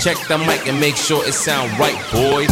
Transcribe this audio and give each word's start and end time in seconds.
Check 0.00 0.16
the 0.28 0.38
mic 0.38 0.66
and 0.66 0.80
make 0.80 0.96
sure 0.96 1.22
it 1.28 1.34
sound 1.34 1.78
right, 1.78 1.94
boys. 2.10 2.48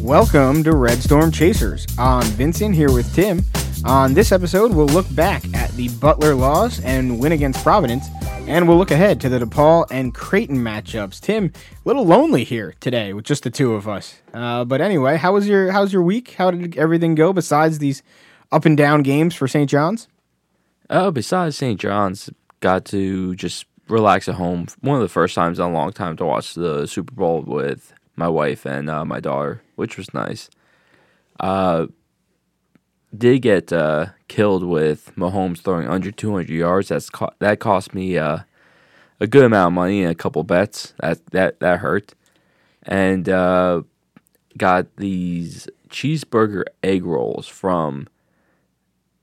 Welcome 0.00 0.64
to 0.64 0.74
Red 0.74 1.00
Storm 1.00 1.30
Chasers. 1.30 1.86
I'm 1.96 2.24
Vincent 2.32 2.74
here 2.74 2.90
with 2.90 3.14
Tim. 3.14 3.44
On 3.84 4.14
this 4.14 4.32
episode, 4.32 4.74
we'll 4.74 4.86
look 4.86 5.06
back 5.14 5.44
at 5.54 5.70
the 5.76 5.90
Butler 6.00 6.34
loss 6.34 6.80
and 6.80 7.20
win 7.20 7.30
against 7.30 7.62
Providence, 7.62 8.08
and 8.48 8.66
we'll 8.66 8.78
look 8.78 8.90
ahead 8.90 9.20
to 9.20 9.28
the 9.28 9.38
DePaul 9.38 9.86
and 9.92 10.12
Creighton 10.12 10.56
matchups. 10.56 11.20
Tim, 11.20 11.52
a 11.54 11.78
little 11.84 12.04
lonely 12.04 12.42
here 12.42 12.74
today 12.80 13.12
with 13.12 13.26
just 13.26 13.44
the 13.44 13.50
two 13.50 13.74
of 13.74 13.86
us. 13.86 14.16
Uh, 14.34 14.64
but 14.64 14.80
anyway, 14.80 15.18
how 15.18 15.34
was 15.34 15.46
your 15.46 15.70
how's 15.70 15.92
your 15.92 16.02
week? 16.02 16.32
How 16.32 16.50
did 16.50 16.76
everything 16.76 17.14
go 17.14 17.32
besides 17.32 17.78
these 17.78 18.02
up 18.50 18.64
and 18.64 18.76
down 18.76 19.04
games 19.04 19.36
for 19.36 19.46
St. 19.46 19.70
John's? 19.70 20.08
Oh, 20.90 21.12
besides 21.12 21.56
St. 21.56 21.78
John's, 21.78 22.28
got 22.58 22.84
to 22.86 23.36
just 23.36 23.66
relax 23.88 24.28
at 24.28 24.36
home. 24.36 24.66
One 24.80 24.96
of 24.96 25.02
the 25.02 25.08
first 25.08 25.34
times 25.34 25.58
in 25.58 25.64
a 25.64 25.70
long 25.70 25.92
time 25.92 26.16
to 26.16 26.24
watch 26.24 26.54
the 26.54 26.86
Super 26.86 27.14
Bowl 27.14 27.42
with 27.42 27.92
my 28.16 28.28
wife 28.28 28.64
and 28.64 28.88
uh, 28.90 29.04
my 29.04 29.20
daughter, 29.20 29.62
which 29.76 29.96
was 29.96 30.12
nice. 30.14 30.50
Uh, 31.38 31.86
did 33.16 33.42
get 33.42 33.72
uh, 33.72 34.06
killed 34.28 34.64
with 34.64 35.12
Mahomes 35.16 35.60
throwing 35.60 35.88
under 35.88 36.10
200 36.10 36.48
yards. 36.48 36.88
That's 36.88 37.10
co- 37.10 37.32
that 37.38 37.60
cost 37.60 37.94
me 37.94 38.18
uh, 38.18 38.40
a 39.20 39.26
good 39.26 39.44
amount 39.44 39.68
of 39.68 39.74
money 39.74 40.02
and 40.02 40.12
a 40.12 40.14
couple 40.14 40.42
bets. 40.42 40.94
That 41.00 41.24
that 41.30 41.60
that 41.60 41.80
hurt. 41.80 42.14
And 42.82 43.28
uh, 43.28 43.82
got 44.56 44.96
these 44.96 45.68
cheeseburger 45.88 46.64
egg 46.82 47.04
rolls 47.04 47.46
from 47.46 48.08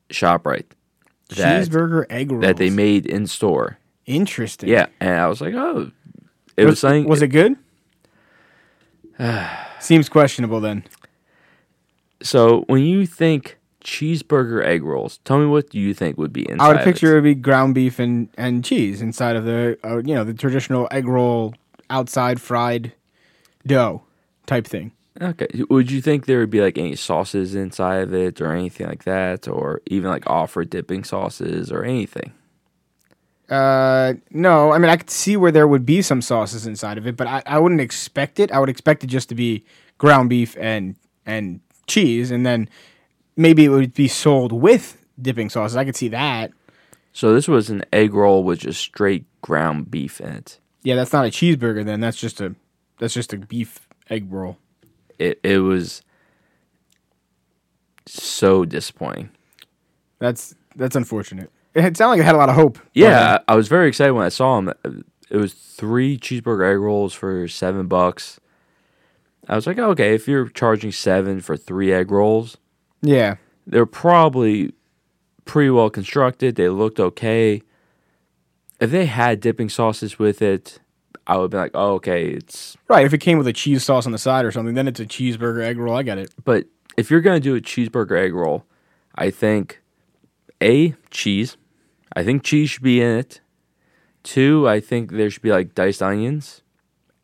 Shoprite 0.10 0.66
that, 1.30 1.68
Cheeseburger 1.68 2.06
egg 2.10 2.32
rolls 2.32 2.42
that 2.42 2.58
they 2.58 2.70
made 2.70 3.06
in 3.06 3.28
store. 3.28 3.78
Interesting. 4.06 4.70
Yeah, 4.70 4.88
and 5.00 5.20
I 5.20 5.28
was 5.28 5.42
like, 5.42 5.54
oh, 5.54 5.92
it 6.58 6.66
was, 6.66 6.74
was, 6.74 6.80
something. 6.80 7.08
Was 7.08 7.22
it 7.22 7.30
good? 7.30 7.56
Seems 9.80 10.10
questionable 10.10 10.60
then. 10.60 10.84
So 12.22 12.64
when 12.68 12.84
you 12.84 13.06
think 13.06 13.58
cheeseburger 13.84 14.64
egg 14.64 14.84
rolls, 14.84 15.20
tell 15.26 15.38
me 15.40 15.46
what 15.46 15.70
do 15.70 15.80
you 15.80 15.94
think 15.94 16.18
would 16.18 16.34
be 16.34 16.50
inside? 16.50 16.66
I 16.66 16.74
would 16.74 16.84
picture 16.84 17.08
it 17.08 17.12
it? 17.12 17.16
would 17.16 17.24
be 17.24 17.36
ground 17.36 17.76
beef 17.76 18.00
and, 18.00 18.30
and 18.38 18.64
cheese 18.64 19.02
inside 19.02 19.36
of 19.36 19.46
the 19.46 19.78
uh, 19.84 19.98
you 19.98 20.16
know 20.16 20.24
the 20.24 20.34
traditional 20.34 20.88
egg 20.92 21.08
roll 21.08 21.54
outside 21.90 22.42
fried 22.42 22.94
dough 23.66 24.04
type 24.46 24.66
thing. 24.66 24.92
Okay. 25.22 25.48
Would 25.70 25.92
you 25.92 26.02
think 26.02 26.26
there 26.26 26.40
would 26.40 26.50
be 26.50 26.62
like 26.62 26.78
any 26.78 26.96
sauces 26.96 27.54
inside 27.54 28.02
of 28.02 28.14
it 28.14 28.42
or 28.42 28.52
anything 28.52 28.88
like 28.88 29.04
that, 29.04 29.48
or 29.48 29.82
even 29.86 30.10
like 30.10 30.28
offer 30.28 30.66
dipping 30.66 31.04
sauces 31.04 31.72
or 31.72 31.84
anything? 31.84 32.34
Uh, 33.54 34.16
no, 34.32 34.72
I 34.72 34.80
mean 34.80 34.90
I 34.90 34.98
could 34.98 35.12
see 35.12 35.38
where 35.38 35.52
there 35.52 35.68
would 35.68 35.86
be 35.86 36.02
some 36.02 36.24
sauces 36.24 36.66
inside 36.66 36.98
of 36.98 37.06
it, 37.06 37.16
but 37.16 37.28
I, 37.28 37.44
I 37.46 37.60
wouldn't 37.60 37.82
expect 37.82 38.40
it. 38.40 38.52
I 38.52 38.58
would 38.58 38.70
expect 38.70 39.04
it 39.04 39.08
just 39.08 39.30
to 39.30 39.36
be 39.36 39.64
ground 40.00 40.30
beef 40.32 40.58
and 40.60 40.96
and 41.24 41.60
cheese, 41.86 42.32
and 42.32 42.48
then 42.48 42.68
maybe 43.38 43.66
it 43.66 43.70
would 43.70 43.94
be 43.94 44.08
sold 44.08 44.52
with 44.52 45.06
dipping 45.22 45.52
sauces. 45.52 45.78
I 45.78 45.86
could 45.86 45.96
see 45.96 46.08
that. 46.08 46.52
So 47.12 47.32
this 47.36 47.48
was 47.48 47.70
an 47.70 47.86
egg 47.94 48.16
roll 48.16 48.44
with 48.44 48.62
just 48.62 48.82
straight 48.82 49.26
ground 49.42 49.92
beef 49.92 50.20
in 50.20 50.32
it. 50.32 50.58
Yeah, 50.82 50.96
that's 50.96 51.14
not 51.14 51.28
a 51.28 51.30
cheeseburger. 51.30 51.86
Then 51.86 52.00
that's 52.00 52.18
just 52.18 52.42
a 52.42 52.56
that's 52.98 53.14
just 53.14 53.34
a 53.34 53.38
beef 53.38 53.88
egg 54.10 54.34
roll. 54.34 54.58
It 55.20 55.40
it 55.44 55.60
was 55.60 56.02
so 58.08 58.66
disappointing. 58.66 59.30
That's 60.18 60.56
that's 60.76 60.96
unfortunate. 60.96 61.52
It 61.76 61.98
sounded 61.98 62.12
like 62.12 62.20
it 62.20 62.26
had 62.26 62.36
a 62.36 62.38
lot 62.38 62.50
of 62.50 62.56
hope. 62.56 62.80
Yeah, 62.94 63.40
I 63.48 63.54
I 63.54 63.56
was 63.56 63.68
very 63.68 63.88
excited 63.88 64.14
when 64.14 64.26
I 64.26 64.30
saw 64.30 64.60
them. 64.60 65.04
It 65.30 65.38
was 65.38 65.54
three 65.54 66.18
cheeseburger 66.18 66.72
egg 66.72 66.80
rolls 66.80 67.14
for 67.14 67.48
seven 67.48 67.88
bucks. 67.88 68.40
I 69.48 69.56
was 69.56 69.68
like, 69.68 69.78
oh, 69.78 69.90
okay, 69.90 70.14
if 70.14 70.28
you're 70.28 70.48
charging 70.50 70.92
seven 70.92 71.42
for 71.42 71.58
three 71.58 71.92
egg 71.92 72.12
rolls, 72.12 72.58
yeah. 73.02 73.36
they're 73.68 73.86
probably 73.86 74.74
pretty 75.46 75.70
well 75.70 75.90
constructed. 75.90 76.56
They 76.56 76.70
looked 76.70 77.00
okay. 77.00 77.62
If 78.80 78.92
they 78.92 79.06
had 79.06 79.40
dipping 79.40 79.70
sauces 79.70 80.18
with 80.18 80.42
it, 80.42 80.80
I 81.28 81.38
would 81.38 81.52
be 81.52 81.58
like, 81.58 81.72
oh, 81.74 81.94
okay, 81.96 82.28
it's. 82.28 82.78
Right, 82.88 83.06
if 83.06 83.14
it 83.14 83.20
came 83.20 83.38
with 83.38 83.48
a 83.48 83.54
cheese 83.54 83.84
sauce 83.84 84.06
on 84.06 84.12
the 84.12 84.18
side 84.18 84.46
or 84.46 84.52
something, 84.52 84.76
then 84.76 84.88
it's 84.88 85.00
a 85.00 85.06
cheeseburger 85.06 85.64
egg 85.64 85.78
roll. 85.78 85.96
I 85.96 86.04
get 86.04 86.18
it. 86.18 86.34
But 86.44 86.66
if 86.98 87.10
you're 87.10 87.22
gonna 87.22 87.40
do 87.40 87.56
a 87.56 87.62
cheeseburger 87.62 88.18
egg 88.18 88.34
roll, 88.34 88.66
I 89.16 89.30
think 89.30 89.82
a 90.62 90.96
cheese. 91.10 91.58
I 92.16 92.24
think 92.24 92.44
cheese 92.44 92.70
should 92.70 92.84
be 92.84 93.02
in 93.02 93.18
it. 93.18 93.42
Two, 94.24 94.68
I 94.68 94.80
think 94.80 95.12
there 95.12 95.30
should 95.30 95.42
be 95.42 95.52
like 95.52 95.76
diced 95.76 96.02
onions, 96.02 96.62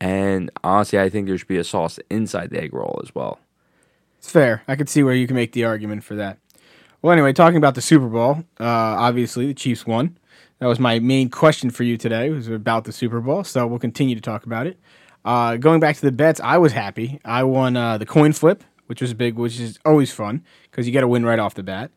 and 0.01 0.51
honestly, 0.63 0.99
I 0.99 1.09
think 1.09 1.27
there 1.27 1.37
should 1.37 1.47
be 1.47 1.57
a 1.57 1.63
sauce 1.63 1.99
inside 2.09 2.49
the 2.49 2.61
egg 2.61 2.73
roll 2.73 2.99
as 3.03 3.15
well. 3.15 3.39
It's 4.17 4.29
fair. 4.29 4.63
I 4.67 4.75
could 4.75 4.89
see 4.89 5.01
where 5.01 5.13
you 5.13 5.27
can 5.27 5.35
make 5.35 5.53
the 5.53 5.63
argument 5.63 6.03
for 6.03 6.15
that. 6.15 6.39
Well, 7.01 7.13
anyway, 7.13 7.31
talking 7.31 7.55
about 7.55 7.75
the 7.75 7.81
Super 7.81 8.07
Bowl, 8.07 8.43
uh, 8.59 8.65
obviously 8.65 9.47
the 9.47 9.53
Chiefs 9.53 9.87
won. 9.87 10.17
That 10.59 10.67
was 10.67 10.79
my 10.79 10.99
main 10.99 11.29
question 11.29 11.69
for 11.69 11.83
you 11.83 11.95
today. 11.95 12.29
Was 12.29 12.49
about 12.49 12.83
the 12.83 12.91
Super 12.91 13.21
Bowl, 13.21 13.45
so 13.45 13.65
we'll 13.65 13.79
continue 13.79 14.15
to 14.15 14.21
talk 14.21 14.45
about 14.45 14.67
it. 14.67 14.77
Uh, 15.23 15.55
going 15.55 15.79
back 15.79 15.95
to 15.95 16.01
the 16.01 16.11
bets, 16.11 16.41
I 16.41 16.57
was 16.57 16.73
happy. 16.73 17.21
I 17.23 17.43
won 17.43 17.77
uh, 17.77 17.97
the 17.97 18.05
coin 18.05 18.33
flip, 18.33 18.63
which 18.87 19.01
was 19.01 19.13
big, 19.13 19.35
which 19.35 19.59
is 19.59 19.79
always 19.85 20.11
fun 20.11 20.43
because 20.69 20.85
you 20.85 20.93
got 20.93 21.01
to 21.01 21.07
win 21.07 21.25
right 21.25 21.39
off 21.39 21.53
the 21.53 21.63
bat. 21.63 21.91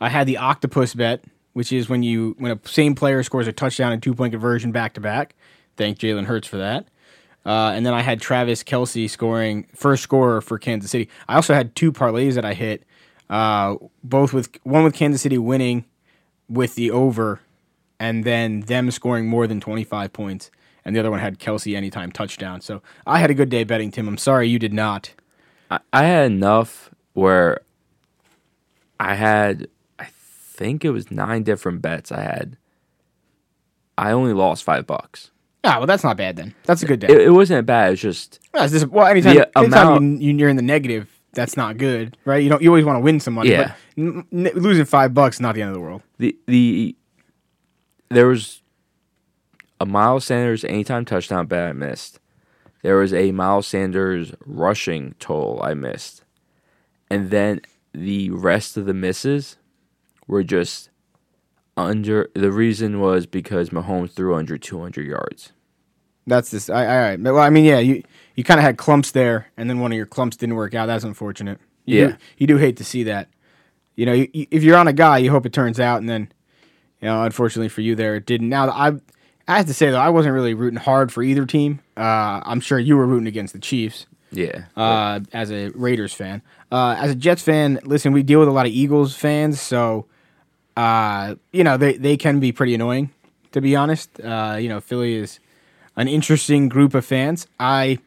I 0.00 0.08
had 0.08 0.26
the 0.26 0.38
octopus 0.38 0.94
bet, 0.94 1.24
which 1.56 1.72
is 1.72 1.88
when 1.88 2.02
you 2.02 2.34
when 2.38 2.52
a 2.52 2.68
same 2.68 2.94
player 2.94 3.22
scores 3.22 3.46
a 3.46 3.52
touchdown 3.52 3.90
and 3.90 4.02
two 4.02 4.14
point 4.14 4.30
conversion 4.30 4.72
back 4.72 4.92
to 4.92 5.00
back. 5.00 5.34
Thank 5.78 5.98
Jalen 5.98 6.26
Hurts 6.26 6.46
for 6.46 6.58
that. 6.58 6.86
Uh, 7.46 7.72
and 7.74 7.86
then 7.86 7.94
I 7.94 8.02
had 8.02 8.20
Travis 8.20 8.62
Kelce 8.62 9.08
scoring 9.08 9.66
first 9.74 10.02
scorer 10.02 10.42
for 10.42 10.58
Kansas 10.58 10.90
City. 10.90 11.08
I 11.26 11.36
also 11.36 11.54
had 11.54 11.74
two 11.74 11.92
parlays 11.92 12.34
that 12.34 12.44
I 12.44 12.52
hit, 12.52 12.84
uh, 13.30 13.76
both 14.04 14.34
with 14.34 14.50
one 14.64 14.84
with 14.84 14.92
Kansas 14.92 15.22
City 15.22 15.38
winning 15.38 15.86
with 16.46 16.74
the 16.74 16.90
over, 16.90 17.40
and 17.98 18.24
then 18.24 18.60
them 18.60 18.90
scoring 18.90 19.26
more 19.26 19.46
than 19.46 19.58
twenty 19.58 19.84
five 19.84 20.12
points. 20.12 20.50
And 20.84 20.94
the 20.94 21.00
other 21.00 21.10
one 21.10 21.20
had 21.20 21.38
Kelce 21.38 21.74
anytime 21.74 22.12
touchdown. 22.12 22.60
So 22.60 22.82
I 23.06 23.18
had 23.18 23.30
a 23.30 23.34
good 23.34 23.48
day 23.48 23.64
betting, 23.64 23.90
Tim. 23.90 24.08
I'm 24.08 24.18
sorry 24.18 24.46
you 24.46 24.58
did 24.58 24.74
not. 24.74 25.14
I, 25.70 25.80
I 25.90 26.02
had 26.02 26.30
enough 26.30 26.90
where 27.14 27.62
I 29.00 29.14
had, 29.14 29.68
think 30.56 30.84
it 30.84 30.90
was 30.90 31.10
nine 31.10 31.42
different 31.42 31.82
bets 31.82 32.10
I 32.10 32.20
had. 32.22 32.56
I 33.98 34.10
only 34.12 34.32
lost 34.32 34.64
five 34.64 34.86
bucks. 34.86 35.30
Ah, 35.64 35.78
well, 35.78 35.86
that's 35.86 36.04
not 36.04 36.16
bad 36.16 36.36
then. 36.36 36.54
That's 36.64 36.82
a 36.82 36.86
good 36.86 37.00
day. 37.00 37.08
It, 37.08 37.20
it 37.22 37.30
wasn't 37.30 37.66
bad. 37.66 37.92
It's 37.92 38.02
just 38.02 38.38
Yeah, 38.54 38.64
it's 38.64 38.72
just- 38.72 38.86
well, 38.88 39.06
anytime, 39.06 39.34
The 39.36 39.58
anytime 39.58 39.86
amount- 39.88 40.22
you, 40.22 40.32
you're 40.34 40.48
in 40.48 40.56
the 40.56 40.62
negative, 40.62 41.08
that's 41.32 41.56
not 41.56 41.76
good, 41.76 42.16
right? 42.24 42.42
You 42.42 42.48
don't. 42.48 42.62
You 42.62 42.68
always 42.70 42.84
want 42.84 42.96
to 42.96 43.00
win 43.00 43.20
some 43.20 43.34
money. 43.34 43.50
Yeah. 43.50 43.74
But 43.96 44.02
n- 44.02 44.24
n- 44.32 44.50
losing 44.54 44.84
five 44.84 45.12
bucks 45.12 45.36
is 45.36 45.40
not 45.40 45.54
the 45.54 45.62
end 45.62 45.68
of 45.70 45.74
the 45.74 45.80
world. 45.80 46.02
the 46.18 46.36
the 46.46 46.96
there 48.08 48.26
was 48.26 48.62
a 49.80 49.84
Miles 49.86 50.24
Sanders 50.24 50.64
anytime 50.64 51.04
touchdown 51.04 51.46
bet 51.46 51.68
I 51.68 51.72
missed. 51.72 52.20
There 52.82 52.96
was 52.96 53.12
a 53.12 53.32
Miles 53.32 53.66
Sanders 53.66 54.32
rushing 54.46 55.14
toll 55.18 55.60
I 55.62 55.74
missed. 55.74 56.22
And 57.10 57.30
then 57.30 57.60
the 57.92 58.30
rest 58.30 58.76
of 58.76 58.86
the 58.86 58.94
misses 58.94 59.56
were 60.26 60.42
just 60.42 60.90
under 61.76 62.30
the 62.34 62.50
reason 62.50 63.00
was 63.00 63.26
because 63.26 63.70
Mahomes 63.70 64.12
threw 64.12 64.34
under 64.34 64.56
200 64.56 65.06
yards. 65.06 65.52
That's 66.26 66.50
this. 66.50 66.68
I, 66.70 66.86
all 66.86 67.00
right. 67.02 67.22
But, 67.22 67.34
Well, 67.34 67.42
I 67.42 67.50
mean, 67.50 67.64
yeah, 67.64 67.78
you 67.78 68.02
you 68.34 68.44
kind 68.44 68.58
of 68.58 68.64
had 68.64 68.76
clumps 68.76 69.12
there, 69.12 69.46
and 69.56 69.70
then 69.70 69.78
one 69.80 69.92
of 69.92 69.96
your 69.96 70.06
clumps 70.06 70.36
didn't 70.36 70.56
work 70.56 70.74
out. 70.74 70.86
That's 70.86 71.04
unfortunate. 71.04 71.58
You 71.84 72.00
Yeah. 72.00 72.06
do, 72.08 72.16
you 72.38 72.46
do 72.46 72.56
hate 72.56 72.76
to 72.78 72.84
see 72.84 73.04
that. 73.04 73.28
You 73.94 74.06
know, 74.06 74.12
you, 74.12 74.28
you- 74.32 74.46
if 74.50 74.62
you're 74.62 74.76
on 74.76 74.88
a 74.88 74.92
guy, 74.92 75.18
you 75.18 75.30
hope 75.30 75.46
it 75.46 75.52
turns 75.52 75.78
out, 75.78 76.00
and 76.00 76.08
then, 76.08 76.32
you 77.00 77.08
know, 77.08 77.22
unfortunately 77.22 77.68
for 77.68 77.80
you, 77.82 77.94
there 77.94 78.16
it 78.16 78.26
didn't. 78.26 78.48
Now, 78.48 78.68
I 78.70 78.92
I 79.48 79.58
have 79.58 79.66
to 79.66 79.74
say 79.74 79.90
though, 79.90 80.00
I 80.00 80.08
wasn't 80.08 80.34
really 80.34 80.54
rooting 80.54 80.80
hard 80.80 81.12
for 81.12 81.22
either 81.22 81.46
team. 81.46 81.78
Uh, 81.96 82.40
I'm 82.44 82.58
sure 82.60 82.78
you 82.80 82.96
were 82.96 83.06
rooting 83.06 83.28
against 83.28 83.52
the 83.52 83.60
Chiefs. 83.60 84.06
Yeah. 84.32 84.64
uh, 84.76 85.20
as 85.32 85.52
a 85.52 85.68
Raiders 85.70 86.12
fan. 86.12 86.42
Uh, 86.72 86.96
as 86.98 87.12
a 87.12 87.14
Jets 87.14 87.42
fan, 87.42 87.78
listen, 87.84 88.12
we 88.12 88.24
deal 88.24 88.40
with 88.40 88.48
a 88.48 88.52
lot 88.52 88.66
of 88.66 88.72
Eagles 88.72 89.14
fans, 89.14 89.60
so 89.60 90.06
uh, 90.76 91.34
you 91.52 91.64
know 91.64 91.76
they 91.76 91.94
they 91.94 92.16
can 92.16 92.40
be 92.40 92.52
pretty 92.52 92.74
annoying, 92.74 93.10
to 93.52 93.60
be 93.60 93.76
honest. 93.76 94.20
Uh, 94.20 94.56
you 94.60 94.68
know, 94.68 94.80
Philly 94.80 95.14
is 95.14 95.40
an 95.96 96.08
interesting 96.08 96.68
group 96.68 96.94
of 96.94 97.04
fans. 97.04 97.46
I 97.58 97.98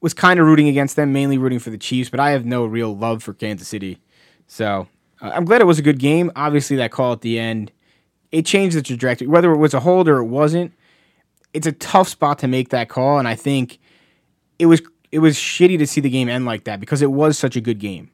was 0.00 0.14
kind 0.14 0.38
of 0.38 0.46
rooting 0.46 0.68
against 0.68 0.96
them, 0.96 1.12
mainly 1.12 1.38
rooting 1.38 1.58
for 1.58 1.70
the 1.70 1.78
Chiefs, 1.78 2.10
but 2.10 2.20
I 2.20 2.30
have 2.30 2.44
no 2.44 2.64
real 2.64 2.96
love 2.96 3.22
for 3.22 3.34
Kansas 3.34 3.68
City. 3.68 3.98
So 4.46 4.88
uh, 5.20 5.30
I'm 5.34 5.44
glad 5.44 5.60
it 5.60 5.64
was 5.64 5.78
a 5.78 5.82
good 5.82 5.98
game. 5.98 6.30
Obviously, 6.36 6.76
that 6.76 6.90
call 6.90 7.12
at 7.12 7.20
the 7.20 7.38
end 7.38 7.72
it 8.32 8.44
changed 8.46 8.76
the 8.76 8.82
trajectory. 8.82 9.26
Whether 9.26 9.52
it 9.52 9.56
was 9.56 9.74
a 9.74 9.80
hold 9.80 10.08
or 10.08 10.18
it 10.18 10.26
wasn't, 10.26 10.72
it's 11.54 11.66
a 11.66 11.72
tough 11.72 12.08
spot 12.08 12.38
to 12.40 12.48
make 12.48 12.70
that 12.70 12.88
call, 12.88 13.18
and 13.18 13.26
I 13.26 13.34
think 13.34 13.78
it 14.58 14.66
was 14.66 14.82
it 15.10 15.20
was 15.20 15.36
shitty 15.36 15.78
to 15.78 15.86
see 15.86 16.00
the 16.00 16.10
game 16.10 16.28
end 16.28 16.44
like 16.44 16.64
that 16.64 16.80
because 16.80 17.00
it 17.00 17.10
was 17.10 17.38
such 17.38 17.56
a 17.56 17.60
good 17.60 17.78
game, 17.78 18.10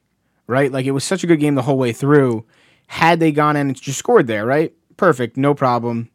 right? 0.47 0.71
Like 0.71 0.85
it 0.85 0.91
was 0.91 1.03
such 1.03 1.23
a 1.23 1.27
good 1.27 1.39
game 1.39 1.55
the 1.55 1.61
whole 1.61 1.77
way 1.77 1.91
through. 1.91 2.45
Had 2.87 3.19
they 3.19 3.31
gone 3.31 3.55
in 3.55 3.67
and 3.67 3.81
just 3.81 3.99
scored 3.99 4.27
there, 4.27 4.45
right? 4.45 4.73
Perfect, 4.97 5.37
no 5.37 5.53
problem. 5.53 6.09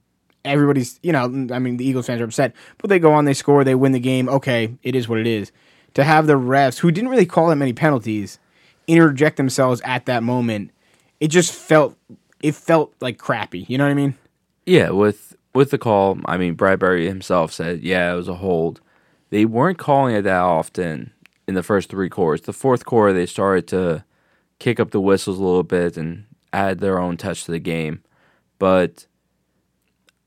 everybody's, 0.44 0.98
you 1.02 1.12
know, 1.12 1.24
I 1.52 1.58
mean, 1.58 1.76
the 1.76 1.84
Eagles 1.86 2.06
fans 2.06 2.20
are 2.20 2.24
upset, 2.24 2.54
but 2.78 2.88
they 2.88 2.98
go 2.98 3.12
on, 3.12 3.24
they 3.24 3.34
score, 3.34 3.64
they 3.64 3.74
win 3.74 3.92
the 3.92 4.00
game. 4.00 4.28
Okay, 4.28 4.76
it 4.82 4.94
is 4.94 5.08
what 5.08 5.18
it 5.18 5.26
is. 5.26 5.52
To 5.94 6.04
have 6.04 6.26
the 6.26 6.34
refs, 6.34 6.78
who 6.78 6.90
didn't 6.90 7.10
really 7.10 7.26
call 7.26 7.48
that 7.48 7.56
many 7.56 7.72
penalties, 7.72 8.38
interject 8.86 9.36
themselves 9.36 9.80
at 9.84 10.06
that 10.06 10.22
moment, 10.22 10.70
it 11.18 11.28
just 11.28 11.52
felt, 11.52 11.96
it 12.42 12.54
felt 12.54 12.94
like 13.00 13.18
crappy. 13.18 13.66
You 13.68 13.78
know 13.78 13.84
what 13.84 13.90
I 13.90 13.94
mean? 13.94 14.14
Yeah, 14.66 14.90
with 14.90 15.36
with 15.52 15.70
the 15.72 15.78
call, 15.78 16.18
I 16.26 16.36
mean 16.36 16.56
Bradberry 16.56 17.08
himself 17.08 17.52
said, 17.52 17.80
yeah, 17.82 18.12
it 18.12 18.16
was 18.16 18.28
a 18.28 18.34
hold. 18.34 18.80
They 19.30 19.44
weren't 19.44 19.78
calling 19.78 20.14
it 20.14 20.22
that 20.22 20.40
often 20.40 21.12
in 21.48 21.54
the 21.54 21.62
first 21.62 21.88
three 21.90 22.08
quarters. 22.08 22.42
The 22.42 22.52
fourth 22.52 22.84
quarter, 22.84 23.12
they 23.12 23.26
started 23.26 23.66
to 23.68 24.04
kick 24.60 24.78
up 24.78 24.92
the 24.92 25.00
whistles 25.00 25.38
a 25.38 25.42
little 25.42 25.64
bit 25.64 25.96
and 25.96 26.26
add 26.52 26.78
their 26.80 26.98
own 26.98 27.16
touch 27.16 27.44
to 27.44 27.52
the 27.52 27.58
game. 27.58 28.02
But 28.58 29.06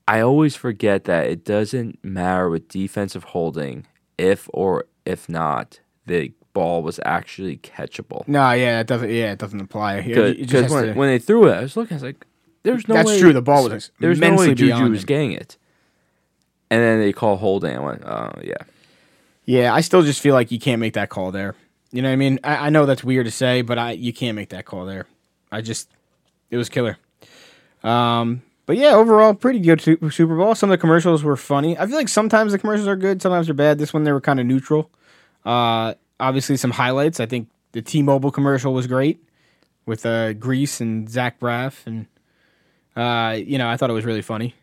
I 0.06 0.20
always 0.20 0.56
forget 0.56 1.04
that 1.04 1.26
it 1.28 1.44
doesn't 1.44 2.04
matter 2.04 2.50
with 2.50 2.68
defensive 2.68 3.24
holding 3.24 3.86
if 4.18 4.48
or 4.52 4.86
if 5.04 5.28
not 5.28 5.80
the 6.06 6.32
ball 6.52 6.82
was 6.82 7.00
actually 7.04 7.56
catchable. 7.58 8.26
No, 8.28 8.52
yeah, 8.52 8.80
it 8.80 8.86
doesn't. 8.86 9.10
Yeah, 9.10 9.32
it 9.32 9.38
doesn't 9.38 9.60
apply. 9.60 9.96
It 9.98 10.38
Because 10.38 10.70
when, 10.70 10.84
to- 10.88 10.92
when 10.94 11.08
they 11.08 11.18
threw 11.18 11.48
it, 11.48 11.52
I 11.54 11.60
was 11.62 11.76
looking, 11.76 11.94
I 11.94 11.96
was 11.96 12.02
like, 12.02 12.26
"There's 12.62 12.86
no 12.88 12.94
That's 12.94 13.08
way." 13.08 13.20
true, 13.20 13.32
the 13.32 13.42
ball 13.42 13.68
was 13.68 13.90
there's 13.98 14.20
no 14.20 14.34
way 14.36 14.54
Juju 14.54 14.90
was 14.90 15.04
getting 15.04 15.32
it. 15.32 15.56
And 16.70 16.82
then 16.82 16.98
they 17.00 17.12
call 17.12 17.36
holding. 17.36 17.76
I 17.76 17.80
went, 17.80 18.04
"Oh 18.04 18.30
yeah." 18.42 18.54
Yeah, 19.46 19.74
I 19.74 19.82
still 19.82 20.02
just 20.02 20.20
feel 20.22 20.32
like 20.34 20.50
you 20.50 20.58
can't 20.58 20.80
make 20.80 20.94
that 20.94 21.10
call 21.10 21.30
there. 21.30 21.54
You 21.92 22.00
know 22.02 22.08
what 22.08 22.14
I 22.14 22.16
mean? 22.16 22.40
I, 22.42 22.56
I 22.66 22.70
know 22.70 22.86
that's 22.86 23.04
weird 23.04 23.26
to 23.26 23.30
say, 23.30 23.62
but 23.62 23.78
I 23.78 23.92
you 23.92 24.12
can't 24.12 24.34
make 24.36 24.48
that 24.50 24.64
call 24.64 24.84
there. 24.86 25.06
I 25.52 25.60
just 25.60 25.88
it 26.54 26.56
was 26.56 26.68
killer. 26.68 26.96
Um, 27.82 28.42
but 28.66 28.76
yeah, 28.76 28.94
overall 28.94 29.34
pretty 29.34 29.58
good 29.58 29.80
Super 29.80 30.36
Bowl. 30.36 30.54
Some 30.54 30.70
of 30.70 30.72
the 30.72 30.80
commercials 30.80 31.24
were 31.24 31.36
funny. 31.36 31.76
I 31.76 31.86
feel 31.86 31.96
like 31.96 32.08
sometimes 32.08 32.52
the 32.52 32.58
commercials 32.58 32.86
are 32.88 32.96
good, 32.96 33.20
sometimes 33.20 33.46
they're 33.46 33.54
bad. 33.54 33.78
This 33.78 33.92
one 33.92 34.04
they 34.04 34.12
were 34.12 34.20
kind 34.20 34.38
of 34.38 34.46
neutral. 34.46 34.90
Uh, 35.44 35.94
obviously 36.20 36.56
some 36.56 36.70
highlights. 36.70 37.18
I 37.18 37.26
think 37.26 37.48
the 37.72 37.82
T-Mobile 37.82 38.30
commercial 38.30 38.72
was 38.72 38.86
great 38.86 39.20
with 39.84 40.06
uh, 40.06 40.32
Grease 40.34 40.80
and 40.80 41.10
Zach 41.10 41.40
Braff, 41.40 41.86
and 41.86 42.06
uh, 42.96 43.36
you 43.36 43.58
know 43.58 43.68
I 43.68 43.76
thought 43.76 43.90
it 43.90 43.94
was 43.94 44.04
really 44.04 44.22
funny. 44.22 44.54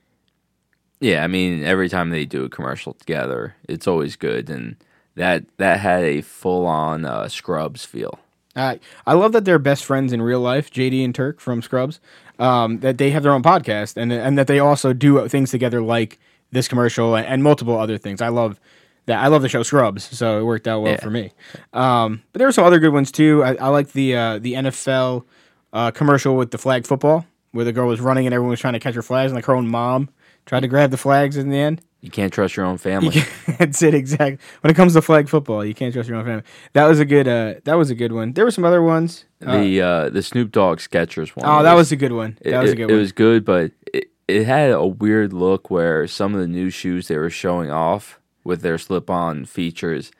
Yeah, 1.01 1.23
I 1.23 1.27
mean, 1.27 1.63
every 1.63 1.89
time 1.89 2.09
they 2.09 2.25
do 2.25 2.45
a 2.45 2.49
commercial 2.49 2.93
together, 2.93 3.55
it's 3.67 3.87
always 3.87 4.15
good, 4.15 4.49
and 4.49 4.77
that 5.15 5.43
that 5.57 5.79
had 5.79 6.03
a 6.03 6.21
full 6.21 6.65
on 6.65 7.05
uh, 7.05 7.27
Scrubs 7.27 7.85
feel. 7.85 8.19
Uh, 8.55 8.75
I 9.07 9.13
love 9.13 9.31
that 9.31 9.45
they're 9.45 9.59
best 9.59 9.85
friends 9.85 10.11
in 10.11 10.21
real 10.21 10.41
life, 10.41 10.71
JD 10.71 11.03
and 11.05 11.15
Turk 11.15 11.39
from 11.39 11.61
Scrubs. 11.61 11.99
Um, 12.39 12.79
that 12.79 12.97
they 12.97 13.11
have 13.11 13.21
their 13.23 13.31
own 13.33 13.43
podcast 13.43 13.97
and 13.97 14.11
and 14.11 14.37
that 14.37 14.47
they 14.47 14.59
also 14.59 14.93
do 14.93 15.27
things 15.27 15.51
together 15.51 15.81
like 15.81 16.19
this 16.51 16.67
commercial 16.67 17.15
and, 17.15 17.25
and 17.27 17.43
multiple 17.43 17.77
other 17.77 17.97
things. 17.97 18.21
I 18.21 18.29
love 18.29 18.59
that. 19.05 19.23
I 19.23 19.27
love 19.27 19.41
the 19.43 19.49
show 19.49 19.61
Scrubs, 19.63 20.03
so 20.17 20.39
it 20.39 20.43
worked 20.43 20.67
out 20.67 20.81
well 20.81 20.93
Yeah. 20.93 20.99
for 21.01 21.11
me. 21.11 21.31
Um, 21.71 22.23
but 22.33 22.39
there 22.39 22.47
were 22.47 22.51
some 22.51 22.65
other 22.65 22.79
good 22.79 22.93
ones 22.93 23.11
too. 23.11 23.43
I, 23.43 23.55
I 23.55 23.67
like 23.67 23.91
the 23.93 24.15
uh, 24.15 24.39
the 24.39 24.53
NFL 24.53 25.23
uh, 25.71 25.91
commercial 25.91 26.35
with 26.35 26.51
the 26.51 26.57
flag 26.57 26.85
football 26.87 27.25
where 27.51 27.63
the 27.65 27.71
girl 27.73 27.87
was 27.87 28.01
running 28.01 28.25
and 28.25 28.33
everyone 28.33 28.49
was 28.51 28.59
trying 28.59 28.73
to 28.73 28.79
catch 28.79 28.95
her 28.95 29.01
flags 29.01 29.31
and 29.31 29.35
like 29.37 29.45
her 29.45 29.53
own 29.55 29.67
mom 29.67 30.09
tried 30.45 30.61
to 30.61 30.67
grab 30.67 30.89
the 30.91 30.97
flags 30.97 31.37
in 31.37 31.49
the 31.49 31.57
end. 31.57 31.81
You 32.01 32.09
can't 32.09 32.33
trust 32.33 32.57
your 32.57 32.65
own 32.65 32.79
family. 32.79 33.21
That's 33.59 33.81
it 33.83 33.93
exactly. 33.93 34.39
When 34.61 34.71
it 34.71 34.73
comes 34.73 34.93
to 34.93 35.03
flag 35.03 35.29
football, 35.29 35.63
you 35.63 35.75
can't 35.75 35.93
trust 35.93 36.09
your 36.09 36.17
own 36.17 36.25
family. 36.25 36.43
That 36.73 36.87
was 36.87 36.99
a 36.99 37.05
good. 37.05 37.27
Uh, 37.27 37.55
that 37.63 37.75
was 37.75 37.91
a 37.91 37.95
good 37.95 38.11
one. 38.11 38.33
There 38.33 38.43
were 38.43 38.51
some 38.51 38.65
other 38.65 38.81
ones. 38.81 39.25
Uh, 39.45 39.59
the 39.59 39.81
uh, 39.81 40.09
the 40.09 40.23
Snoop 40.23 40.51
Dogg 40.51 40.79
Skechers 40.79 41.35
one. 41.35 41.45
oh, 41.47 41.61
that 41.61 41.73
was 41.73 41.91
a 41.91 41.95
good 41.95 42.11
one. 42.11 42.39
It, 42.41 42.51
That 42.51 42.63
was 42.63 42.71
a 42.71 42.75
good 42.75 42.83
it 42.83 42.85
one. 42.87 42.95
It 42.95 42.99
was 42.99 43.11
good, 43.11 43.45
but 43.45 43.71
it, 43.93 44.09
it 44.27 44.45
had 44.45 44.71
a 44.71 44.85
weird 44.85 45.31
look 45.31 45.69
where 45.69 46.07
some 46.07 46.33
of 46.33 46.41
the 46.41 46.47
new 46.47 46.71
shoes 46.71 47.07
they 47.07 47.17
were 47.17 47.29
showing 47.29 47.69
off 47.69 48.19
with 48.43 48.61
their 48.61 48.79
slip-on 48.79 49.45
features 49.45 50.11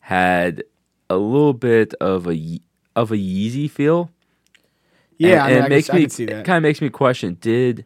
had 0.00 0.64
a 1.10 1.16
little 1.16 1.52
bit 1.52 1.92
of 2.00 2.26
a 2.26 2.60
of 2.94 3.12
a 3.12 3.16
Yeezy 3.16 3.70
feel. 3.70 4.10
yeah, 5.18 5.32
and, 5.32 5.40
I, 5.40 5.46
mean, 5.48 5.56
and 5.56 5.62
I, 5.62 5.66
it 5.66 5.68
makes 5.68 5.90
could, 5.90 6.00
me 6.00 6.08
see 6.08 6.24
that. 6.24 6.38
It 6.38 6.46
kind 6.46 6.56
of 6.56 6.62
makes 6.62 6.80
me 6.80 6.88
question: 6.88 7.36
Did 7.42 7.84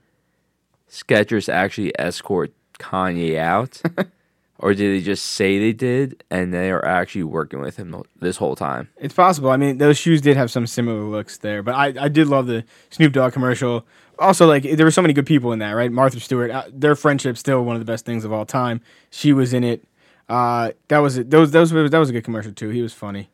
Skechers 0.88 1.52
actually 1.52 1.92
escort 1.98 2.52
Kanye 2.80 3.36
out, 3.36 3.80
or 4.58 4.74
did 4.74 4.96
they 4.96 5.04
just 5.04 5.24
say 5.24 5.58
they 5.58 5.72
did, 5.72 6.24
and 6.30 6.52
they 6.52 6.70
are 6.70 6.84
actually 6.84 7.24
working 7.24 7.60
with 7.60 7.76
him 7.76 8.02
this 8.20 8.36
whole 8.38 8.56
time? 8.56 8.88
It's 8.96 9.14
possible. 9.14 9.50
I 9.50 9.56
mean, 9.56 9.78
those 9.78 9.98
shoes 9.98 10.20
did 10.20 10.36
have 10.36 10.50
some 10.50 10.66
similar 10.66 11.02
looks 11.02 11.38
there, 11.38 11.62
but 11.62 11.74
I, 11.74 12.04
I 12.04 12.08
did 12.08 12.26
love 12.26 12.46
the 12.46 12.64
Snoop 12.90 13.12
Dogg 13.12 13.32
commercial. 13.32 13.86
Also, 14.18 14.46
like 14.46 14.64
there 14.64 14.84
were 14.84 14.90
so 14.90 15.02
many 15.02 15.14
good 15.14 15.26
people 15.26 15.52
in 15.52 15.60
that, 15.60 15.72
right? 15.72 15.92
Martha 15.92 16.18
Stewart, 16.20 16.50
uh, 16.50 16.64
their 16.72 16.94
friendship's 16.94 17.40
still 17.40 17.64
one 17.64 17.76
of 17.76 17.80
the 17.80 17.90
best 17.90 18.04
things 18.04 18.24
of 18.24 18.32
all 18.32 18.44
time. 18.44 18.80
She 19.10 19.32
was 19.32 19.54
in 19.54 19.64
it. 19.64 19.84
Uh, 20.28 20.72
that 20.88 20.98
was 20.98 21.18
it. 21.18 21.30
Those 21.30 21.52
those 21.52 21.70
that 21.70 21.98
was 21.98 22.10
a 22.10 22.12
good 22.12 22.24
commercial 22.24 22.52
too. 22.52 22.68
He 22.68 22.82
was 22.82 22.92
funny. 22.92 23.30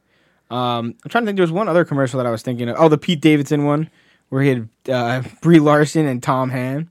Um, 0.51 0.95
I'm 1.05 1.11
trying 1.11 1.25
to 1.25 1.27
think. 1.27 1.37
There 1.37 1.43
was 1.43 1.51
one 1.51 1.69
other 1.69 1.85
commercial 1.85 2.19
that 2.19 2.27
I 2.27 2.31
was 2.31 2.43
thinking 2.43 2.69
of. 2.69 2.77
Oh, 2.79 2.89
the 2.89 2.99
Pete 2.99 3.21
Davidson 3.21 3.65
one 3.65 3.91
where 4.29 4.43
he 4.43 4.49
had 4.49 4.69
uh, 4.89 5.23
Brie 5.41 5.61
Larson 5.61 6.07
and 6.07 6.23
Tom 6.23 6.51
Hamm, 6.51 6.91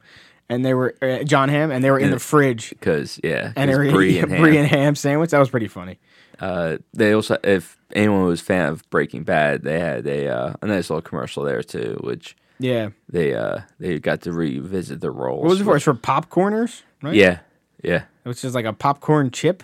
and 0.49 0.63
they 0.65 0.73
were 0.73 0.95
uh, 1.01 1.23
Jon 1.23 1.49
Hamm, 1.49 1.71
and 1.71 1.83
they 1.83 1.91
were 1.91 1.99
in 1.99 2.11
the 2.11 2.19
fridge, 2.19 2.69
Because 2.71 3.19
yeah, 3.23 3.51
and 3.55 3.69
they 3.71 3.75
were 3.77 3.91
Brie 3.91 4.19
and 4.19 4.31
a 4.33 4.37
Brie 4.39 4.55
Ham. 4.55 4.63
and 4.63 4.67
ham 4.67 4.95
sandwich. 4.95 5.31
That 5.31 5.39
was 5.39 5.49
pretty 5.49 5.67
funny. 5.67 5.99
Uh, 6.39 6.77
they 6.93 7.13
also, 7.13 7.37
if 7.43 7.77
anyone 7.93 8.25
was 8.25 8.41
a 8.41 8.43
fan 8.43 8.67
of 8.69 8.87
Breaking 8.89 9.23
Bad, 9.23 9.63
they 9.63 9.79
had 9.79 10.05
a 10.05 10.27
uh, 10.27 10.53
a 10.61 10.67
nice 10.67 10.89
little 10.89 11.01
commercial 11.01 11.43
there 11.43 11.63
too, 11.63 11.97
which 12.03 12.35
Yeah. 12.59 12.89
they 13.09 13.33
uh 13.33 13.59
they 13.79 13.99
got 13.99 14.21
to 14.21 14.33
revisit 14.33 14.99
their 15.01 15.11
roles. 15.13 15.41
What 15.43 15.49
was 15.51 15.61
it 15.61 15.63
for? 15.63 15.75
It's 15.77 15.85
for 15.85 15.93
popcorners, 15.93 16.83
right? 17.01 17.15
Yeah, 17.15 17.39
yeah, 17.83 18.03
Which 18.23 18.43
is 18.43 18.53
like 18.53 18.65
a 18.65 18.73
popcorn 18.73 19.31
chip. 19.31 19.63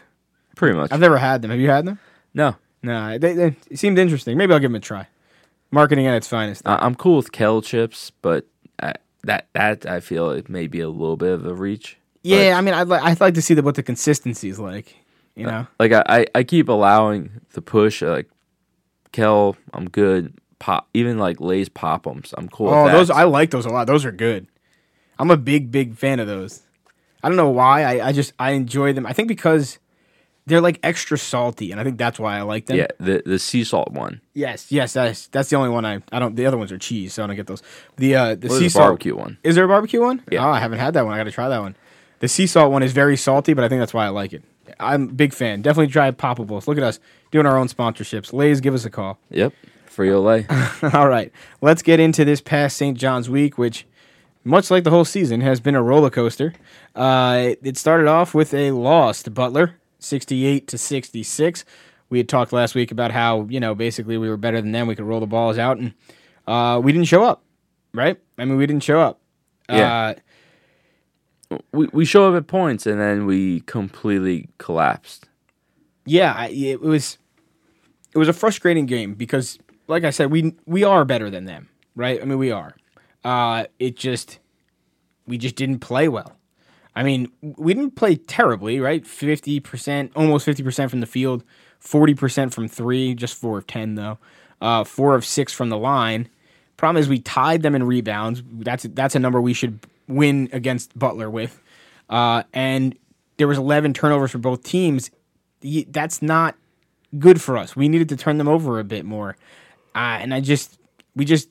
pretty 0.55 0.77
much. 0.77 0.91
I've 0.93 0.99
never 1.01 1.17
had 1.17 1.41
them. 1.41 1.51
Have 1.51 1.59
you 1.59 1.69
had 1.69 1.85
them? 1.85 1.99
no, 2.33 2.55
No, 2.83 3.17
they, 3.17 3.33
they 3.33 3.55
seemed 3.75 3.99
interesting. 3.99 4.37
Maybe 4.37 4.53
I'll 4.53 4.59
give 4.59 4.71
them 4.71 4.75
a 4.75 4.79
try. 4.79 5.07
Marketing 5.71 6.07
at 6.07 6.15
its 6.15 6.27
finest. 6.27 6.65
I- 6.65 6.77
I'm 6.77 6.95
cool 6.95 7.17
with 7.17 7.31
kale 7.33 7.61
chips, 7.61 8.11
but 8.21 8.45
I, 8.81 8.93
that 9.23 9.47
that 9.53 9.85
I 9.85 9.99
feel 9.99 10.31
it 10.31 10.49
may 10.49 10.67
be 10.67 10.79
a 10.79 10.89
little 10.89 11.17
bit 11.17 11.31
of 11.31 11.45
a 11.45 11.53
reach. 11.53 11.97
yeah, 12.23 12.57
I 12.57 12.61
mean, 12.61 12.73
I'd 12.73 12.87
like 12.87 13.03
I'd 13.03 13.19
like 13.19 13.33
to 13.35 13.41
see 13.41 13.53
the, 13.53 13.61
what 13.61 13.75
the 13.75 13.83
consistency 13.83 14.49
is 14.49 14.59
like. 14.59 14.95
You 15.35 15.47
uh, 15.47 15.51
know, 15.51 15.67
Like 15.79 15.93
I, 15.93 16.25
I, 16.35 16.43
keep 16.43 16.67
allowing 16.67 17.41
the 17.53 17.61
push. 17.61 18.03
Uh, 18.03 18.11
like 18.11 18.29
Kel, 19.13 19.55
I'm 19.73 19.89
good. 19.89 20.33
Pop, 20.59 20.89
even 20.93 21.17
like 21.17 21.39
Lay's 21.39 21.69
pop'ems, 21.69 22.33
I'm 22.37 22.49
cool. 22.49 22.69
oh, 22.69 22.91
those. 22.91 23.09
I 23.09 23.23
like 23.23 23.51
those 23.51 23.65
a 23.65 23.69
lot. 23.69 23.87
Those 23.87 24.05
are 24.05 24.11
good. 24.11 24.47
I'm 25.17 25.31
a 25.31 25.37
big 25.37 25.71
big 25.71 25.95
fan 25.95 26.19
of 26.19 26.27
those. 26.27 26.61
I 27.23 27.29
don't 27.29 27.37
know 27.37 27.49
why. 27.49 27.83
I, 27.83 28.07
I 28.07 28.11
just 28.11 28.33
I 28.37 28.51
enjoy 28.51 28.93
them. 28.93 29.05
I 29.05 29.13
think 29.13 29.27
because 29.27 29.79
they're 30.45 30.61
like 30.61 30.79
extra 30.83 31.17
salty, 31.17 31.71
and 31.71 31.79
I 31.79 31.83
think 31.83 31.97
that's 31.97 32.19
why 32.19 32.37
I 32.37 32.41
like 32.41 32.65
them. 32.65 32.77
yeah, 32.77 32.87
the 32.99 33.21
the 33.25 33.39
sea 33.39 33.63
salt 33.63 33.91
one. 33.91 34.21
Yes, 34.33 34.71
yes, 34.71 34.93
that's 34.93 35.27
that's 35.27 35.49
the 35.49 35.55
only 35.55 35.69
one 35.69 35.85
I 35.85 36.01
I 36.11 36.19
don't. 36.19 36.35
The 36.35 36.45
other 36.45 36.57
ones 36.57 36.71
are 36.71 36.77
cheese, 36.77 37.13
so 37.13 37.23
I 37.23 37.27
don't 37.27 37.35
get 37.35 37.47
those. 37.47 37.61
The 37.97 38.15
uh 38.15 38.35
the 38.35 38.49
sea 38.49 38.69
salt 38.69 38.83
barbecue 38.83 39.15
one? 39.15 39.37
Is 39.43 39.55
there 39.55 39.65
a 39.65 39.67
barbecue 39.67 40.01
one? 40.01 40.23
Yeah. 40.31 40.45
Oh, 40.45 40.49
I 40.51 40.59
haven't 40.59 40.79
had 40.79 40.93
that 40.95 41.05
one. 41.05 41.13
I 41.13 41.17
got 41.17 41.25
to 41.25 41.31
try 41.31 41.47
that 41.49 41.59
one. 41.61 41.75
The 42.19 42.27
sea 42.27 42.47
salt 42.47 42.71
one 42.71 42.83
is 42.83 42.91
very 42.93 43.17
salty, 43.17 43.53
but 43.53 43.63
I 43.63 43.69
think 43.69 43.81
that's 43.81 43.93
why 43.93 44.05
I 44.05 44.09
like 44.09 44.33
it. 44.33 44.43
I'm 44.79 45.03
a 45.09 45.11
big 45.11 45.33
fan. 45.33 45.61
Definitely 45.61 45.91
try 45.91 46.11
poppables. 46.11 46.67
Look 46.67 46.77
at 46.77 46.83
us 46.83 46.99
doing 47.31 47.45
our 47.45 47.57
own 47.57 47.67
sponsorships. 47.67 48.31
Lay's, 48.31 48.61
give 48.61 48.73
us 48.73 48.85
a 48.85 48.89
call. 48.89 49.19
Yep, 49.29 49.53
free 49.85 50.09
Olay. 50.09 50.45
All 50.93 51.07
right, 51.09 51.31
let's 51.61 51.81
get 51.81 51.99
into 51.99 52.23
this 52.23 52.39
past 52.41 52.77
St. 52.77 52.97
John's 52.97 53.29
week, 53.29 53.57
which, 53.57 53.85
much 54.43 54.71
like 54.71 54.83
the 54.83 54.91
whole 54.91 55.03
season, 55.05 55.41
has 55.41 55.59
been 55.59 55.75
a 55.75 55.81
roller 55.81 56.09
coaster. 56.09 56.53
Uh, 56.95 57.53
it 57.63 57.75
started 57.77 58.07
off 58.07 58.33
with 58.33 58.53
a 58.53 58.71
loss 58.71 59.23
to 59.23 59.31
Butler, 59.31 59.75
68 60.01 60.67
to 60.67 60.77
66. 60.77 61.65
We 62.09 62.17
had 62.17 62.27
talked 62.27 62.51
last 62.51 62.75
week 62.75 62.91
about 62.91 63.11
how 63.11 63.47
you 63.49 63.59
know 63.59 63.73
basically 63.73 64.17
we 64.17 64.27
were 64.27 64.37
better 64.37 64.59
than 64.59 64.73
them. 64.73 64.87
We 64.87 64.95
could 64.95 65.05
roll 65.05 65.21
the 65.21 65.27
balls 65.27 65.57
out, 65.57 65.77
and 65.77 65.93
uh, 66.45 66.81
we 66.83 66.91
didn't 66.91 67.07
show 67.07 67.23
up. 67.23 67.43
Right? 67.93 68.19
I 68.37 68.45
mean, 68.45 68.57
we 68.57 68.65
didn't 68.65 68.83
show 68.83 68.99
up. 68.99 69.19
Yeah. 69.69 70.15
Uh, 71.51 71.57
we 71.71 71.87
we 71.91 72.05
show 72.05 72.29
up 72.29 72.37
at 72.37 72.47
points 72.47 72.85
and 72.85 72.99
then 72.99 73.25
we 73.25 73.61
completely 73.61 74.49
collapsed. 74.57 75.27
yeah, 76.05 76.47
it 76.47 76.81
was 76.81 77.17
it 78.13 78.17
was 78.17 78.27
a 78.27 78.33
frustrating 78.33 78.85
game 78.85 79.13
because, 79.13 79.59
like 79.87 80.03
I 80.03 80.09
said, 80.09 80.31
we 80.31 80.55
we 80.65 80.83
are 80.83 81.05
better 81.05 81.29
than 81.29 81.45
them, 81.45 81.69
right? 81.95 82.21
I 82.21 82.25
mean, 82.25 82.37
we 82.37 82.51
are. 82.51 82.75
Uh, 83.23 83.65
it 83.79 83.95
just 83.95 84.39
we 85.27 85.37
just 85.37 85.55
didn't 85.55 85.79
play 85.79 86.07
well. 86.07 86.37
I 86.95 87.03
mean, 87.03 87.31
we 87.41 87.73
didn't 87.73 87.95
play 87.95 88.15
terribly, 88.15 88.79
right? 88.79 89.05
Fifty 89.05 89.59
percent, 89.59 90.11
almost 90.15 90.45
fifty 90.45 90.63
percent 90.63 90.91
from 90.91 90.99
the 90.99 91.05
field, 91.05 91.43
forty 91.79 92.13
percent 92.13 92.53
from 92.53 92.67
three, 92.67 93.15
just 93.15 93.35
four 93.35 93.57
of 93.57 93.67
ten 93.67 93.95
though. 93.95 94.17
Uh, 94.59 94.83
four 94.83 95.15
of 95.15 95.25
six 95.25 95.53
from 95.53 95.69
the 95.69 95.77
line. 95.77 96.27
Problem 96.77 96.99
is, 96.99 97.07
we 97.07 97.19
tied 97.19 97.61
them 97.61 97.75
in 97.75 97.83
rebounds. 97.83 98.43
That's 98.51 98.83
that's 98.91 99.15
a 99.15 99.19
number 99.19 99.39
we 99.39 99.53
should 99.53 99.79
win 100.07 100.49
against 100.51 100.97
Butler 100.97 101.29
with. 101.29 101.61
Uh, 102.09 102.43
and 102.53 102.97
there 103.37 103.47
was 103.47 103.57
eleven 103.57 103.93
turnovers 103.93 104.31
for 104.31 104.39
both 104.39 104.63
teams. 104.63 105.11
That's 105.87 106.21
not 106.21 106.55
good 107.17 107.41
for 107.41 107.57
us. 107.57 107.75
We 107.75 107.87
needed 107.87 108.09
to 108.09 108.17
turn 108.17 108.37
them 108.37 108.47
over 108.47 108.79
a 108.79 108.83
bit 108.83 109.05
more. 109.05 109.37
Uh, 109.95 110.19
and 110.19 110.33
I 110.33 110.41
just, 110.41 110.77
we 111.15 111.23
just. 111.23 111.49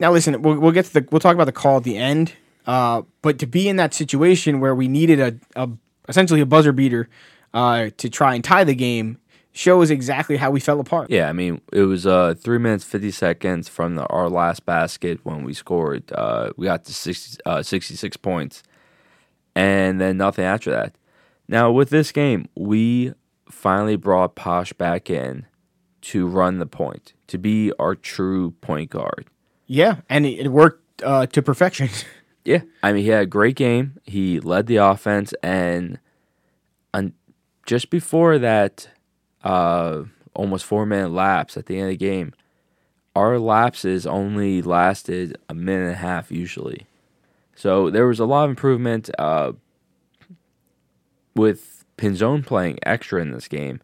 Now 0.00 0.12
listen, 0.12 0.42
we'll, 0.42 0.58
we'll 0.58 0.72
get 0.72 0.84
to 0.86 0.92
the. 0.94 1.08
We'll 1.10 1.20
talk 1.20 1.34
about 1.34 1.44
the 1.44 1.52
call 1.52 1.78
at 1.78 1.84
the 1.84 1.96
end. 1.96 2.32
Uh, 2.66 3.02
but 3.22 3.38
to 3.38 3.46
be 3.46 3.68
in 3.68 3.76
that 3.76 3.92
situation 3.92 4.60
where 4.60 4.74
we 4.74 4.88
needed 4.88 5.20
a, 5.20 5.36
a 5.56 5.68
essentially 6.08 6.40
a 6.40 6.46
buzzer 6.46 6.72
beater 6.72 7.08
uh, 7.52 7.90
to 7.96 8.08
try 8.08 8.34
and 8.34 8.42
tie 8.42 8.64
the 8.64 8.74
game 8.74 9.18
shows 9.52 9.90
exactly 9.90 10.36
how 10.36 10.50
we 10.50 10.60
fell 10.60 10.80
apart. 10.80 11.10
Yeah, 11.10 11.28
I 11.28 11.32
mean, 11.32 11.60
it 11.72 11.82
was 11.82 12.06
uh, 12.06 12.34
three 12.36 12.58
minutes 12.58 12.84
fifty 12.84 13.10
seconds 13.10 13.68
from 13.68 13.94
the, 13.94 14.04
our 14.06 14.28
last 14.28 14.66
basket 14.66 15.20
when 15.22 15.44
we 15.44 15.54
scored. 15.54 16.10
Uh, 16.12 16.50
we 16.56 16.66
got 16.66 16.84
to 16.84 16.92
60, 16.94 17.38
uh, 17.46 17.62
66 17.62 18.16
points, 18.18 18.62
and 19.54 20.00
then 20.00 20.16
nothing 20.16 20.44
after 20.44 20.70
that. 20.70 20.96
Now 21.46 21.70
with 21.70 21.90
this 21.90 22.10
game, 22.10 22.48
we 22.56 23.14
finally 23.48 23.96
brought 23.96 24.34
Posh 24.34 24.72
back 24.72 25.08
in 25.08 25.46
to 26.02 26.26
run 26.26 26.58
the 26.58 26.66
point, 26.66 27.14
to 27.28 27.38
be 27.38 27.72
our 27.78 27.94
true 27.94 28.50
point 28.60 28.90
guard. 28.90 29.26
Yeah, 29.66 29.98
and 30.08 30.26
it, 30.26 30.46
it 30.46 30.48
worked 30.48 31.02
uh, 31.02 31.26
to 31.26 31.42
perfection. 31.42 31.88
Yeah, 32.44 32.62
I 32.82 32.92
mean, 32.92 33.04
he 33.04 33.08
had 33.08 33.22
a 33.22 33.26
great 33.26 33.56
game. 33.56 33.98
He 34.04 34.38
led 34.38 34.66
the 34.66 34.76
offense, 34.76 35.32
and 35.42 35.98
un- 36.92 37.14
just 37.64 37.88
before 37.88 38.38
that, 38.38 38.88
uh, 39.42 40.02
almost 40.34 40.64
four 40.64 40.84
minute 40.84 41.10
lapse 41.10 41.56
at 41.56 41.66
the 41.66 41.76
end 41.78 41.84
of 41.84 41.90
the 41.90 41.96
game, 41.96 42.34
our 43.16 43.38
lapses 43.38 44.06
only 44.06 44.60
lasted 44.60 45.38
a 45.48 45.54
minute 45.54 45.84
and 45.84 45.92
a 45.92 45.98
half 45.98 46.30
usually. 46.30 46.86
So 47.54 47.88
there 47.88 48.06
was 48.06 48.18
a 48.20 48.26
lot 48.26 48.44
of 48.44 48.50
improvement 48.50 49.08
uh, 49.18 49.52
with 51.36 51.84
Pinzón 51.96 52.44
playing 52.44 52.78
extra 52.82 53.22
in 53.22 53.30
this 53.30 53.48
game. 53.48 53.80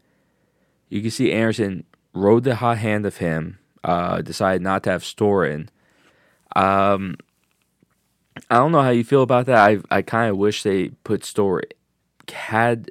You 0.88 1.00
can 1.00 1.10
see 1.10 1.32
Anderson 1.32 1.84
rode 2.12 2.44
the 2.44 2.56
hot 2.56 2.78
hand 2.78 3.06
of 3.06 3.18
him, 3.18 3.58
uh, 3.84 4.22
decided 4.22 4.62
not 4.62 4.82
to 4.82 4.90
have 4.90 5.04
Storr 5.04 5.46
in. 5.46 5.70
Um, 6.56 7.16
I 8.48 8.56
don't 8.56 8.72
know 8.72 8.82
how 8.82 8.90
you 8.90 9.04
feel 9.04 9.22
about 9.22 9.46
that. 9.46 9.56
I 9.58 9.78
I 9.90 10.02
kind 10.02 10.30
of 10.30 10.36
wish 10.36 10.62
they 10.62 10.88
put 11.04 11.24
Storr 11.24 11.62
had 12.32 12.90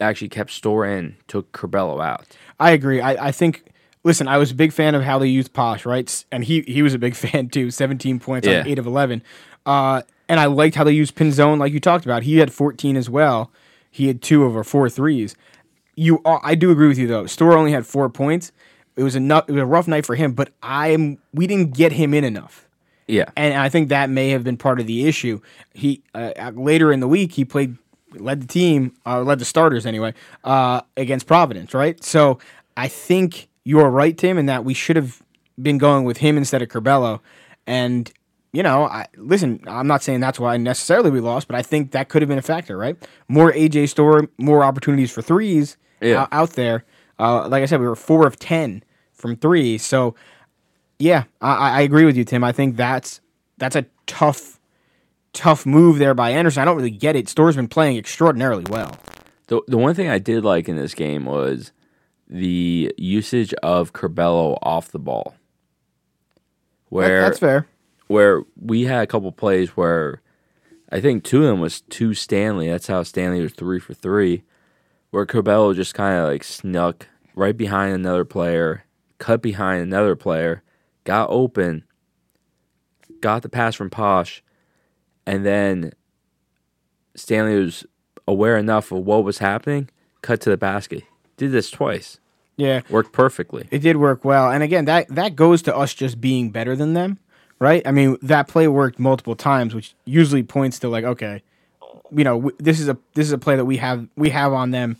actually 0.00 0.28
kept 0.28 0.50
Storr 0.50 0.84
in, 0.86 1.16
took 1.28 1.52
Curbelo 1.52 2.04
out. 2.04 2.26
I 2.60 2.70
agree. 2.72 3.00
I, 3.00 3.28
I 3.28 3.32
think. 3.32 3.64
Listen, 4.04 4.26
I 4.26 4.36
was 4.36 4.50
a 4.50 4.54
big 4.56 4.72
fan 4.72 4.96
of 4.96 5.02
how 5.04 5.20
they 5.20 5.28
used 5.28 5.52
Posh, 5.52 5.86
right? 5.86 6.24
And 6.32 6.42
he 6.44 6.62
he 6.62 6.82
was 6.82 6.92
a 6.92 6.98
big 6.98 7.14
fan 7.24 7.48
too. 7.48 7.70
Seventeen 7.70 8.18
points 8.18 8.46
Yeah. 8.48 8.60
on 8.60 8.66
eight 8.66 8.78
of 8.78 8.86
eleven, 8.86 9.22
uh, 9.64 10.02
and 10.28 10.40
I 10.40 10.46
liked 10.46 10.74
how 10.74 10.84
they 10.84 10.92
used 10.92 11.14
Pinzón, 11.14 11.58
like 11.58 11.72
you 11.72 11.80
talked 11.80 12.04
about. 12.04 12.24
He 12.24 12.38
had 12.38 12.52
fourteen 12.52 12.96
as 12.96 13.08
well. 13.08 13.50
He 13.90 14.06
had 14.08 14.20
two 14.22 14.44
over 14.44 14.64
four 14.64 14.88
threes. 14.88 15.36
You, 15.94 16.22
are, 16.24 16.40
I 16.42 16.54
do 16.54 16.70
agree 16.70 16.88
with 16.88 16.96
you 16.98 17.06
though. 17.06 17.26
Storr 17.26 17.52
only 17.56 17.72
had 17.72 17.86
four 17.86 18.08
points. 18.08 18.50
It 18.96 19.02
was 19.02 19.14
enough. 19.14 19.48
it 19.48 19.52
was 19.52 19.60
a 19.62 19.66
rough 19.66 19.86
night 19.86 20.04
for 20.06 20.14
him, 20.16 20.32
but 20.32 20.50
I'm 20.62 21.18
we 21.32 21.46
didn't 21.46 21.74
get 21.74 21.92
him 21.92 22.12
in 22.14 22.24
enough. 22.24 22.66
Yeah, 23.08 23.24
and 23.36 23.54
I 23.54 23.68
think 23.68 23.88
that 23.88 24.10
may 24.10 24.30
have 24.30 24.44
been 24.44 24.56
part 24.56 24.80
of 24.80 24.86
the 24.86 25.06
issue. 25.06 25.40
He 25.74 26.02
uh, 26.14 26.52
later 26.54 26.92
in 26.92 27.00
the 27.00 27.08
week 27.08 27.32
he 27.32 27.44
played 27.44 27.76
led 28.14 28.42
the 28.42 28.46
team, 28.46 28.94
uh, 29.06 29.22
led 29.22 29.38
the 29.38 29.44
starters 29.44 29.86
anyway, 29.86 30.12
uh, 30.44 30.82
against 30.96 31.26
Providence, 31.26 31.72
right? 31.74 32.02
So 32.04 32.38
I 32.76 32.86
think 32.88 33.48
you're 33.64 33.88
right, 33.90 34.16
Tim, 34.16 34.36
in 34.38 34.46
that 34.46 34.64
we 34.64 34.74
should 34.74 34.96
have 34.96 35.22
been 35.60 35.78
going 35.78 36.04
with 36.04 36.18
him 36.18 36.36
instead 36.36 36.62
of 36.62 36.68
Curbelo. 36.68 37.20
And 37.66 38.10
you 38.52 38.62
know, 38.62 38.84
I, 38.84 39.06
listen, 39.16 39.60
I'm 39.66 39.86
not 39.86 40.02
saying 40.02 40.20
that's 40.20 40.38
why 40.38 40.58
necessarily 40.58 41.10
we 41.10 41.20
lost, 41.20 41.48
but 41.48 41.56
I 41.56 41.62
think 41.62 41.92
that 41.92 42.10
could 42.10 42.20
have 42.20 42.28
been 42.28 42.38
a 42.38 42.42
factor, 42.42 42.76
right? 42.76 42.96
More 43.28 43.50
AJ 43.52 43.88
Storr, 43.88 44.28
more 44.36 44.62
opportunities 44.62 45.10
for 45.10 45.22
threes 45.22 45.78
Yeah. 46.02 46.22
out, 46.22 46.28
out 46.32 46.50
there. 46.50 46.84
Uh, 47.18 47.48
like 47.48 47.62
I 47.62 47.66
said, 47.66 47.80
we 47.80 47.86
were 47.86 47.96
four 47.96 48.26
of 48.26 48.38
ten 48.38 48.82
from 49.12 49.36
three, 49.36 49.78
so 49.78 50.14
yeah, 50.98 51.24
I, 51.40 51.78
I 51.78 51.80
agree 51.82 52.04
with 52.04 52.16
you, 52.16 52.24
Tim. 52.24 52.44
I 52.44 52.52
think 52.52 52.76
that's 52.76 53.20
that's 53.58 53.76
a 53.76 53.86
tough, 54.06 54.60
tough 55.32 55.66
move 55.66 55.98
there 55.98 56.14
by 56.14 56.30
Anderson. 56.30 56.62
I 56.62 56.64
don't 56.64 56.76
really 56.76 56.90
get 56.90 57.16
it. 57.16 57.28
Storr's 57.28 57.56
been 57.56 57.68
playing 57.68 57.96
extraordinarily 57.96 58.64
well. 58.70 58.96
the 59.48 59.60
the 59.68 59.78
one 59.78 59.94
thing 59.94 60.08
I 60.08 60.18
did 60.18 60.44
like 60.44 60.68
in 60.68 60.76
this 60.76 60.94
game 60.94 61.24
was 61.24 61.72
the 62.28 62.92
usage 62.96 63.52
of 63.62 63.92
Curbelo 63.92 64.56
off 64.62 64.88
the 64.90 64.98
ball, 64.98 65.34
That- 65.34 66.40
where 66.88 67.20
that's 67.22 67.38
fair. 67.38 67.66
where 68.06 68.42
we 68.60 68.82
had 68.84 69.02
a 69.02 69.06
couple 69.06 69.32
plays 69.32 69.70
where 69.76 70.20
I 70.90 71.00
think 71.00 71.24
two 71.24 71.42
of 71.42 71.48
them 71.48 71.60
was 71.60 71.80
two 71.82 72.14
Stanley. 72.14 72.68
That's 72.68 72.86
how 72.86 73.02
Stanley 73.02 73.40
was 73.40 73.52
three 73.52 73.80
for 73.80 73.94
three, 73.94 74.42
where 75.10 75.26
Curbelo 75.26 75.74
just 75.74 75.94
kind 75.94 76.18
of 76.18 76.28
like 76.28 76.44
snuck 76.44 77.08
right 77.34 77.56
behind 77.56 77.94
another 77.94 78.24
player, 78.26 78.84
cut 79.18 79.40
behind 79.40 79.82
another 79.82 80.14
player, 80.16 80.62
got 81.04 81.28
open, 81.30 81.84
got 83.20 83.42
the 83.42 83.48
pass 83.48 83.74
from 83.74 83.90
Posh, 83.90 84.42
and 85.26 85.44
then 85.46 85.92
Stanley 87.14 87.56
was 87.62 87.84
aware 88.26 88.56
enough 88.56 88.92
of 88.92 89.04
what 89.04 89.24
was 89.24 89.38
happening, 89.38 89.88
cut 90.22 90.40
to 90.42 90.50
the 90.50 90.56
basket. 90.56 91.02
Did 91.36 91.52
this 91.52 91.70
twice. 91.70 92.18
Yeah, 92.56 92.82
Worked 92.90 93.12
perfectly. 93.12 93.66
it 93.70 93.78
did 93.78 93.96
work 93.96 94.24
well. 94.24 94.50
And 94.50 94.62
again, 94.62 94.84
that 94.84 95.08
that 95.08 95.34
goes 95.34 95.62
to 95.62 95.74
us 95.76 95.94
just 95.94 96.20
being 96.20 96.50
better 96.50 96.76
than 96.76 96.92
them, 96.92 97.18
right? 97.58 97.82
I 97.86 97.90
mean, 97.92 98.18
that 98.22 98.46
play 98.46 98.68
worked 98.68 98.98
multiple 98.98 99.34
times, 99.34 99.74
which 99.74 99.94
usually 100.04 100.42
points 100.42 100.78
to 100.80 100.88
like, 100.88 101.04
okay, 101.04 101.42
you 102.10 102.24
know, 102.24 102.36
w- 102.36 102.56
this 102.58 102.78
is 102.78 102.88
a 102.88 102.98
this 103.14 103.26
is 103.26 103.32
a 103.32 103.38
play 103.38 103.56
that 103.56 103.64
we 103.64 103.78
have 103.78 104.06
we 104.16 104.28
have 104.30 104.52
on 104.52 104.70
them 104.70 104.96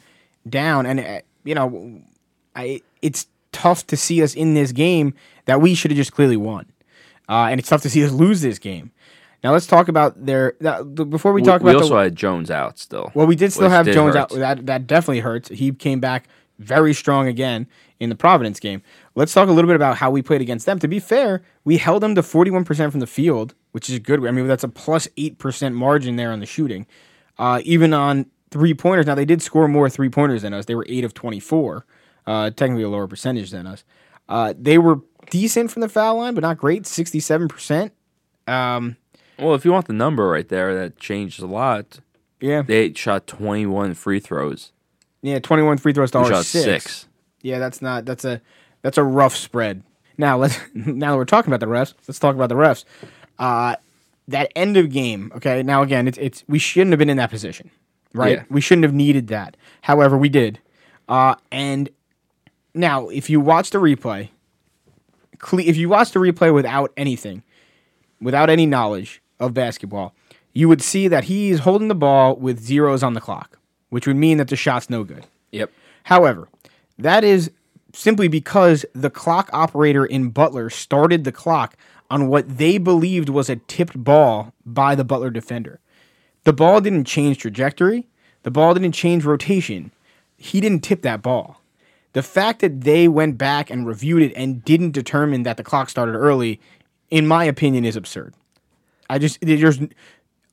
down, 0.49 0.87
and 0.87 0.99
uh, 0.99 1.21
you 1.45 1.55
know, 1.55 2.01
I 2.57 2.81
it's 3.03 3.27
tough 3.53 3.87
to 3.89 3.97
see 3.99 4.23
us 4.23 4.35
in 4.35 4.55
this 4.55 4.73
game 4.73 5.13
that 5.47 5.61
we 5.61 5.75
should 5.75 5.91
have 5.91 5.97
just 5.99 6.13
clearly 6.13 6.37
won, 6.37 6.67
uh, 7.29 7.47
and 7.51 7.59
it's 7.59 7.69
tough 7.69 7.83
to 7.83 7.91
see 7.91 8.05
us 8.05 8.13
lose 8.13 8.41
this 8.41 8.59
game. 8.59 8.93
Now 9.43 9.53
let's 9.53 9.67
talk 9.67 9.89
about 9.89 10.25
their 10.25 10.55
that, 10.61 10.95
before 11.11 11.33
we 11.33 11.43
talk 11.43 11.63
we 11.63 11.71
about 11.71 11.79
we 11.79 11.83
also 11.83 11.97
the, 11.97 12.03
had 12.03 12.17
Jones 12.17 12.51
out 12.51 12.79
still. 12.79 13.11
well, 13.15 13.27
we 13.27 13.35
did 13.35 13.53
still 13.53 13.69
have 13.69 13.87
did 13.87 13.95
Jones 13.95 14.15
hurt. 14.15 14.33
out. 14.33 14.39
That 14.39 14.67
that 14.67 14.87
definitely 14.87 15.21
hurts. 15.21 15.49
He 15.49 15.73
came 15.73 16.01
back 16.01 16.29
very 16.59 16.95
strong 16.95 17.27
again 17.27 17.67
in 17.99 18.09
the 18.09 18.15
Providence 18.15 18.61
game. 18.61 18.83
Let's 19.15 19.33
talk 19.33 19.49
a 19.49 19.53
little 19.53 19.69
bit 19.69 19.77
about 19.77 19.97
how 19.97 20.11
we 20.11 20.23
played 20.23 20.41
against 20.41 20.67
them. 20.67 20.79
To 20.79 20.89
be 20.89 20.99
fair, 20.99 21.43
we 21.65 21.77
held 21.77 22.03
them 22.03 22.15
to 22.15 22.23
41% 22.23 22.91
from 22.91 23.01
the 23.01 23.07
field, 23.07 23.55
which 23.73 23.89
is 23.89 23.97
a 23.97 24.01
good. 24.01 24.27
I 24.27 24.31
mean, 24.31 24.47
that's 24.47 24.65
a 24.65 24.69
plus 24.69 25.07
8% 25.17 25.75
margin 25.75 26.17
there 26.17 26.33
on 26.33 26.41
the 26.41 26.47
shooting. 26.47 26.87
Uh, 27.39 27.61
even 27.65 27.95
on 27.95 28.27
three 28.51 28.75
pointers. 28.75 29.07
Now, 29.07 29.15
they 29.15 29.25
did 29.25 29.43
score 29.43 29.67
more 29.67 29.89
three 29.89 30.09
pointers 30.09 30.43
than 30.43 30.53
us. 30.53 30.67
They 30.67 30.75
were 30.75 30.87
8 30.89 31.05
of 31.05 31.15
24, 31.15 31.87
uh, 32.27 32.51
technically 32.51 32.85
a 32.85 32.89
lower 32.89 33.09
percentage 33.09 33.51
than 33.51 33.67
us. 33.67 33.85
Uh, 34.29 34.55
they 34.57 34.79
were 34.79 35.01
decent 35.31 35.71
from 35.71 35.81
the 35.81 35.89
foul 35.89 36.17
line, 36.19 36.35
but 36.35 36.43
not 36.43 36.59
great, 36.59 36.85
67%. 36.85 37.91
Um, 38.47 38.97
Well, 39.39 39.55
if 39.55 39.65
you 39.65 39.73
want 39.73 39.87
the 39.87 39.93
number 39.93 40.29
right 40.29 40.49
there, 40.49 40.75
that 40.79 40.99
changed 40.99 41.43
a 41.43 41.47
lot. 41.47 42.01
yeah. 42.41 42.63
They 42.63 42.93
shot 42.95 43.27
21 43.27 43.95
free 43.95 44.21
throws. 44.21 44.73
Yeah, 45.23 45.39
21 45.39 45.79
free 45.79 45.93
throws 45.93 46.11
to 46.13 46.19
We 46.19 46.25
our 46.25 46.31
shot 46.31 46.45
six. 46.45 46.65
six. 46.65 47.09
Yeah, 47.43 47.59
that's 47.59 47.81
not 47.83 48.05
that's 48.05 48.25
a 48.25 48.41
that's 48.83 48.99
a 48.99 49.05
rough 49.05 49.35
spread. 49.37 49.83
Now 50.19 50.37
let's 50.43 50.59
now 50.75 51.13
that 51.13 51.17
we're 51.17 51.25
talking 51.25 51.53
about 51.53 51.61
the 51.61 51.73
refs, 51.73 51.95
let's 52.09 52.19
talk 52.19 52.35
about 52.35 52.49
the 52.49 52.55
refs. 52.57 52.85
Uh, 53.39 53.77
that 54.29 54.51
end 54.57 54.77
of 54.77 54.91
game. 54.91 55.33
Okay, 55.37 55.63
now 55.63 55.83
again, 55.83 56.07
it's 56.09 56.19
it's 56.19 56.45
we 56.49 56.59
shouldn't 56.59 56.91
have 56.93 56.99
been 56.99 57.11
in 57.11 57.17
that 57.19 57.31
position, 57.31 57.71
right? 58.15 58.39
Yeah. 58.39 58.45
We 58.51 58.61
shouldn't 58.61 58.83
have 58.85 58.95
needed 58.95 59.29
that. 59.29 59.57
However, 59.83 60.17
we 60.19 60.29
did. 60.29 60.59
Uh, 61.09 61.35
and 61.51 61.89
now, 62.75 63.09
if 63.09 63.29
you 63.31 63.41
watch 63.41 63.71
the 63.71 63.79
replay, 63.79 64.29
if 65.53 65.77
you 65.77 65.89
watch 65.89 66.13
the 66.13 66.21
replay 66.21 66.53
without 66.53 66.93
anything, 66.97 67.43
without 68.21 68.51
any 68.51 68.67
knowledge 68.67 69.23
of 69.41 69.55
basketball, 69.55 70.15
you 70.53 70.69
would 70.69 70.83
see 70.83 71.09
that 71.09 71.25
he's 71.25 71.61
holding 71.61 71.89
the 71.89 71.95
ball 71.95 72.37
with 72.37 72.61
zeros 72.61 73.03
on 73.03 73.15
the 73.15 73.21
clock, 73.21 73.59
which 73.91 74.07
would 74.07 74.17
mean 74.17 74.39
that 74.39 74.49
the 74.49 74.57
shot's 74.57 74.91
no 74.91 75.05
good. 75.05 75.27
Yep. 75.51 75.71
However, 76.05 76.49
that 76.99 77.25
is 77.25 77.51
simply 77.95 78.29
because 78.29 78.85
the 78.95 79.11
clock 79.11 79.51
operator 79.53 80.05
in 80.05 80.31
Butler 80.31 80.71
started 80.71 81.25
the 81.25 81.33
clock 81.33 81.77
on 82.11 82.29
what 82.29 82.59
they 82.59 82.79
believed 82.79 83.29
was 83.29 83.49
a 83.49 83.57
tipped 83.57 84.03
ball 84.03 84.53
by 84.67 84.95
the 84.95 85.05
Butler 85.05 85.31
defender. 85.31 85.81
The 86.45 86.53
ball 86.53 86.81
didn't 86.81 87.05
change 87.05 87.39
trajectory, 87.39 88.07
the 88.43 88.51
ball 88.51 88.75
didn't 88.75 88.93
change 88.93 89.25
rotation. 89.25 89.93
He 90.37 90.61
didn't 90.61 90.83
tip 90.83 91.03
that 91.03 91.23
ball. 91.23 91.62
The 92.13 92.23
fact 92.23 92.61
that 92.61 92.83
they 92.83 93.09
went 93.09 93.39
back 93.39 93.71
and 93.71 93.87
reviewed 93.87 94.23
it 94.23 94.33
and 94.37 94.65
didn't 94.65 94.91
determine 94.91 95.45
that 95.45 95.57
the 95.57 95.65
clock 95.65 95.89
started 95.89 96.13
early, 96.15 96.61
in 97.11 97.27
my 97.27 97.45
opinion, 97.45 97.85
is 97.85 97.97
absurd. 97.97 98.35
I 99.09 99.19
just 99.19 99.39
there's 99.41 99.81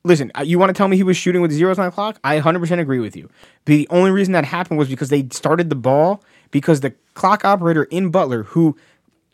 listen. 0.03 0.31
uh, 0.37 0.41
You 0.41 0.57
want 0.59 0.69
to 0.69 0.73
tell 0.73 0.87
me 0.87 0.95
he 0.97 1.03
was 1.03 1.17
shooting 1.17 1.41
with 1.41 1.51
zeros 1.51 1.77
on 1.79 1.85
the 1.85 1.91
clock? 1.91 2.19
I 2.23 2.39
100% 2.39 2.79
agree 2.79 2.99
with 2.99 3.15
you. 3.15 3.29
The 3.65 3.87
only 3.89 4.11
reason 4.11 4.31
that 4.33 4.45
happened 4.45 4.77
was 4.79 4.87
because 4.89 5.09
they 5.09 5.27
started 5.31 5.69
the 5.69 5.75
ball 5.75 6.23
because 6.51 6.79
the 6.81 6.93
clock 7.13 7.43
operator 7.45 7.83
in 7.85 8.09
Butler, 8.09 8.43
who 8.43 8.77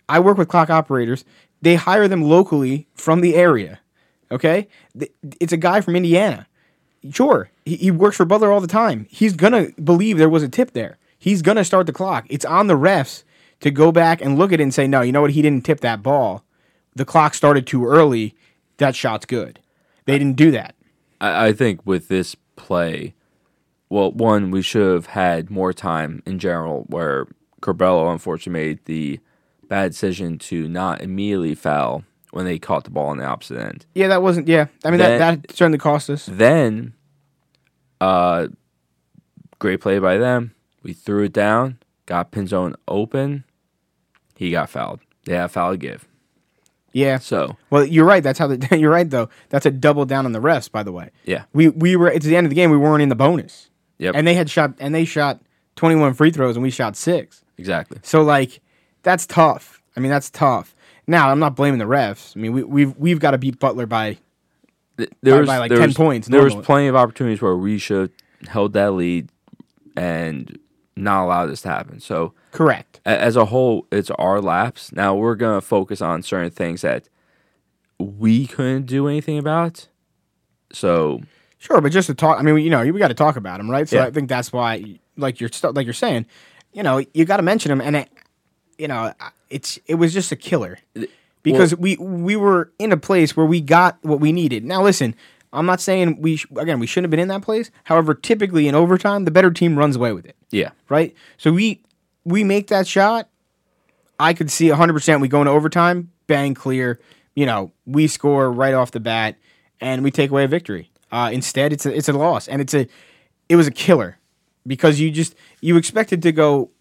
I 0.09 0.19
work 0.19 0.37
with 0.37 0.47
clock 0.47 0.69
operators, 0.69 1.25
they 1.61 1.75
hire 1.75 2.07
them 2.07 2.23
locally 2.23 2.87
from 2.95 3.21
the 3.21 3.35
area. 3.35 3.79
Okay, 4.31 4.67
it's 5.39 5.53
a 5.53 5.57
guy 5.57 5.81
from 5.81 5.95
Indiana. 5.95 6.47
Sure, 7.11 7.51
he, 7.65 7.75
he 7.75 7.91
works 7.91 8.17
for 8.17 8.25
Butler 8.25 8.51
all 8.51 8.61
the 8.61 8.67
time. 8.67 9.05
He's 9.09 9.33
gonna 9.33 9.67
believe 9.83 10.17
there 10.17 10.29
was 10.29 10.41
a 10.41 10.49
tip 10.49 10.71
there. 10.71 10.97
He's 11.25 11.41
gonna 11.41 11.63
start 11.65 11.87
the 11.87 11.91
clock. 11.91 12.27
It's 12.29 12.45
on 12.45 12.67
the 12.67 12.75
refs 12.77 13.23
to 13.61 13.71
go 13.71 13.91
back 13.91 14.21
and 14.21 14.37
look 14.37 14.53
at 14.53 14.59
it 14.59 14.63
and 14.63 14.71
say, 14.71 14.85
no, 14.85 15.01
you 15.01 15.11
know 15.11 15.21
what? 15.21 15.31
He 15.31 15.41
didn't 15.41 15.65
tip 15.65 15.79
that 15.79 16.03
ball. 16.03 16.43
The 16.93 17.03
clock 17.03 17.33
started 17.33 17.65
too 17.65 17.87
early. 17.87 18.35
That 18.77 18.95
shot's 18.95 19.25
good. 19.25 19.59
They 20.05 20.19
didn't 20.19 20.35
do 20.35 20.51
that. 20.51 20.75
I, 21.19 21.47
I 21.47 21.53
think 21.53 21.83
with 21.83 22.09
this 22.09 22.35
play, 22.55 23.15
well, 23.89 24.11
one 24.11 24.51
we 24.51 24.61
should 24.61 24.93
have 24.93 25.07
had 25.07 25.49
more 25.49 25.73
time 25.73 26.21
in 26.27 26.37
general. 26.37 26.83
Where 26.89 27.25
Curbelo 27.59 28.11
unfortunately 28.13 28.59
made 28.61 28.85
the 28.85 29.19
bad 29.67 29.93
decision 29.93 30.37
to 30.37 30.67
not 30.67 31.01
immediately 31.01 31.55
foul 31.55 32.03
when 32.33 32.45
they 32.45 32.59
caught 32.59 32.83
the 32.83 32.91
ball 32.91 33.07
on 33.07 33.17
the 33.17 33.25
opposite 33.25 33.57
end. 33.57 33.87
Yeah, 33.95 34.09
that 34.09 34.21
wasn't. 34.21 34.47
Yeah, 34.47 34.67
I 34.83 34.91
mean 34.91 34.99
Then- 34.99 35.19
that 35.19 35.41
that 35.47 35.55
certainly 35.55 35.79
cost 35.79 36.07
us. 36.07 36.27
Then, 36.31 36.93
uh, 37.99 38.49
great 39.57 39.81
play 39.81 39.97
by 39.97 40.17
them. 40.17 40.51
We 40.85 40.93
threw 40.93 41.23
it 41.23 41.33
down, 41.33 41.79
got 42.05 42.31
Pinzón 42.31 42.75
open. 42.87 43.43
He 44.35 44.51
got 44.51 44.69
fouled. 44.69 44.99
They 45.25 45.33
had 45.33 45.45
a 45.45 45.49
foul 45.49 45.71
to 45.71 45.77
give. 45.77 46.07
Yeah. 46.93 47.17
So 47.17 47.57
Well, 47.71 47.83
you're 47.85 48.05
right. 48.05 48.21
That's 48.21 48.37
how 48.37 48.45
the, 48.47 48.77
you're 48.77 48.91
right 48.91 49.09
though. 49.09 49.29
That's 49.49 49.65
a 49.65 49.71
double 49.71 50.05
down 50.05 50.27
on 50.27 50.31
the 50.31 50.39
refs. 50.39 50.71
By 50.71 50.83
the 50.83 50.91
way, 50.91 51.09
yeah, 51.23 51.45
we 51.53 51.69
we 51.69 51.95
were 51.95 52.07
it's 52.07 52.25
the 52.25 52.35
end 52.37 52.45
of 52.45 52.49
the 52.51 52.55
game. 52.55 52.69
We 52.69 52.77
weren't 52.77 53.01
in 53.01 53.09
the 53.09 53.15
bonus, 53.15 53.71
yep, 53.97 54.13
and 54.15 54.27
they 54.27 54.35
had 54.35 54.47
shot 54.47 54.75
and 54.79 54.93
they 54.93 55.05
shot 55.05 55.41
21 55.77 56.13
free 56.13 56.29
throws 56.29 56.55
and 56.55 56.61
we 56.61 56.69
shot 56.69 56.95
six. 56.95 57.43
exactly. 57.57 57.97
So 58.03 58.21
like, 58.21 58.61
that's 59.01 59.25
tough. 59.25 59.81
I 59.97 60.01
mean, 60.01 60.11
that's 60.11 60.29
tough. 60.29 60.75
Now 61.07 61.31
I'm 61.31 61.39
not 61.39 61.55
blaming 61.55 61.79
the 61.79 61.85
refs. 61.85 62.37
I 62.37 62.39
mean, 62.39 62.53
we 62.53 62.63
we've 62.63 62.95
we've 62.95 63.19
got 63.19 63.31
to 63.31 63.39
beat 63.39 63.57
Butler 63.59 63.87
by 63.87 64.17
There 64.97 65.07
By- 65.23 65.39
was 65.39 65.47
by, 65.47 65.57
like, 65.57 65.69
there 65.69 65.79
10 65.79 65.87
was- 65.89 65.95
points 65.97 66.27
There 66.27 66.43
was 66.43 66.53
plenty 66.55 66.87
of 66.87 66.95
opportunities 66.95 67.41
where 67.41 67.55
we 67.57 67.79
should 67.79 68.11
have 68.41 68.49
held 68.49 68.73
that 68.73 68.93
lead 68.93 69.29
and 69.97 70.57
not 70.95 71.25
allow 71.25 71.45
this 71.45 71.61
to 71.61 71.69
happen. 71.69 71.99
So 71.99 72.33
correct. 72.51 73.01
as 73.05 73.35
a 73.35 73.45
whole, 73.45 73.87
it's 73.91 74.09
our 74.11 74.41
laps. 74.41 74.91
Now 74.91 75.15
we're 75.15 75.35
gonna 75.35 75.61
focus 75.61 76.01
on 76.01 76.23
certain 76.23 76.51
things 76.51 76.81
that 76.81 77.09
we 77.99 78.47
couldn't 78.47 78.85
do 78.85 79.07
anything 79.07 79.37
about. 79.37 79.87
So 80.71 81.21
Sure, 81.57 81.81
but 81.81 81.91
just 81.91 82.05
to 82.07 82.13
talk, 82.13 82.37
I 82.37 82.43
mean, 82.43 82.59
you 82.59 82.69
know, 82.69 82.83
we 82.83 82.99
got 82.99 83.07
to 83.07 83.15
talk 83.15 83.37
about 83.37 83.57
them, 83.57 83.71
right? 83.71 83.89
So 83.89 83.95
Yeah. 83.95 84.05
I 84.05 84.11
think 84.11 84.29
that's 84.29 84.53
why, 84.53 84.99
like 85.17 85.39
you're 85.39 85.49
like 85.73 85.85
you're 85.85 85.93
saying, 85.93 86.27
you 86.73 86.83
know, 86.83 87.03
you 87.13 87.25
got 87.25 87.37
to 87.37 87.43
mention 87.43 87.69
them, 87.69 87.81
and 87.81 87.95
it, 87.95 88.09
you 88.77 88.87
know, 88.87 89.13
it's 89.49 89.79
it 89.87 89.95
was 89.95 90.13
just 90.13 90.31
a 90.31 90.35
killer 90.35 90.77
because 91.41 91.75
we 91.75 91.95
we 91.95 92.35
were 92.35 92.71
in 92.77 92.91
a 92.91 92.97
place 92.97 93.35
where 93.35 93.45
we 93.47 93.61
got 93.61 93.97
what 94.03 94.19
we 94.19 94.31
needed. 94.31 94.63
Now, 94.63 94.83
listen, 94.83 95.15
I'm 95.55 95.65
not 95.65 95.81
saying 95.81 96.21
we 96.21 96.37
sh- 96.37 96.45
again 96.57 96.79
we 96.79 96.87
shouldn't 96.87 97.05
have 97.05 97.11
been 97.11 97.19
in 97.19 97.27
that 97.29 97.41
place. 97.41 97.71
However, 97.85 98.13
typically 98.13 98.67
in 98.67 98.75
overtime, 98.75 99.25
the 99.25 99.31
better 99.31 99.51
team 99.51 99.77
runs 99.77 99.95
away 99.95 100.13
with 100.13 100.25
it, 100.25 100.35
yeah, 100.51 100.71
right? 100.89 101.15
So 101.37 101.51
we 101.53 101.81
we 102.23 102.43
make 102.43 102.67
that 102.67 102.87
shot. 102.87 103.29
I 104.19 104.33
could 104.33 104.49
see 104.51 104.69
100. 104.69 104.93
percent 104.93 105.21
We 105.21 105.27
go 105.27 105.41
into 105.41 105.51
overtime, 105.51 106.11
bang, 106.27 106.53
clear. 106.53 106.99
You 107.35 107.45
know, 107.45 107.71
we 107.85 108.07
score 108.07 108.51
right 108.51 108.73
off 108.73 108.91
the 108.91 108.99
bat, 108.99 109.35
and 109.81 110.03
we 110.03 110.11
take 110.11 110.31
away 110.31 110.45
a 110.45 110.47
victory. 110.47 110.89
Uh, 111.11 111.29
instead, 111.33 111.73
it's 111.73 111.85
a 111.85 111.95
it's 111.95 112.09
a 112.09 112.13
loss, 112.13 112.47
and 112.47 112.61
it's 112.61 112.73
a 112.73 112.87
it 113.49 113.55
was 113.55 113.67
a 113.67 113.71
killer 113.71 114.17
because 114.65 114.99
you 114.99 115.11
just 115.11 115.35
you 115.61 115.77
expected 115.77 116.21
to 116.23 116.31
go 116.31 116.71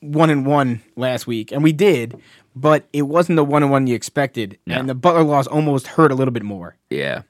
one 0.00 0.30
and 0.30 0.46
one 0.46 0.82
last 0.96 1.26
week, 1.26 1.52
and 1.52 1.62
we 1.62 1.72
did, 1.72 2.20
but 2.56 2.84
it 2.92 3.02
wasn't 3.02 3.36
the 3.36 3.44
one 3.44 3.62
and 3.62 3.70
one 3.70 3.86
you 3.86 3.94
expected, 3.94 4.58
and 4.66 4.88
the 4.88 4.94
Butler 4.94 5.22
loss 5.24 5.46
almost 5.46 5.86
hurt 5.88 6.10
a 6.10 6.14
little 6.14 6.32
bit 6.32 6.42
more. 6.42 6.76
yeah. 6.90 7.22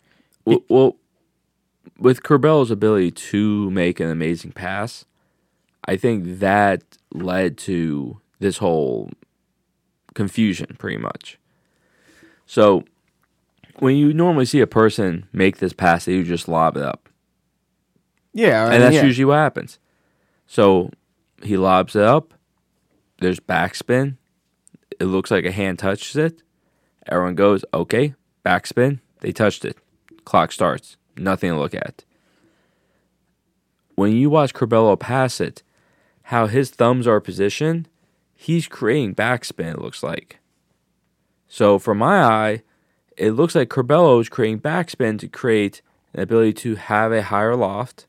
Well, 0.44 0.64
well 0.68 0.96
with 1.98 2.22
Curbelo's 2.22 2.70
ability 2.70 3.10
to 3.10 3.70
make 3.70 4.00
an 4.00 4.10
amazing 4.10 4.52
pass, 4.52 5.04
I 5.84 5.96
think 5.96 6.38
that 6.40 6.82
led 7.12 7.58
to 7.58 8.20
this 8.38 8.58
whole 8.58 9.10
confusion 10.14 10.76
pretty 10.78 10.96
much. 10.96 11.38
So 12.46 12.84
when 13.78 13.96
you 13.96 14.12
normally 14.12 14.44
see 14.44 14.60
a 14.60 14.66
person 14.66 15.26
make 15.32 15.58
this 15.58 15.72
pass, 15.72 16.04
they 16.06 16.22
just 16.22 16.48
lob 16.48 16.76
it 16.76 16.82
up. 16.82 17.08
Yeah, 18.32 18.64
I 18.64 18.74
and 18.74 18.82
that's 18.82 18.96
yeah. 18.96 19.04
usually 19.04 19.24
what 19.24 19.36
happens. 19.36 19.78
So 20.46 20.90
he 21.42 21.56
lobs 21.56 21.96
it 21.96 22.02
up. 22.02 22.34
There's 23.18 23.40
backspin. 23.40 24.16
It 24.98 25.06
looks 25.06 25.30
like 25.30 25.44
a 25.44 25.52
hand 25.52 25.78
touches 25.78 26.16
it. 26.16 26.42
Everyone 27.06 27.34
goes, 27.34 27.64
okay, 27.72 28.14
backspin. 28.44 29.00
They 29.20 29.32
touched 29.32 29.64
it. 29.64 29.76
Clock 30.24 30.52
starts. 30.52 30.96
Nothing 31.16 31.50
to 31.50 31.58
look 31.58 31.74
at. 31.74 32.04
When 33.94 34.12
you 34.12 34.30
watch 34.30 34.54
Curbelo 34.54 34.98
pass 34.98 35.40
it, 35.40 35.62
how 36.24 36.46
his 36.46 36.70
thumbs 36.70 37.06
are 37.06 37.20
positioned, 37.20 37.88
he's 38.34 38.66
creating 38.66 39.14
backspin, 39.14 39.74
it 39.74 39.82
looks 39.82 40.02
like. 40.02 40.38
So 41.48 41.78
from 41.78 41.98
my 41.98 42.22
eye, 42.22 42.62
it 43.16 43.32
looks 43.32 43.54
like 43.54 43.68
Curbelo 43.68 44.20
is 44.20 44.28
creating 44.28 44.60
backspin 44.60 45.18
to 45.18 45.28
create 45.28 45.82
an 46.14 46.20
ability 46.20 46.54
to 46.54 46.76
have 46.76 47.12
a 47.12 47.22
higher 47.22 47.56
loft 47.56 48.06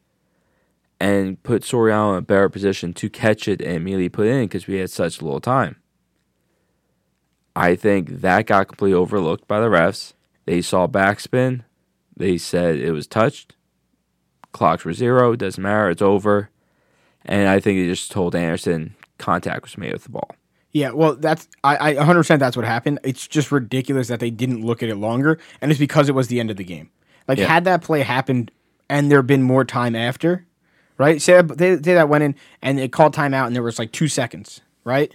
and 1.00 1.42
put 1.42 1.64
Soriano 1.64 2.14
in 2.14 2.20
a 2.20 2.22
better 2.22 2.48
position 2.48 2.94
to 2.94 3.10
catch 3.10 3.48
it 3.48 3.60
and 3.60 3.76
immediately 3.76 4.10
put 4.10 4.28
in 4.28 4.44
because 4.44 4.68
we 4.68 4.76
had 4.78 4.92
such 4.92 5.22
little 5.22 5.42
time. 5.42 5.78
I 7.56 7.76
think 7.76 8.22
that 8.22 8.46
got 8.46 8.68
completely 8.68 8.94
overlooked 8.94 9.48
by 9.48 9.60
the 9.60 9.68
refs. 9.68 10.14
They 10.46 10.62
saw 10.62 10.88
backspin. 10.88 11.64
They 12.22 12.38
said 12.38 12.76
it 12.78 12.92
was 12.92 13.08
touched. 13.08 13.56
Clocks 14.52 14.86
were 14.86 14.94
zero. 14.94 15.36
Doesn't 15.36 15.62
matter. 15.62 15.90
It's 15.90 16.02
over. 16.02 16.50
And 17.26 17.48
I 17.50 17.60
think 17.60 17.80
they 17.80 17.88
just 17.88 18.12
told 18.12 18.36
Anderson 18.36 18.96
contact 19.18 19.64
was 19.64 19.78
made 19.78 19.92
with 19.94 20.04
the 20.04 20.10
ball. 20.10 20.30
Yeah, 20.72 20.92
well, 20.92 21.16
that's 21.16 21.48
I, 21.64 21.92
I 21.92 21.96
100% 21.96 22.40
that's 22.40 22.56
what 22.56 22.66
happened. 22.66 23.00
It's 23.04 23.28
just 23.28 23.52
ridiculous 23.52 24.08
that 24.08 24.20
they 24.20 24.30
didn't 24.30 24.64
look 24.66 24.82
at 24.84 24.90
it 24.90 24.96
longer, 24.96 25.38
and 25.60 25.72
it's 25.72 25.80
because 25.80 26.08
it 26.10 26.16
was 26.16 26.28
the 26.30 26.40
end 26.40 26.50
of 26.52 26.58
the 26.58 26.64
game. 26.64 26.90
Like, 27.28 27.40
Yeah. 27.40 27.48
had 27.48 27.66
that 27.66 27.82
play 27.82 28.02
happened 28.02 28.52
and 28.90 29.12
there 29.12 29.22
been 29.24 29.44
more 29.44 29.66
time 29.66 29.96
after, 29.96 30.46
right? 30.98 31.22
Say 31.22 31.34
that, 31.42 31.58
they, 31.58 31.76
say 31.76 31.94
that 31.96 32.08
went 32.08 32.24
in 32.24 32.36
and 32.62 32.80
it 32.80 32.92
called 32.92 33.14
timeout 33.16 33.48
and 33.48 33.56
there 33.56 33.64
was 33.64 33.80
like 33.80 33.92
two 33.92 34.08
seconds, 34.08 34.62
right? 34.84 35.14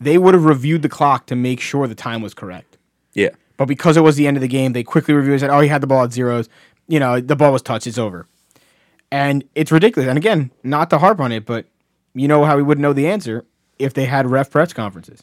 They 0.00 0.18
would 0.18 0.34
have 0.34 0.44
reviewed 0.44 0.82
the 0.82 0.88
clock 0.88 1.26
to 1.26 1.36
make 1.36 1.60
sure 1.60 1.86
the 1.86 1.94
time 1.94 2.20
was 2.20 2.34
correct. 2.34 2.76
Yeah. 3.14 3.30
But 3.62 3.68
because 3.68 3.96
it 3.96 4.00
was 4.00 4.16
the 4.16 4.26
end 4.26 4.36
of 4.36 4.40
the 4.40 4.48
game, 4.48 4.72
they 4.72 4.82
quickly 4.82 5.14
reviewed 5.14 5.34
and 5.34 5.40
said, 5.40 5.50
oh, 5.50 5.60
he 5.60 5.68
had 5.68 5.80
the 5.80 5.86
ball 5.86 6.02
at 6.02 6.12
zeros. 6.12 6.48
You 6.88 6.98
know, 6.98 7.20
the 7.20 7.36
ball 7.36 7.52
was 7.52 7.62
touched. 7.62 7.86
It's 7.86 7.96
over. 7.96 8.26
And 9.12 9.44
it's 9.54 9.70
ridiculous. 9.70 10.08
And 10.08 10.18
again, 10.18 10.50
not 10.64 10.90
to 10.90 10.98
harp 10.98 11.20
on 11.20 11.30
it, 11.30 11.46
but 11.46 11.66
you 12.14 12.26
know 12.26 12.44
how 12.44 12.56
we 12.56 12.62
wouldn't 12.62 12.82
know 12.82 12.92
the 12.92 13.06
answer 13.06 13.44
if 13.78 13.94
they 13.94 14.06
had 14.06 14.28
ref 14.30 14.50
press 14.50 14.72
conferences. 14.72 15.22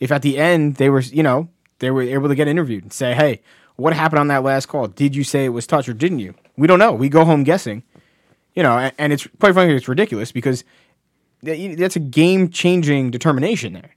If 0.00 0.10
at 0.10 0.22
the 0.22 0.38
end 0.38 0.76
they 0.76 0.90
were, 0.90 1.00
you 1.00 1.22
know, 1.22 1.48
they 1.78 1.90
were 1.90 2.02
able 2.02 2.28
to 2.28 2.34
get 2.34 2.48
interviewed 2.48 2.82
and 2.82 2.92
say, 2.92 3.14
hey, 3.14 3.40
what 3.76 3.92
happened 3.92 4.18
on 4.18 4.28
that 4.28 4.42
last 4.42 4.66
call? 4.66 4.88
Did 4.88 5.14
you 5.14 5.22
say 5.22 5.44
it 5.44 5.50
was 5.50 5.66
touched 5.66 5.88
or 5.88 5.94
didn't 5.94 6.18
you? 6.18 6.34
We 6.56 6.66
don't 6.66 6.78
know. 6.80 6.92
We 6.92 7.08
go 7.08 7.24
home 7.24 7.44
guessing. 7.44 7.84
You 8.54 8.62
know, 8.62 8.78
and, 8.78 8.92
and 8.98 9.12
it's 9.12 9.26
quite 9.40 9.52
frankly, 9.52 9.76
it's 9.76 9.88
ridiculous 9.88 10.32
because 10.32 10.64
that's 11.42 11.96
a 11.96 12.00
game 12.00 12.50
changing 12.50 13.10
determination 13.10 13.72
there. 13.72 13.94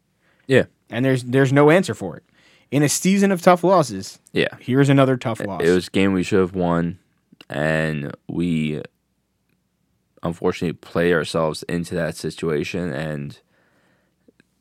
Yeah. 0.47 0.65
And 0.89 1.05
there's 1.05 1.23
there's 1.23 1.53
no 1.53 1.69
answer 1.69 1.93
for 1.93 2.17
it. 2.17 2.23
In 2.69 2.83
a 2.83 2.89
season 2.89 3.31
of 3.31 3.41
tough 3.41 3.63
losses, 3.63 4.19
Yeah. 4.33 4.47
here's 4.59 4.89
another 4.89 5.15
tough 5.17 5.39
loss. 5.39 5.61
It 5.63 5.71
was 5.71 5.87
a 5.87 5.91
game 5.91 6.13
we 6.13 6.23
should 6.23 6.39
have 6.39 6.53
won, 6.55 6.99
and 7.49 8.13
we 8.27 8.81
unfortunately 10.23 10.73
played 10.73 11.13
ourselves 11.13 11.63
into 11.63 11.95
that 11.95 12.15
situation, 12.17 12.91
and 12.91 13.39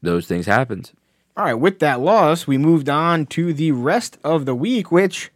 those 0.03 0.27
things 0.27 0.47
happened. 0.47 0.93
All 1.37 1.45
right, 1.45 1.55
with 1.55 1.81
that 1.81 2.01
loss, 2.01 2.47
we 2.47 2.59
moved 2.59 2.89
on 2.89 3.27
to 3.27 3.53
the 3.53 3.73
rest 3.73 4.19
of 4.23 4.47
the 4.47 4.55
week, 4.55 4.93
which 4.93 5.33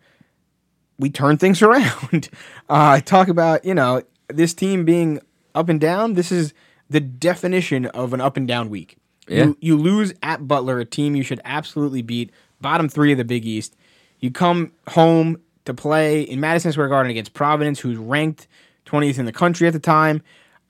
we 0.99 1.11
turned 1.11 1.41
things 1.41 1.61
around. 1.63 2.29
Uh, 2.69 3.01
talk 3.01 3.29
about, 3.29 3.65
you 3.65 3.75
know, 3.75 4.03
this 4.29 4.55
team 4.55 4.85
being 4.85 5.21
up 5.55 5.69
and 5.69 5.81
down. 5.81 6.15
This 6.15 6.31
is 6.31 6.55
the 6.89 7.01
definition 7.01 7.87
of 7.87 8.13
an 8.15 8.21
up 8.21 8.37
and 8.37 8.47
down 8.47 8.71
week. 8.71 8.97
Yeah. 9.29 9.45
You, 9.47 9.57
you 9.61 9.77
lose 9.77 10.13
at 10.23 10.47
Butler, 10.47 10.79
a 10.79 10.85
team 10.85 11.17
you 11.17 11.23
should 11.23 11.41
absolutely 11.45 12.03
beat, 12.03 12.31
bottom 12.61 12.89
three 12.89 13.13
of 13.13 13.19
the 13.19 13.25
Big 13.25 13.45
East. 13.45 13.77
You 14.19 14.31
come 14.31 14.73
home 14.89 15.41
to 15.65 15.75
play 15.75 16.23
in 16.23 16.41
Madison 16.41 16.73
Square 16.73 16.89
Garden 16.89 17.11
against 17.11 17.33
Providence, 17.33 17.81
who's 17.81 17.97
ranked 17.97 18.47
20th 18.87 19.19
in 19.19 19.25
the 19.25 19.33
country 19.33 19.67
at 19.67 19.73
the 19.73 19.79
time. 19.81 20.23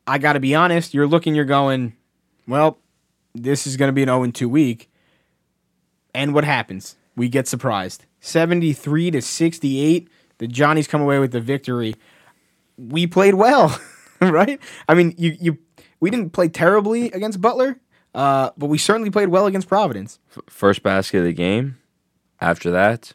I 0.06 0.18
got 0.18 0.34
to 0.34 0.40
be 0.40 0.54
honest, 0.54 0.94
you're 0.94 1.06
looking, 1.06 1.34
you're 1.34 1.44
going, 1.44 1.94
well, 2.46 2.78
this 3.34 3.66
is 3.66 3.76
going 3.76 3.88
to 3.88 3.92
be 3.92 4.02
an 4.02 4.08
0 4.08 4.30
2 4.30 4.48
week. 4.48 4.90
And 6.14 6.34
what 6.34 6.44
happens? 6.44 6.96
We 7.16 7.28
get 7.28 7.46
surprised. 7.46 8.06
73 8.20 9.12
to 9.12 9.22
68. 9.22 10.08
The 10.38 10.48
Johnnies 10.48 10.88
come 10.88 11.00
away 11.00 11.18
with 11.18 11.32
the 11.32 11.40
victory. 11.40 11.94
We 12.76 13.06
played 13.06 13.34
well, 13.34 13.78
right? 14.20 14.58
I 14.88 14.94
mean, 14.94 15.14
you 15.18 15.36
you 15.38 15.58
we 16.00 16.10
didn't 16.10 16.30
play 16.30 16.48
terribly 16.48 17.10
against 17.12 17.40
Butler, 17.40 17.78
uh, 18.14 18.50
but 18.56 18.66
we 18.66 18.78
certainly 18.78 19.10
played 19.10 19.28
well 19.28 19.46
against 19.46 19.68
Providence. 19.68 20.18
First 20.48 20.82
basket 20.82 21.18
of 21.18 21.24
the 21.24 21.32
game. 21.32 21.78
After 22.40 22.70
that, 22.70 23.12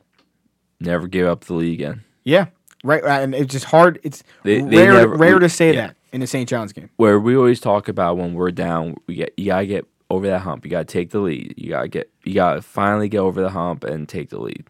never 0.80 1.08
gave 1.08 1.26
up 1.26 1.46
the 1.46 1.54
lead 1.54 1.74
again. 1.74 2.04
Yeah, 2.24 2.48
right. 2.84 3.04
uh, 3.04 3.08
And 3.08 3.34
it's 3.36 3.52
just 3.52 3.66
hard. 3.66 4.00
It's 4.04 4.24
They- 4.44 4.62
they 4.62 4.78
rare, 4.78 4.94
never- 4.94 5.16
rare 5.16 5.40
to 5.40 5.50
say 5.50 5.74
yeah. 5.74 5.88
that 5.88 5.96
in 6.12 6.22
a 6.22 6.28
St. 6.28 6.48
John's 6.48 6.74
game. 6.74 6.90
Where 6.98 7.20
we 7.20 7.36
always 7.36 7.60
talk 7.60 7.88
about 7.88 8.18
when 8.18 8.34
we're 8.34 8.52
down, 8.52 8.96
we 9.08 9.16
get 9.16 9.34
you 9.38 9.48
gotta 9.48 9.66
get 9.66 9.86
over 10.10 10.28
that 10.28 10.42
hump. 10.42 10.64
You 10.66 10.72
gotta 10.72 10.86
take 10.86 11.10
the 11.10 11.20
lead. 11.20 11.54
You 11.58 11.70
gotta 11.70 11.88
get 11.88 12.10
you 12.24 12.34
gotta 12.36 12.62
finally 12.62 13.10
get 13.10 13.20
over 13.20 13.42
the 13.42 13.50
hump 13.50 13.84
and 13.84 14.08
take 14.08 14.30
the 14.30 14.40
lead. 14.40 14.66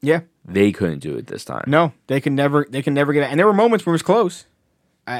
Yeah, 0.00 0.20
they 0.44 0.70
couldn't 0.72 1.00
do 1.00 1.16
it 1.16 1.26
this 1.26 1.44
time. 1.44 1.64
No, 1.66 1.92
they 2.06 2.20
can 2.20 2.34
never. 2.34 2.66
They 2.68 2.82
can 2.82 2.94
never 2.94 3.12
get. 3.12 3.24
it. 3.24 3.30
And 3.30 3.38
there 3.38 3.46
were 3.46 3.52
moments 3.52 3.84
where 3.86 3.92
it 3.92 3.94
was 3.94 4.02
close. 4.02 4.46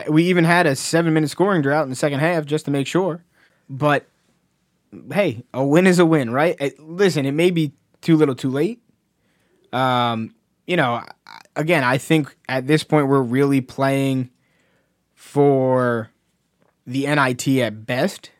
We 0.09 0.24
even 0.24 0.44
had 0.44 0.66
a 0.66 0.76
seven-minute 0.76 1.31
scoring 1.31 1.62
drought 1.62 1.85
in 1.85 1.88
the 1.90 1.96
second 1.96 2.20
half 2.20 2.44
just 2.44 2.66
to 2.66 2.70
make 2.70 2.87
sure. 2.87 3.24
But 3.70 4.07
hey, 5.12 5.42
a 5.54 5.64
win 5.64 5.87
is 5.87 5.98
a 5.98 6.04
win, 6.07 6.31
right? 6.31 6.57
Listen, 6.78 7.24
it 7.26 7.33
may 7.33 7.50
be 7.50 7.72
too 8.01 8.17
little, 8.17 8.35
too 8.35 8.51
late. 8.51 8.81
Um, 9.73 10.35
you 10.67 10.77
know, 10.77 11.03
again, 11.57 11.85
I 11.85 11.99
think 11.99 12.37
at 12.49 12.67
this 12.67 12.85
point 12.85 13.09
we're 13.09 13.23
really 13.23 13.61
playing 13.61 14.31
for 15.15 16.11
the 16.87 17.07
NIT 17.07 17.49
at 17.59 17.87
best. 17.87 18.31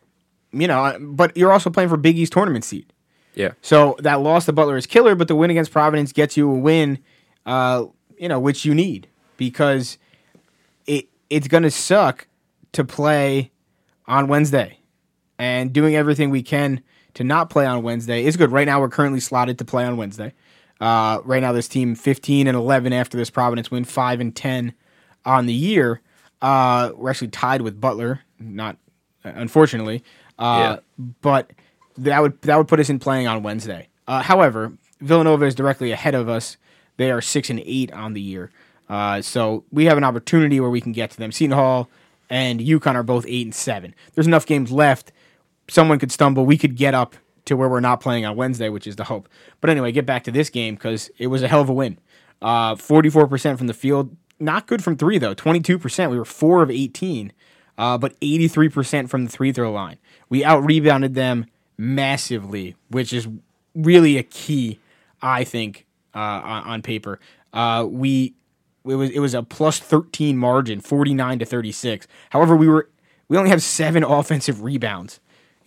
You 0.51 0.67
know, 0.67 0.97
but 0.99 1.37
you're 1.37 1.51
also 1.51 1.69
playing 1.69 1.89
for 1.89 1.97
Big 1.97 2.17
East 2.17 2.33
tournament 2.33 2.65
seed. 2.65 2.91
Yeah. 3.35 3.51
So 3.61 3.95
that 3.99 4.21
loss 4.21 4.45
to 4.45 4.53
Butler 4.53 4.77
is 4.77 4.87
killer, 4.87 5.15
but 5.15 5.27
the 5.27 5.35
win 5.35 5.51
against 5.51 5.71
Providence 5.71 6.11
gets 6.11 6.35
you 6.35 6.49
a 6.49 6.55
win, 6.55 6.99
uh, 7.45 7.85
you 8.17 8.27
know, 8.27 8.39
which 8.39 8.65
you 8.65 8.73
need 8.73 9.07
because 9.37 9.97
it 10.87 11.07
it's 11.29 11.47
gonna 11.47 11.71
suck 11.71 12.27
to 12.71 12.83
play 12.83 13.51
on 14.07 14.27
Wednesday, 14.27 14.79
and 15.37 15.71
doing 15.71 15.95
everything 15.95 16.31
we 16.31 16.41
can 16.41 16.81
to 17.15 17.23
not 17.23 17.49
play 17.49 17.65
on 17.65 17.83
Wednesday 17.83 18.23
is 18.25 18.37
good. 18.37 18.51
Right 18.51 18.65
now, 18.65 18.79
we're 18.79 18.89
currently 18.89 19.19
slotted 19.19 19.57
to 19.59 19.65
play 19.65 19.85
on 19.85 19.97
Wednesday. 19.97 20.33
Uh, 20.79 21.19
right 21.25 21.41
now, 21.41 21.51
this 21.51 21.67
team 21.67 21.95
15 21.95 22.47
and 22.47 22.55
11 22.55 22.93
after 22.93 23.17
this 23.17 23.29
Providence 23.29 23.69
win, 23.69 23.83
five 23.83 24.19
and 24.21 24.35
10 24.35 24.73
on 25.25 25.45
the 25.45 25.53
year. 25.53 26.01
Uh, 26.41 26.91
we're 26.95 27.09
actually 27.09 27.27
tied 27.27 27.61
with 27.61 27.81
Butler, 27.81 28.21
not 28.39 28.77
unfortunately. 29.23 30.03
Uh, 30.37 30.77
But 31.21 31.51
that 31.97 32.21
would 32.21 32.41
that 32.43 32.57
would 32.57 32.67
put 32.69 32.79
us 32.79 32.89
in 32.89 32.99
playing 32.99 33.27
on 33.27 33.43
Wednesday. 33.43 33.89
Uh, 34.07 34.21
however, 34.21 34.71
Villanova 35.01 35.45
is 35.45 35.53
directly 35.55 35.91
ahead 35.91 36.15
of 36.15 36.29
us. 36.29 36.55
They 36.97 37.11
are 37.11 37.21
six 37.21 37.49
and 37.49 37.61
eight 37.65 37.91
on 37.91 38.13
the 38.13 38.21
year, 38.21 38.51
uh, 38.89 39.21
so 39.21 39.65
we 39.71 39.85
have 39.85 39.97
an 39.97 40.03
opportunity 40.05 40.59
where 40.61 40.69
we 40.69 40.79
can 40.81 40.91
get 40.93 41.11
to 41.11 41.17
them. 41.17 41.31
Seton 41.33 41.55
Hall 41.57 41.89
and 42.29 42.59
UConn 42.61 42.95
are 42.95 43.03
both 43.03 43.25
eight 43.27 43.45
and 43.45 43.55
seven. 43.55 43.93
There's 44.15 44.27
enough 44.27 44.45
games 44.45 44.71
left. 44.71 45.11
Someone 45.69 45.99
could 45.99 46.11
stumble. 46.11 46.45
We 46.45 46.57
could 46.57 46.75
get 46.75 46.93
up 46.93 47.15
to 47.45 47.55
where 47.55 47.69
we're 47.69 47.79
not 47.79 47.99
playing 47.99 48.25
on 48.25 48.35
Wednesday, 48.35 48.69
which 48.69 48.87
is 48.87 48.95
the 48.95 49.05
hope. 49.05 49.29
But 49.61 49.69
anyway, 49.69 49.91
get 49.91 50.05
back 50.05 50.23
to 50.25 50.31
this 50.31 50.49
game 50.49 50.75
because 50.75 51.09
it 51.17 51.27
was 51.27 51.43
a 51.43 51.47
hell 51.47 51.61
of 51.61 51.69
a 51.69 51.73
win. 51.73 51.97
Uh, 52.41 52.75
44% 52.75 53.57
from 53.57 53.67
the 53.67 53.73
field. 53.73 54.15
Not 54.39 54.67
good 54.67 54.83
from 54.83 54.95
three, 54.95 55.17
though. 55.17 55.35
22%. 55.35 56.11
We 56.11 56.17
were 56.17 56.25
four 56.25 56.61
of 56.61 56.71
18, 56.71 57.33
uh, 57.77 57.97
but 57.97 58.19
83% 58.19 59.09
from 59.09 59.25
the 59.25 59.31
three 59.31 59.51
throw 59.51 59.71
line. 59.71 59.97
We 60.29 60.43
out 60.45 60.63
rebounded 60.63 61.15
them 61.15 61.47
massively, 61.77 62.75
which 62.89 63.11
is 63.11 63.27
really 63.75 64.17
a 64.17 64.23
key, 64.23 64.79
I 65.21 65.43
think, 65.43 65.85
uh, 66.15 66.19
on, 66.19 66.63
on 66.63 66.81
paper. 66.81 67.19
Uh, 67.51 67.85
we 67.89 68.35
it 68.85 68.95
was 68.95 69.09
it 69.09 69.19
was 69.19 69.33
a 69.33 69.43
plus 69.43 69.79
13 69.79 70.37
margin, 70.37 70.79
49 70.79 71.39
to 71.39 71.45
36. 71.45 72.07
However, 72.29 72.55
we 72.55 72.67
were 72.67 72.89
we 73.27 73.37
only 73.37 73.49
have 73.49 73.61
seven 73.61 74.03
offensive 74.05 74.63
rebounds 74.63 75.19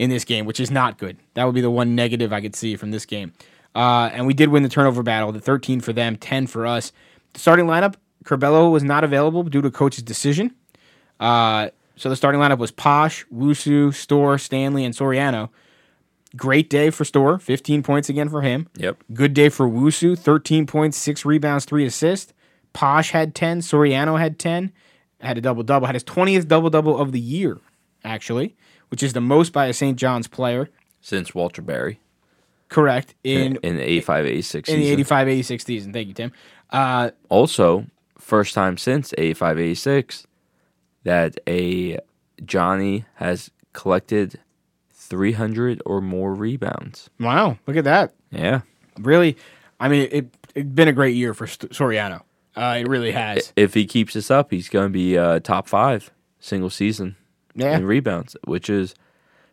in 0.02 0.10
this 0.10 0.24
game, 0.24 0.46
which 0.46 0.58
is 0.58 0.68
not 0.68 0.98
good. 0.98 1.16
That 1.34 1.44
would 1.44 1.54
be 1.54 1.60
the 1.60 1.70
one 1.70 1.94
negative 1.94 2.32
I 2.32 2.40
could 2.40 2.56
see 2.56 2.74
from 2.74 2.90
this 2.90 3.06
game. 3.06 3.32
Uh, 3.72 4.10
and 4.12 4.26
we 4.26 4.34
did 4.34 4.48
win 4.48 4.64
the 4.64 4.68
turnover 4.68 5.04
battle, 5.04 5.30
the 5.30 5.40
13 5.40 5.80
for 5.80 5.92
them, 5.92 6.16
10 6.16 6.48
for 6.48 6.66
us. 6.66 6.90
The 7.34 7.38
starting 7.38 7.66
lineup, 7.66 7.94
Curbelo 8.24 8.72
was 8.72 8.82
not 8.82 9.04
available 9.04 9.44
due 9.44 9.62
to 9.62 9.70
coach's 9.70 10.02
decision. 10.02 10.56
Uh, 11.20 11.68
so 11.94 12.08
the 12.08 12.16
starting 12.16 12.40
lineup 12.40 12.58
was 12.58 12.72
Posh, 12.72 13.24
Wusu, 13.32 13.94
Storr, 13.94 14.38
Stanley, 14.38 14.84
and 14.84 14.92
Soriano. 14.92 15.50
Great 16.36 16.68
day 16.68 16.90
for 16.90 17.04
Storr, 17.04 17.38
15 17.38 17.84
points 17.84 18.08
again 18.08 18.28
for 18.28 18.42
him. 18.42 18.68
Yep. 18.76 19.04
Good 19.14 19.34
day 19.34 19.50
for 19.50 19.68
Wusu, 19.68 20.18
13 20.18 20.66
points, 20.66 20.96
6 20.96 21.24
rebounds, 21.24 21.64
3 21.64 21.86
assists. 21.86 22.32
Posh 22.72 23.12
had 23.12 23.36
10, 23.36 23.60
Soriano 23.60 24.18
had 24.18 24.40
10, 24.40 24.72
had 25.20 25.38
a 25.38 25.40
double 25.40 25.62
double, 25.62 25.86
had 25.86 25.94
his 25.94 26.02
20th 26.02 26.48
double 26.48 26.70
double 26.70 26.98
of 26.98 27.12
the 27.12 27.20
year, 27.20 27.60
actually, 28.02 28.56
which 28.92 29.02
is 29.02 29.14
the 29.14 29.20
most 29.20 29.52
by 29.52 29.66
a 29.66 29.72
St. 29.72 29.98
John's 29.98 30.28
player. 30.28 30.68
Since 31.00 31.34
Walter 31.34 31.62
Berry 31.62 31.98
Correct. 32.68 33.14
In 33.24 33.56
in 33.62 33.76
the 33.76 33.82
85 33.82 34.26
86 34.26 34.68
in 34.68 34.76
the 34.76 34.82
season. 34.82 34.92
85 34.92 35.28
86 35.28 35.64
season. 35.64 35.92
Thank 35.92 36.08
you, 36.08 36.14
Tim. 36.14 36.32
Uh, 36.70 37.10
Also, 37.28 37.86
first 38.18 38.54
time 38.54 38.78
since 38.78 39.12
85 39.18 39.58
86 39.58 40.26
that 41.04 41.38
a 41.48 41.98
Johnny 42.44 43.04
has 43.16 43.50
collected 43.72 44.38
300 44.90 45.82
or 45.84 46.00
more 46.00 46.34
rebounds. 46.34 47.10
wow, 47.20 47.58
look 47.66 47.76
at 47.76 47.84
that. 47.84 48.14
Yeah. 48.30 48.62
Really, 48.98 49.36
I 49.80 49.88
mean, 49.88 50.08
it, 50.10 50.34
it's 50.54 50.68
been 50.68 50.88
a 50.88 50.92
great 50.92 51.14
year 51.16 51.34
for 51.34 51.46
Soriano. 51.46 52.22
Uh, 52.54 52.76
it 52.80 52.88
really 52.88 53.12
has. 53.12 53.52
If 53.56 53.74
he 53.74 53.86
keeps 53.86 54.14
this 54.14 54.30
up, 54.30 54.50
he's 54.50 54.68
going 54.68 54.86
to 54.86 54.92
be 54.92 55.18
uh, 55.18 55.40
top 55.40 55.66
five 55.68 56.10
single 56.38 56.70
season 56.70 57.16
Yeah. 57.54 57.76
in 57.76 57.86
rebounds, 57.86 58.36
which 58.44 58.70
is 58.70 58.94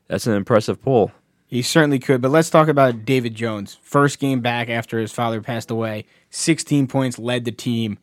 that's 0.07 0.27
an 0.27 0.33
impressive 0.33 0.81
pull. 0.81 1.11
He 1.47 1.61
certainly 1.63 1.97
could. 1.99 2.21
But 2.21 2.29
let's 2.31 2.49
talk 2.49 2.67
about 2.67 3.05
David 3.05 3.33
Jones. 3.33 3.77
First 3.81 4.19
game 4.19 4.39
back 4.39 4.69
after 4.69 4.99
his 4.99 5.11
father 5.11 5.41
passed 5.41 5.71
away, 5.71 6.05
16 6.29 6.87
points, 6.87 7.17
led 7.17 7.43
the 7.45 7.51
team. 7.51 7.97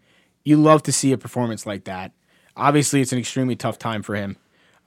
You 0.44 0.56
love 0.56 0.82
to 0.84 0.92
see 0.92 1.12
a 1.12 1.18
performance 1.18 1.64
like 1.64 1.84
that. 1.84 2.12
Obviously, 2.56 3.00
it's 3.00 3.12
an 3.12 3.18
extremely 3.18 3.54
tough 3.54 3.78
time 3.78 4.02
for 4.02 4.16
him. 4.16 4.36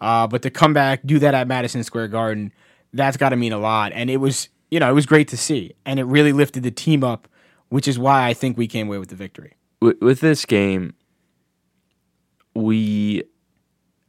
Uh, 0.02 0.28
but 0.28 0.42
to 0.42 0.50
come 0.50 0.74
back, 0.74 1.02
do 1.06 1.20
that 1.20 1.34
at 1.34 1.48
Madison 1.48 1.84
Square 1.84 2.10
Garden, 2.10 2.52
that's 2.94 3.18
got 3.18 3.30
to 3.30 3.36
mean 3.36 3.54
a 3.54 3.58
lot. 3.60 3.92
And 3.94 4.10
it 4.10 4.18
was, 4.18 4.50
you 4.72 4.80
know, 4.80 4.90
it 4.90 4.94
was 4.94 5.06
great 5.06 5.28
to 5.30 5.38
see. 5.38 5.74
And 5.86 6.00
it 6.00 6.04
really 6.04 6.34
lifted 6.34 6.64
the 6.64 6.72
team 6.72 7.04
up, 7.04 7.28
which 7.70 7.88
is 7.88 7.98
why 8.00 8.28
I 8.28 8.34
think 8.34 8.58
we 8.58 8.68
came 8.68 8.88
away 8.88 8.98
with 8.98 9.10
the 9.10 9.16
victory. 9.16 9.54
with 9.82 10.20
this 10.20 10.46
game, 10.46 10.94
we 12.54 13.24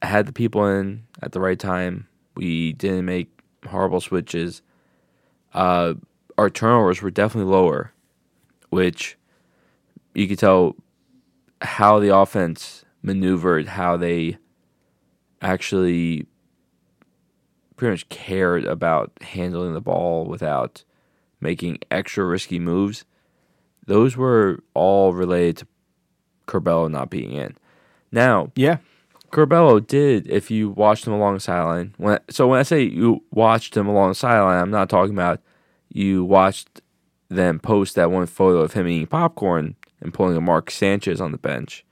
had 0.03 0.27
the 0.27 0.33
people 0.33 0.67
in 0.67 1.05
at 1.23 1.33
the 1.33 1.41
right 1.41 1.59
time. 1.59 2.07
We 2.37 2.73
didn't 2.73 3.05
make 3.05 3.29
horrible 3.67 4.01
switches. 4.01 4.63
Uh, 5.53 5.95
our 6.39 6.49
turnovers 6.51 7.03
were 7.03 7.11
definitely 7.11 7.51
lower, 7.53 7.93
which 8.71 9.19
you 10.15 10.27
could 10.27 10.39
tell 10.39 10.77
how 11.61 11.99
the 11.99 12.15
offense 12.17 12.85
maneuvered, 13.03 13.67
how 13.69 13.97
they 13.97 14.39
actually 15.43 16.27
pretty 17.77 17.93
much 17.93 18.09
cared 18.09 18.65
about 18.65 19.13
handling 19.23 19.75
the 19.75 19.81
ball 19.81 20.25
without 20.25 20.85
making 21.41 21.79
extra 21.91 22.25
risky 22.25 22.59
moves 22.59 23.05
those 23.91 24.17
were 24.17 24.63
all 24.73 25.13
related 25.13 25.57
to 25.57 25.67
Curbelo 26.47 26.89
not 26.89 27.11
being 27.11 27.33
in. 27.33 27.57
Now, 28.13 28.53
Yeah. 28.55 28.79
Curbelo 29.31 29.85
did, 29.87 30.27
if 30.29 30.51
you 30.51 30.71
watched 30.71 31.07
him 31.07 31.13
along 31.13 31.35
the 31.35 31.41
sideline. 31.41 31.95
When 31.99 32.19
so 32.29 32.47
when 32.49 32.59
I 32.59 32.63
say 32.63 32.83
you 32.83 33.23
watched 33.31 33.77
him 33.77 33.87
along 33.87 34.11
the 34.11 34.15
sideline, 34.15 34.61
I'm 34.61 34.71
not 34.71 34.89
talking 34.89 35.15
about 35.15 35.41
you 35.89 36.25
watched 36.25 36.81
them 37.29 37.59
post 37.61 37.95
that 37.95 38.11
one 38.11 38.27
photo 38.27 38.59
of 38.59 38.73
him 38.73 38.89
eating 38.89 39.07
popcorn 39.07 39.77
and 40.01 40.13
pulling 40.13 40.37
a 40.37 40.41
Mark 40.41 40.71
Sanchez 40.71 41.21
on 41.21 41.33
the 41.33 41.39
bench. 41.39 41.85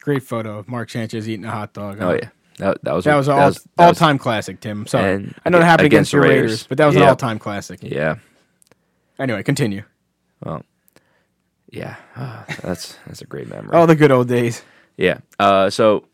Great 0.00 0.22
photo 0.22 0.58
of 0.58 0.68
Mark 0.68 0.88
Sanchez 0.90 1.28
eating 1.28 1.44
a 1.44 1.50
hot 1.50 1.72
dog. 1.72 1.98
Oh 2.00 2.12
yeah, 2.12 2.28
that, 2.58 2.82
that 2.84 2.92
was 2.94 3.04
That 3.04 3.16
was 3.16 3.26
that 3.26 3.46
was, 3.46 3.66
all 3.78 3.92
time 3.92 4.18
classic, 4.18 4.60
Tim. 4.60 4.82
I'm 4.82 4.86
sorry. 4.86 5.34
I 5.44 5.50
know 5.50 5.58
it 5.58 5.64
happened 5.64 5.86
against, 5.86 6.12
against 6.12 6.12
the 6.12 6.20
Raiders, 6.20 6.42
Raiders. 6.42 6.66
but 6.68 6.78
that 6.78 6.86
was 6.86 6.96
an 6.96 7.02
all 7.02 7.16
time 7.16 7.38
classic. 7.38 7.80
Yeah, 7.82 8.16
Anyway, 9.18 9.42
continue. 9.42 9.82
Well, 10.44 10.62
yeah, 11.70 11.96
Ah, 12.14 12.44
that's 12.62 12.96
that's 13.06 13.20
a 13.22 13.26
great 13.26 13.48
memory. 13.48 13.70
Oh, 13.72 13.86
the 13.86 13.94
good 13.96 14.10
old 14.10 14.28
days. 14.28 14.62
Yeah. 14.96 15.18
Uh, 15.38 15.68
so, 15.70 16.04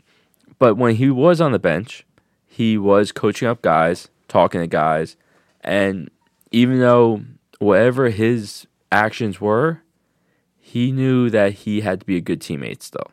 but 0.62 0.76
when 0.76 0.94
he 0.94 1.10
was 1.10 1.40
on 1.40 1.50
the 1.50 1.58
bench, 1.58 2.06
he 2.46 2.78
was 2.78 3.10
coaching 3.10 3.48
up 3.48 3.62
guys, 3.62 4.10
talking 4.28 4.60
to 4.60 4.68
guys, 4.68 5.16
and 5.60 6.08
even 6.52 6.78
though 6.78 7.20
whatever 7.58 8.10
his 8.10 8.68
actions 8.92 9.40
were, 9.40 9.82
he 10.60 10.92
knew 10.92 11.28
that 11.30 11.52
he 11.52 11.80
had 11.80 11.98
to 11.98 12.06
be 12.06 12.16
a 12.16 12.20
good 12.20 12.40
teammate 12.40 12.80
still. 12.80 13.10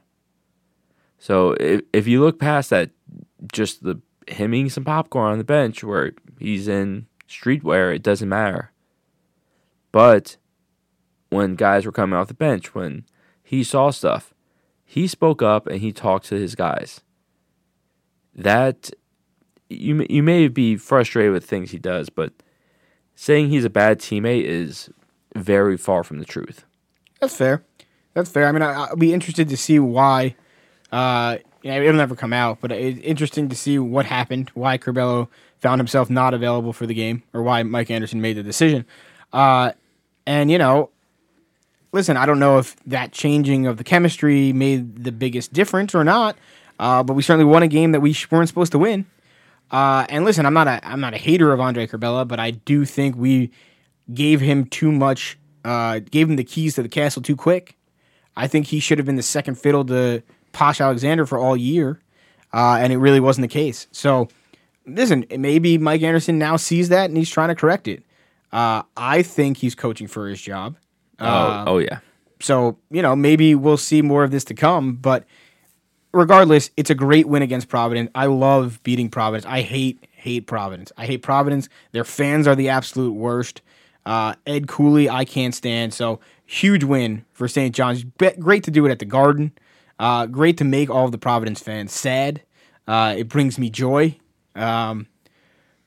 So 1.17 1.55
if 1.59 1.81
if 1.91 2.05
you 2.05 2.21
look 2.21 2.37
past 2.37 2.69
that, 2.69 2.91
just 3.51 3.81
the 3.81 3.99
him 4.27 4.53
eating 4.53 4.69
some 4.69 4.85
popcorn 4.85 5.31
on 5.31 5.39
the 5.39 5.43
bench 5.43 5.83
where 5.83 6.11
he's 6.37 6.67
in 6.67 7.07
streetwear, 7.27 7.95
it 7.95 8.03
doesn't 8.03 8.29
matter. 8.29 8.73
But 9.91 10.37
when 11.31 11.55
guys 11.55 11.87
were 11.87 11.91
coming 11.91 12.15
off 12.15 12.27
the 12.27 12.35
bench, 12.35 12.75
when 12.75 13.05
he 13.41 13.63
saw 13.63 13.89
stuff, 13.89 14.35
he 14.85 15.07
spoke 15.07 15.41
up 15.41 15.65
and 15.65 15.79
he 15.79 15.91
talked 15.91 16.27
to 16.27 16.35
his 16.35 16.53
guys. 16.53 17.01
That 18.39 18.91
you 19.69 20.05
you 20.09 20.23
may 20.23 20.47
be 20.47 20.77
frustrated 20.77 21.33
with 21.33 21.45
things 21.45 21.71
he 21.71 21.77
does, 21.77 22.09
but 22.09 22.33
saying 23.15 23.49
he's 23.49 23.65
a 23.65 23.69
bad 23.69 23.99
teammate 23.99 24.43
is 24.43 24.89
very 25.35 25.77
far 25.77 26.03
from 26.03 26.19
the 26.19 26.25
truth. 26.25 26.65
That's 27.19 27.35
fair. 27.35 27.63
That's 28.13 28.31
fair. 28.31 28.47
I 28.47 28.51
mean, 28.51 28.61
I, 28.61 28.73
I'll 28.73 28.95
be 28.95 29.13
interested 29.13 29.49
to 29.49 29.57
see 29.57 29.79
why. 29.79 30.35
Uh, 30.91 31.37
you 31.61 31.71
know, 31.71 31.81
it'll 31.81 31.93
never 31.93 32.15
come 32.15 32.33
out, 32.33 32.59
but 32.61 32.71
it's 32.71 32.99
interesting 33.01 33.49
to 33.49 33.55
see 33.55 33.77
what 33.77 34.05
happened, 34.05 34.49
why 34.53 34.77
Curbelo 34.77 35.27
found 35.57 35.79
himself 35.79 36.09
not 36.09 36.33
available 36.33 36.71
for 36.71 36.85
the 36.85 36.93
game, 36.93 37.23
or 37.33 37.43
why 37.43 37.63
Mike 37.63 37.91
Anderson 37.91 38.21
made 38.21 38.37
the 38.37 38.43
decision. 38.43 38.85
Uh, 39.33 39.73
and 40.25 40.49
you 40.49 40.57
know, 40.57 40.89
listen, 41.91 42.17
I 42.17 42.25
don't 42.25 42.39
know 42.39 42.57
if 42.57 42.75
that 42.85 43.11
changing 43.11 43.67
of 43.67 43.77
the 43.77 43.83
chemistry 43.83 44.53
made 44.53 45.03
the 45.03 45.11
biggest 45.11 45.51
difference 45.53 45.93
or 45.93 46.03
not, 46.03 46.37
uh, 46.79 47.03
but 47.03 47.13
we 47.13 47.21
certainly 47.21 47.45
won 47.45 47.61
a 47.61 47.67
game 47.67 47.91
that 47.91 47.99
we 47.99 48.13
sh- 48.13 48.29
weren't 48.31 48.47
supposed 48.47 48.71
to 48.71 48.79
win. 48.79 49.05
Uh, 49.71 50.05
and 50.09 50.25
listen, 50.25 50.45
I'm 50.45 50.53
not 50.53 50.67
a 50.67 50.79
I'm 50.87 50.99
not 50.99 51.13
a 51.13 51.17
hater 51.17 51.51
of 51.51 51.59
Andre 51.59 51.85
Curbelo, 51.85 52.27
but 52.27 52.39
I 52.39 52.51
do 52.51 52.85
think 52.85 53.15
we 53.15 53.51
gave 54.11 54.41
him 54.41 54.65
too 54.65 54.91
much, 54.91 55.37
uh, 55.63 55.99
gave 55.99 56.29
him 56.29 56.37
the 56.37 56.43
keys 56.43 56.75
to 56.75 56.81
the 56.81 56.89
castle 56.89 57.21
too 57.21 57.35
quick. 57.35 57.77
I 58.35 58.47
think 58.47 58.67
he 58.67 58.79
should 58.79 58.97
have 58.97 59.05
been 59.05 59.17
the 59.17 59.21
second 59.21 59.55
fiddle 59.55 59.85
to 59.85 60.23
Posh 60.53 60.81
Alexander 60.81 61.25
for 61.25 61.37
all 61.37 61.55
year, 61.55 61.99
uh, 62.53 62.77
and 62.79 62.91
it 62.91 62.97
really 62.97 63.19
wasn't 63.19 63.43
the 63.43 63.53
case. 63.53 63.87
So, 63.91 64.29
listen, 64.87 65.25
maybe 65.37 65.77
Mike 65.77 66.01
Anderson 66.01 66.39
now 66.39 66.55
sees 66.55 66.89
that 66.89 67.09
and 67.09 67.17
he's 67.17 67.29
trying 67.29 67.49
to 67.49 67.55
correct 67.55 67.87
it. 67.87 68.03
Uh, 68.51 68.83
I 68.97 69.21
think 69.21 69.57
he's 69.57 69.75
coaching 69.75 70.07
for 70.07 70.27
his 70.27 70.41
job. 70.41 70.77
Uh, 71.19 71.65
oh, 71.67 71.73
oh 71.73 71.77
yeah. 71.79 71.99
So, 72.39 72.77
you 72.89 73.01
know, 73.01 73.15
maybe 73.15 73.53
we'll 73.53 73.77
see 73.77 74.01
more 74.01 74.23
of 74.23 74.31
this 74.31 74.45
to 74.45 74.53
come. 74.53 74.95
But 74.95 75.25
regardless, 76.11 76.69
it's 76.77 76.89
a 76.89 76.95
great 76.95 77.27
win 77.27 77.41
against 77.41 77.67
Providence. 77.67 78.09
I 78.15 78.25
love 78.25 78.81
beating 78.83 79.09
Providence. 79.09 79.45
I 79.45 79.61
hate, 79.61 80.07
hate 80.11 80.47
Providence. 80.47 80.91
I 80.97 81.05
hate 81.05 81.21
Providence. 81.21 81.69
Their 81.91 82.03
fans 82.03 82.47
are 82.47 82.55
the 82.55 82.69
absolute 82.69 83.13
worst. 83.13 83.61
Uh, 84.05 84.35
Ed 84.45 84.67
Cooley, 84.67 85.09
I 85.09 85.25
can't 85.25 85.53
stand. 85.53 85.93
So, 85.93 86.19
huge 86.45 86.83
win 86.83 87.25
for 87.33 87.47
St. 87.47 87.75
John's. 87.75 88.03
Be- 88.03 88.31
great 88.39 88.63
to 88.63 88.71
do 88.71 88.85
it 88.85 88.91
at 88.91 88.99
the 88.99 89.05
Garden. 89.05 89.51
Uh, 89.99 90.25
great 90.25 90.57
to 90.57 90.63
make 90.63 90.89
all 90.89 91.05
of 91.05 91.11
the 91.11 91.17
Providence 91.17 91.59
fans 91.59 91.93
sad. 91.93 92.41
Uh, 92.87 93.13
it 93.17 93.27
brings 93.27 93.59
me 93.59 93.69
joy. 93.69 94.17
Um, 94.55 95.07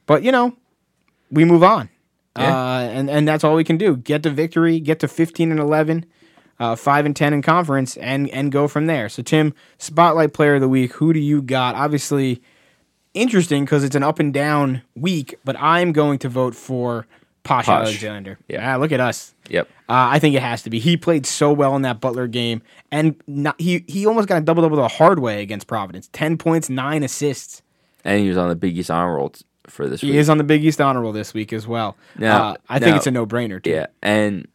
but, 0.06 0.22
you 0.22 0.30
know, 0.30 0.54
we 1.30 1.44
move 1.44 1.62
on. 1.62 1.88
Yeah. 2.36 2.56
Uh, 2.56 2.80
and, 2.80 3.10
and 3.10 3.26
that's 3.26 3.44
all 3.44 3.54
we 3.54 3.64
can 3.64 3.76
do. 3.76 3.96
Get 3.96 4.22
to 4.22 4.30
victory, 4.30 4.78
get 4.78 5.00
to 5.00 5.08
15 5.08 5.50
and 5.50 5.60
11 5.60 6.06
uh, 6.62 6.76
five 6.76 7.04
and 7.06 7.14
ten 7.16 7.32
in 7.34 7.42
conference, 7.42 7.96
and 7.96 8.30
and 8.30 8.52
go 8.52 8.68
from 8.68 8.86
there. 8.86 9.08
So 9.08 9.22
Tim, 9.22 9.52
spotlight 9.78 10.32
player 10.32 10.54
of 10.54 10.60
the 10.60 10.68
week. 10.68 10.92
Who 10.94 11.12
do 11.12 11.18
you 11.20 11.42
got? 11.42 11.74
Obviously, 11.74 12.40
interesting 13.14 13.64
because 13.64 13.84
it's 13.84 13.96
an 13.96 14.02
up 14.02 14.18
and 14.18 14.32
down 14.32 14.82
week, 14.94 15.34
but 15.44 15.56
I'm 15.58 15.92
going 15.92 16.18
to 16.20 16.28
vote 16.28 16.54
for 16.54 17.06
Posh, 17.44 17.66
Posh. 17.66 17.86
Alexander. 17.88 18.38
Yeah. 18.48 18.74
Ah, 18.74 18.78
look 18.78 18.92
at 18.92 19.00
us. 19.00 19.34
Yep. 19.48 19.68
Uh, 19.88 20.08
I 20.14 20.18
think 20.20 20.34
it 20.36 20.42
has 20.42 20.62
to 20.62 20.70
be. 20.70 20.78
He 20.78 20.96
played 20.96 21.26
so 21.26 21.52
well 21.52 21.74
in 21.76 21.82
that 21.82 22.00
Butler 22.00 22.26
game, 22.28 22.62
and 22.90 23.20
not, 23.26 23.60
he 23.60 23.84
he 23.88 24.06
almost 24.06 24.28
got 24.28 24.38
a 24.38 24.44
double 24.44 24.62
double 24.62 24.76
the 24.76 24.88
hard 24.88 25.18
way 25.18 25.42
against 25.42 25.66
Providence. 25.66 26.08
Ten 26.12 26.38
points, 26.38 26.70
nine 26.70 27.02
assists. 27.02 27.62
And 28.04 28.20
he 28.20 28.28
was 28.28 28.36
on 28.38 28.48
the 28.48 28.56
Big 28.56 28.76
East 28.78 28.90
honor 28.90 29.14
roll 29.16 29.30
t- 29.30 29.44
for 29.66 29.86
this 29.88 30.02
week. 30.02 30.08
He 30.08 30.12
week. 30.16 30.20
is 30.20 30.30
on 30.30 30.38
the 30.38 30.44
Big 30.44 30.64
East 30.64 30.80
honor 30.80 31.00
roll 31.02 31.12
this 31.12 31.34
week 31.34 31.52
as 31.52 31.66
well. 31.66 31.96
Now- 32.16 32.42
uh, 32.50 32.56
I 32.68 32.78
think 32.78 32.96
it's 32.96 33.06
a 33.06 33.10
no 33.10 33.26
brainer. 33.26 33.62
Too. 33.62 33.70
Yeah, 33.70 33.86
and 34.02 34.48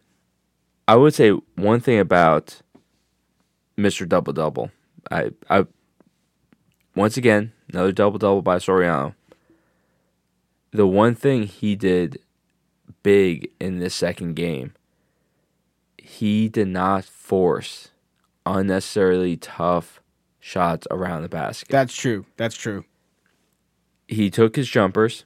I 0.88 0.96
would 0.96 1.14
say 1.14 1.32
one 1.56 1.80
thing 1.80 2.00
about 2.00 2.62
Mr. 3.78 4.08
Double 4.08 4.34
Double. 4.34 4.72
I 5.12 5.32
I 5.50 5.66
once 6.96 7.18
again 7.18 7.52
another 7.72 7.92
double 7.92 8.18
double 8.20 8.42
by 8.42 8.58
Soriano. 8.58 9.14
The 10.72 10.88
one 10.88 11.16
thing 11.16 11.44
he 11.44 11.76
did 11.76 12.20
big 13.04 13.50
in 13.60 13.80
this 13.80 13.96
second 13.96 14.36
game, 14.36 14.74
he 15.98 16.50
did 16.50 16.68
not 16.68 17.06
force 17.06 17.90
unnecessarily 18.46 19.38
tough 19.38 20.02
shots 20.40 20.88
around 20.92 21.22
the 21.22 21.30
basket. 21.30 21.70
That's 21.70 21.94
true. 21.96 22.26
That's 22.38 22.56
true. 22.56 22.86
he 24.08 24.30
took 24.30 24.56
his 24.56 24.70
jumpers, 24.70 25.26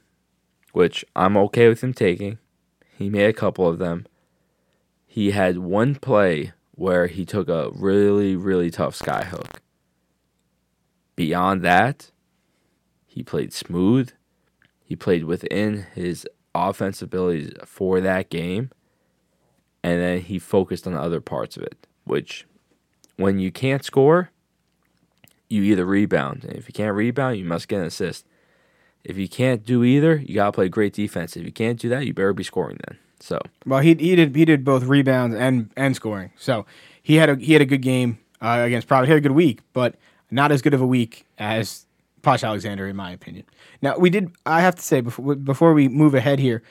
which 0.72 1.04
I'm 1.14 1.36
okay 1.36 1.68
with 1.68 1.82
him 1.84 1.94
taking. 1.94 2.38
He 2.98 3.08
made 3.08 3.26
a 3.26 3.32
couple 3.32 3.68
of 3.68 3.78
them. 3.78 4.06
He 5.12 5.32
had 5.32 5.58
one 5.58 5.96
play 5.96 6.54
where 6.70 7.06
he 7.06 7.26
took 7.26 7.46
a 7.46 7.68
really, 7.74 8.34
really 8.34 8.70
tough 8.70 8.94
sky 8.94 9.24
hook. 9.24 9.60
Beyond 11.16 11.60
that, 11.60 12.10
he 13.04 13.22
played 13.22 13.52
smooth. 13.52 14.12
He 14.82 14.96
played 14.96 15.24
within 15.24 15.84
his 15.94 16.26
offensive 16.54 17.08
abilities 17.08 17.52
for 17.66 18.00
that 18.00 18.30
game. 18.30 18.70
And 19.84 20.00
then 20.00 20.22
he 20.22 20.38
focused 20.38 20.86
on 20.86 20.94
other 20.94 21.20
parts 21.20 21.58
of 21.58 21.62
it, 21.64 21.86
which 22.04 22.46
when 23.16 23.38
you 23.38 23.52
can't 23.52 23.84
score, 23.84 24.30
you 25.50 25.62
either 25.62 25.84
rebound. 25.84 26.44
And 26.44 26.56
if 26.56 26.68
you 26.68 26.72
can't 26.72 26.96
rebound, 26.96 27.36
you 27.36 27.44
must 27.44 27.68
get 27.68 27.80
an 27.80 27.86
assist. 27.86 28.26
If 29.04 29.18
you 29.18 29.28
can't 29.28 29.62
do 29.62 29.84
either, 29.84 30.16
you 30.16 30.36
gotta 30.36 30.52
play 30.52 30.70
great 30.70 30.94
defense. 30.94 31.36
If 31.36 31.44
you 31.44 31.52
can't 31.52 31.78
do 31.78 31.90
that, 31.90 32.06
you 32.06 32.14
better 32.14 32.32
be 32.32 32.44
scoring 32.44 32.78
then. 32.86 32.96
So 33.22 33.40
Well, 33.64 33.80
he 33.80 33.94
he 33.94 34.16
did 34.16 34.34
he 34.34 34.44
did 34.44 34.64
both 34.64 34.82
rebounds 34.84 35.36
and 35.36 35.70
and 35.76 35.94
scoring. 35.94 36.32
So 36.36 36.66
he 37.02 37.16
had 37.16 37.30
a 37.30 37.36
he 37.36 37.52
had 37.52 37.62
a 37.62 37.66
good 37.66 37.82
game 37.82 38.18
uh, 38.40 38.62
against 38.64 38.88
Providence. 38.88 39.08
He 39.08 39.12
had 39.12 39.18
a 39.18 39.28
good 39.28 39.36
week, 39.36 39.60
but 39.72 39.94
not 40.30 40.50
as 40.50 40.60
good 40.60 40.74
of 40.74 40.80
a 40.80 40.86
week 40.86 41.24
as 41.38 41.86
Posh 42.22 42.42
Alexander, 42.42 42.88
in 42.88 42.96
my 42.96 43.12
opinion. 43.12 43.44
Now 43.80 43.96
we 43.96 44.10
did. 44.10 44.32
I 44.44 44.60
have 44.60 44.74
to 44.74 44.82
say 44.82 45.00
before 45.00 45.36
before 45.36 45.72
we 45.72 45.88
move 45.88 46.14
ahead 46.14 46.38
here, 46.40 46.62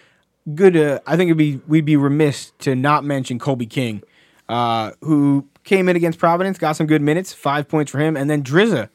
good. 0.53 0.75
Uh, 0.75 0.99
I 1.07 1.15
think 1.15 1.29
it'd 1.29 1.37
be 1.37 1.61
we'd 1.67 1.85
be 1.85 1.95
remiss 1.95 2.51
to 2.59 2.75
not 2.75 3.03
mention 3.05 3.39
Kolby 3.39 3.69
King, 3.69 4.03
uh, 4.49 4.91
who 5.01 5.47
came 5.63 5.87
in 5.87 5.95
against 5.95 6.19
Providence, 6.19 6.57
got 6.57 6.73
some 6.75 6.87
good 6.87 7.01
minutes, 7.01 7.33
five 7.33 7.67
points 7.67 7.91
for 7.91 7.99
him, 7.99 8.17
and 8.17 8.29
then 8.29 8.43
Drissa. 8.43 8.89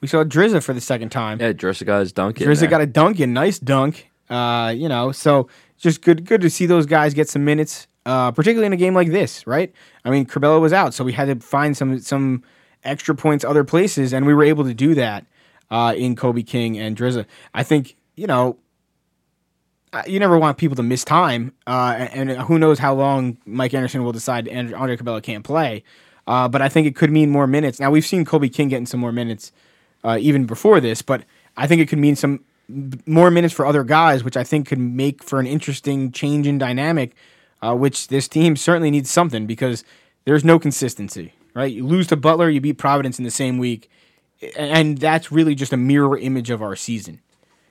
We 0.00 0.08
saw 0.08 0.24
Drissa 0.24 0.62
for 0.62 0.72
the 0.72 0.80
second 0.80 1.10
time. 1.10 1.40
yeah, 1.40 1.52
Drissa 1.52 1.84
got 1.84 2.00
his 2.00 2.12
dunk 2.12 2.36
Drissa 2.38 2.70
got 2.70 2.80
a 2.80 2.86
dunk 2.86 3.20
in, 3.20 3.32
nice 3.32 3.58
dunk. 3.58 4.10
Uh, 4.30 4.72
you 4.76 4.88
know, 4.88 5.10
so 5.12 5.48
just 5.80 6.02
good, 6.02 6.24
good 6.26 6.40
to 6.42 6.50
see 6.50 6.66
those 6.66 6.86
guys 6.86 7.14
get 7.14 7.28
some 7.28 7.44
minutes, 7.44 7.88
uh, 8.06 8.30
particularly 8.30 8.66
in 8.66 8.72
a 8.72 8.76
game 8.76 8.94
like 8.94 9.10
this, 9.10 9.46
right? 9.46 9.72
I 10.04 10.10
mean, 10.10 10.26
Curbelo 10.26 10.60
was 10.60 10.72
out, 10.72 10.94
so 10.94 11.02
we 11.02 11.12
had 11.12 11.26
to 11.26 11.44
find 11.44 11.76
some 11.76 11.98
some 12.00 12.44
extra 12.84 13.14
points 13.14 13.44
other 13.44 13.64
places, 13.64 14.12
and 14.12 14.26
we 14.26 14.34
were 14.34 14.44
able 14.44 14.64
to 14.64 14.74
do 14.74 14.94
that 14.94 15.26
uh, 15.70 15.94
in 15.96 16.16
Kolby 16.16 16.46
King 16.46 16.78
and 16.78 16.96
Drissa. 16.96 17.26
I 17.54 17.62
think 17.62 17.96
you 18.14 18.26
know. 18.26 18.58
You 20.06 20.20
never 20.20 20.38
want 20.38 20.56
people 20.56 20.76
to 20.76 20.84
miss 20.84 21.02
time, 21.02 21.52
uh, 21.66 21.96
and, 22.12 22.30
and 22.30 22.42
who 22.42 22.60
knows 22.60 22.78
how 22.78 22.94
long 22.94 23.38
Mike 23.44 23.74
Anderson 23.74 24.04
will 24.04 24.12
decide 24.12 24.48
Andre 24.48 24.96
Curbelo 24.96 25.20
can't 25.20 25.42
play. 25.42 25.82
Uh, 26.28 26.46
but 26.46 26.62
I 26.62 26.68
think 26.68 26.86
it 26.86 26.94
could 26.94 27.10
mean 27.10 27.28
more 27.28 27.48
minutes. 27.48 27.80
Now 27.80 27.90
we've 27.90 28.06
seen 28.06 28.24
Kolby 28.24 28.54
King 28.54 28.68
getting 28.68 28.86
some 28.86 29.00
more 29.00 29.10
minutes 29.10 29.50
uh, 30.04 30.16
even 30.20 30.46
before 30.46 30.80
this, 30.80 31.02
but 31.02 31.24
I 31.56 31.66
think 31.66 31.80
it 31.80 31.88
could 31.88 31.98
mean 31.98 32.14
some 32.14 32.44
more 33.06 33.30
minutes 33.30 33.54
for 33.54 33.66
other 33.66 33.84
guys, 33.84 34.24
which 34.24 34.36
I 34.36 34.44
think 34.44 34.68
could 34.68 34.78
make 34.78 35.22
for 35.22 35.40
an 35.40 35.46
interesting 35.46 36.12
change 36.12 36.46
in 36.46 36.58
dynamic, 36.58 37.14
uh, 37.62 37.74
which 37.74 38.08
this 38.08 38.28
team 38.28 38.56
certainly 38.56 38.90
needs 38.90 39.10
something 39.10 39.46
because 39.46 39.84
there's 40.24 40.44
no 40.44 40.58
consistency, 40.58 41.34
right? 41.54 41.72
You 41.72 41.86
lose 41.86 42.06
to 42.08 42.16
Butler, 42.16 42.48
you 42.48 42.60
beat 42.60 42.78
Providence 42.78 43.18
in 43.18 43.24
the 43.24 43.30
same 43.30 43.58
week, 43.58 43.90
and 44.56 44.98
that's 44.98 45.30
really 45.30 45.54
just 45.54 45.72
a 45.72 45.76
mirror 45.76 46.16
image 46.16 46.50
of 46.50 46.62
our 46.62 46.76
season. 46.76 47.20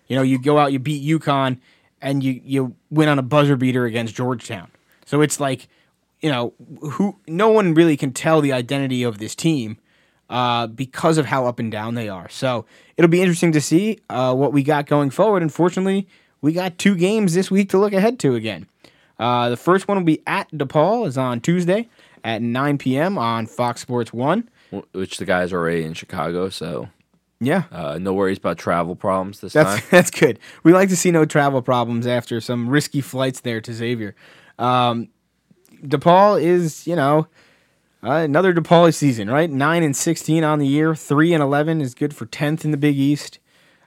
You 0.07 0.15
know, 0.15 0.21
you 0.21 0.41
go 0.41 0.57
out, 0.57 0.71
you 0.71 0.79
beat 0.79 1.07
UConn, 1.07 1.59
and 2.01 2.23
you 2.23 2.41
you 2.43 2.75
win 2.89 3.09
on 3.09 3.19
a 3.19 3.23
buzzer 3.23 3.55
beater 3.55 3.85
against 3.85 4.15
Georgetown. 4.15 4.71
So 5.05 5.21
it's 5.21 5.39
like, 5.39 5.67
you 6.21 6.29
know, 6.29 6.53
who 6.81 7.17
no 7.27 7.49
one 7.49 7.73
really 7.73 7.97
can 7.97 8.12
tell 8.12 8.41
the 8.41 8.53
identity 8.53 9.03
of 9.03 9.17
this 9.17 9.35
team 9.35 9.77
uh, 10.29 10.67
because 10.67 11.17
of 11.17 11.25
how 11.25 11.45
up 11.47 11.59
and 11.59 11.71
down 11.71 11.95
they 11.95 12.09
are. 12.09 12.29
So 12.29 12.65
it'll 12.97 13.09
be 13.09 13.21
interesting 13.21 13.51
to 13.53 13.61
see 13.61 13.99
uh, 14.09 14.33
what 14.35 14.53
we 14.53 14.63
got 14.63 14.85
going 14.85 15.09
forward. 15.09 15.41
Unfortunately, 15.41 16.07
we 16.41 16.53
got 16.53 16.77
two 16.77 16.95
games 16.95 17.33
this 17.33 17.49
week 17.49 17.69
to 17.69 17.77
look 17.77 17.93
ahead 17.93 18.19
to 18.19 18.35
again. 18.35 18.67
Uh, 19.17 19.49
the 19.49 19.57
first 19.57 19.87
one 19.87 19.97
will 19.97 20.05
be 20.05 20.21
at 20.25 20.49
DePaul 20.51 21.05
is 21.07 21.17
on 21.17 21.41
Tuesday 21.41 21.89
at 22.23 22.41
9 22.41 22.77
p.m. 22.77 23.17
on 23.17 23.45
Fox 23.47 23.81
Sports 23.81 24.13
One. 24.13 24.49
which 24.93 25.17
the 25.17 25.25
guys 25.25 25.51
are 25.51 25.59
already 25.59 25.83
in 25.83 25.93
Chicago, 25.93 26.49
so 26.49 26.87
Yeah, 27.41 27.63
uh, 27.71 27.97
no 27.99 28.13
worries 28.13 28.37
about 28.37 28.57
travel 28.57 28.95
problems 28.95 29.41
this 29.41 29.53
That's 29.53 29.81
time. 29.81 29.87
that's 29.91 30.11
good. 30.11 30.39
We 30.63 30.73
like 30.73 30.89
to 30.89 30.95
see 30.95 31.11
no 31.11 31.25
travel 31.25 31.61
problems 31.61 32.07
after 32.07 32.39
some 32.39 32.69
risky 32.69 33.01
flights 33.01 33.41
there 33.41 33.59
to 33.61 33.73
Xavier. 33.73 34.15
Um, 34.57 35.09
DePaul 35.83 36.41
is, 36.41 36.85
you 36.87 36.95
know, 36.95 37.27
uh, 38.03 38.12
another 38.12 38.53
DePaul 38.53 38.93
season, 38.93 39.29
right? 39.29 39.49
Nine 39.49 39.83
and 39.83 39.95
sixteen 39.95 40.43
on 40.43 40.59
the 40.59 40.67
year. 40.67 40.95
Three 40.95 41.33
and 41.33 41.43
eleven 41.43 41.81
is 41.81 41.93
good 41.93 42.15
for 42.15 42.25
tenth 42.25 42.63
in 42.63 42.71
the 42.71 42.77
Big 42.77 42.97
East. 42.97 43.39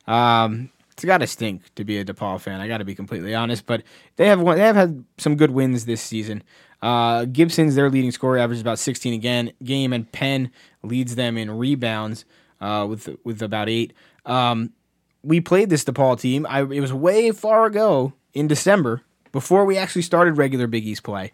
Um, 0.07 0.71
it's 0.91 1.05
got 1.05 1.19
to 1.19 1.27
stink 1.27 1.75
to 1.75 1.85
be 1.85 1.99
a 1.99 2.05
DePaul 2.05 2.41
fan. 2.41 2.61
I 2.61 2.69
got 2.69 2.79
to 2.79 2.85
be 2.85 2.95
completely 2.95 3.35
honest, 3.35 3.67
but 3.67 3.83
they 4.17 4.27
have 4.29 4.41
won, 4.41 4.59
they 4.59 4.65
have 4.65 4.77
had 4.77 5.05
some 5.19 5.37
good 5.37 5.51
wins 5.51 5.85
this 5.85 6.03
season. 6.03 6.43
Uh, 6.83 7.25
Gibson's 7.25 7.75
their 7.75 7.89
leading 7.89 8.11
scorer, 8.11 8.39
averages 8.39 8.61
about 8.61 8.79
16 8.79 9.15
again 9.15 9.53
game, 9.63 9.93
and 9.93 10.11
Penn 10.11 10.51
leads 10.83 11.15
them 11.15 11.39
in 11.39 11.51
rebounds 11.51 12.25
uh, 12.61 12.87
with 12.89 13.09
with 13.25 13.41
about 13.43 13.69
eight. 13.69 13.93
Um, 14.27 14.73
we 15.23 15.41
played 15.41 15.71
this 15.71 15.85
DePaul 15.85 16.21
team. 16.21 16.47
I, 16.49 16.61
it 16.61 16.81
was 16.81 16.93
way 16.93 17.31
far 17.31 17.65
ago 17.67 18.13
in 18.35 18.47
December 18.49 19.03
before 19.31 19.65
we 19.65 19.79
actually 19.79 20.03
started 20.03 20.37
regular 20.37 20.67
Big 20.67 20.85
East 20.87 21.03
play. 21.03 21.33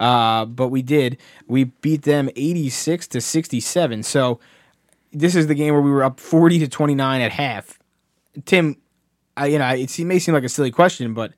Uh, 0.00 0.44
but 0.44 0.68
we 0.68 0.82
did. 0.82 1.18
We 1.46 1.64
beat 1.64 2.02
them 2.02 2.30
86 2.36 3.08
to 3.08 3.20
67. 3.20 4.02
So 4.04 4.40
this 5.12 5.34
is 5.34 5.46
the 5.46 5.54
game 5.54 5.74
where 5.74 5.82
we 5.82 5.90
were 5.90 6.04
up 6.04 6.20
40 6.20 6.60
to 6.60 6.68
29 6.68 7.20
at 7.20 7.32
half. 7.32 7.78
Tim, 8.44 8.76
I, 9.36 9.46
you 9.46 9.58
know, 9.58 9.68
it, 9.68 9.98
may 10.00 10.18
seem 10.18 10.34
like 10.34 10.44
a 10.44 10.48
silly 10.48 10.70
question, 10.70 11.14
but 11.14 11.32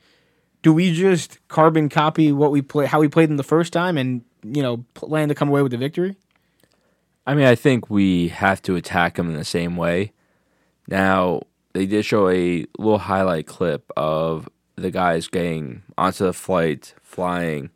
do 0.62 0.72
we 0.72 0.92
just 0.92 1.38
carbon 1.48 1.88
copy 1.88 2.32
what 2.32 2.50
we 2.50 2.62
play, 2.62 2.86
how 2.86 3.00
we 3.00 3.08
played 3.08 3.28
them 3.30 3.36
the 3.36 3.42
first 3.42 3.72
time, 3.72 3.96
and 3.96 4.22
you 4.42 4.62
know, 4.62 4.84
plan 4.94 5.28
to 5.28 5.34
come 5.34 5.48
away 5.48 5.62
with 5.62 5.72
the 5.72 5.78
victory? 5.78 6.16
I 7.26 7.34
mean, 7.34 7.46
I 7.46 7.54
think 7.54 7.90
we 7.90 8.28
have 8.28 8.60
to 8.62 8.76
attack 8.76 9.14
them 9.14 9.30
in 9.30 9.36
the 9.36 9.44
same 9.44 9.76
way. 9.76 10.12
Now, 10.88 11.42
they 11.72 11.86
did 11.86 12.04
show 12.04 12.28
a 12.28 12.66
little 12.78 12.98
highlight 12.98 13.46
clip 13.46 13.90
of 13.96 14.48
the 14.76 14.90
guys 14.90 15.28
getting 15.28 15.82
onto 15.96 16.24
the 16.24 16.32
flight, 16.32 16.94
flying, 17.02 17.70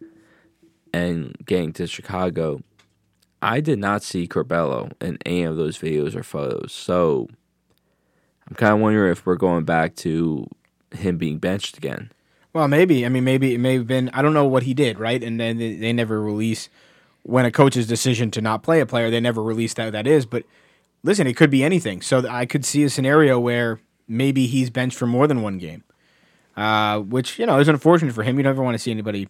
and 0.94 1.36
getting 1.44 1.72
to 1.72 1.88
Chicago. 1.88 2.62
I 3.42 3.60
did 3.60 3.80
not 3.80 4.04
see 4.04 4.28
Curbelo 4.28 4.92
in 5.02 5.18
any 5.26 5.42
of 5.42 5.56
those 5.56 5.76
videos 5.76 6.14
or 6.14 6.22
photos. 6.22 6.72
So 6.72 7.28
I'm 8.48 8.54
kind 8.54 8.74
of 8.74 8.78
wondering 8.78 9.10
if 9.10 9.26
we're 9.26 9.34
going 9.34 9.64
back 9.64 9.96
to 9.96 10.46
him 10.94 11.18
being 11.18 11.38
benched 11.38 11.76
again. 11.76 12.12
Well, 12.52 12.68
maybe. 12.68 13.04
I 13.04 13.08
mean, 13.08 13.24
maybe 13.24 13.54
it 13.54 13.58
may 13.58 13.74
have 13.74 13.88
been. 13.88 14.08
I 14.10 14.22
don't 14.22 14.34
know 14.34 14.46
what 14.46 14.62
he 14.62 14.72
did, 14.72 15.00
right? 15.00 15.20
And 15.20 15.40
then 15.40 15.58
they, 15.58 15.92
never 15.92 16.22
release 16.22 16.68
when 17.24 17.44
a 17.44 17.50
coach's 17.50 17.88
decision 17.88 18.30
to 18.30 18.40
not 18.40 18.62
play 18.62 18.80
a 18.80 18.86
player. 18.86 19.10
They 19.10 19.18
never 19.18 19.42
release 19.42 19.74
that 19.74 19.90
that 19.90 20.06
is. 20.06 20.24
But 20.24 20.44
listen, 21.02 21.26
it 21.26 21.36
could 21.36 21.50
be 21.50 21.64
anything. 21.64 22.02
So 22.02 22.24
I 22.28 22.46
could 22.46 22.64
see 22.64 22.84
a 22.84 22.90
scenario 22.90 23.40
where 23.40 23.80
maybe 24.06 24.46
he's 24.46 24.70
benched 24.70 24.96
for 24.96 25.08
more 25.08 25.26
than 25.26 25.42
one 25.42 25.58
game, 25.58 25.82
uh, 26.56 27.00
which 27.00 27.40
you 27.40 27.46
know 27.46 27.58
is 27.58 27.66
unfortunate 27.66 28.14
for 28.14 28.22
him. 28.22 28.36
You 28.36 28.44
never 28.44 28.62
want 28.62 28.76
to 28.76 28.78
see 28.78 28.92
anybody, 28.92 29.28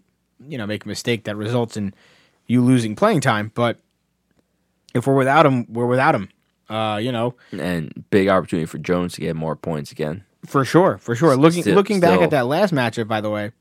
you 0.48 0.59
know, 0.59 0.66
make 0.66 0.85
a 0.85 0.88
mistake 0.88 1.24
that 1.24 1.37
results 1.37 1.76
in 1.76 1.94
you 2.46 2.62
losing 2.62 2.94
playing 2.96 3.20
time. 3.20 3.50
But 3.54 3.78
if 4.94 5.07
we're 5.07 5.14
without 5.16 5.46
him, 5.46 5.66
we're 5.72 5.87
without 5.87 6.14
him. 6.14 6.28
Uh, 6.68 6.98
you 7.02 7.12
know, 7.12 7.35
And 7.52 8.04
big 8.11 8.28
opportunity 8.28 8.66
for 8.66 8.78
Jones 8.78 9.14
to 9.14 9.20
get 9.20 9.37
more 9.37 9.54
points 9.57 9.92
again. 9.92 10.24
for 10.46 10.64
sure, 10.64 10.98
for 10.98 11.14
sure. 11.14 11.37
Looking 11.37 11.62
Still- 11.62 11.74
looking 11.74 12.00
back 12.00 12.12
still- 12.12 12.22
at 12.24 12.30
that 12.30 12.46
last 12.46 12.72
matchup, 12.74 13.09
by 13.09 13.20
the 13.20 13.30
way, 13.30 13.52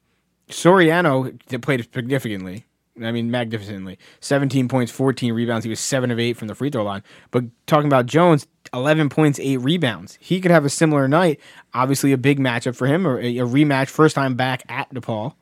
Soriano 0.50 1.38
played 1.62 1.88
significantly. 1.94 2.66
I 3.04 3.12
mean, 3.12 3.32
magnificently. 3.32 3.98
17 4.20 4.68
points, 4.68 4.92
14 4.92 5.34
rebounds. 5.34 5.64
He 5.64 5.70
was 5.70 5.80
7 5.80 6.12
of 6.12 6.20
8 6.20 6.38
from 6.38 6.48
the 6.48 6.54
free 6.54 6.70
throw 6.70 6.84
line. 6.84 7.02
But 7.32 7.46
talking 7.66 7.88
about 7.88 8.06
Jones, 8.06 8.46
11 8.72 9.10
points, 9.10 9.40
8 9.40 9.58
rebounds. 9.58 10.18
He 10.22 10.40
could 10.40 10.52
have 10.52 10.64
a 10.64 10.70
similar 10.70 11.08
night. 11.08 11.40
Obviously, 11.74 12.12
a 12.12 12.18
big 12.18 12.40
matchup 12.40 12.76
for 12.76 12.86
him, 12.86 13.08
or 13.08 13.20
a, 13.20 13.40
a 13.40 13.46
rematch, 13.48 13.88
first 13.88 14.14
time 14.16 14.36
back 14.36 14.62
at 14.70 14.94
DePaul 14.94 15.34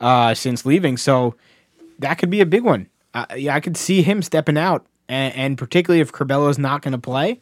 uh, 0.00 0.34
since 0.34 0.66
leaving. 0.66 0.96
So 0.96 1.34
that 1.98 2.14
could 2.14 2.30
be 2.30 2.40
a 2.40 2.46
big 2.46 2.64
one. 2.64 2.88
Uh, 3.12 3.26
yeah, 3.36 3.54
I 3.54 3.60
could 3.60 3.76
see 3.76 4.02
him 4.02 4.22
stepping 4.22 4.58
out, 4.58 4.86
and, 5.08 5.34
and 5.34 5.58
particularly 5.58 6.00
if 6.00 6.12
Curbelo's 6.12 6.58
not 6.58 6.82
going 6.82 6.92
to 6.92 6.98
play, 6.98 7.40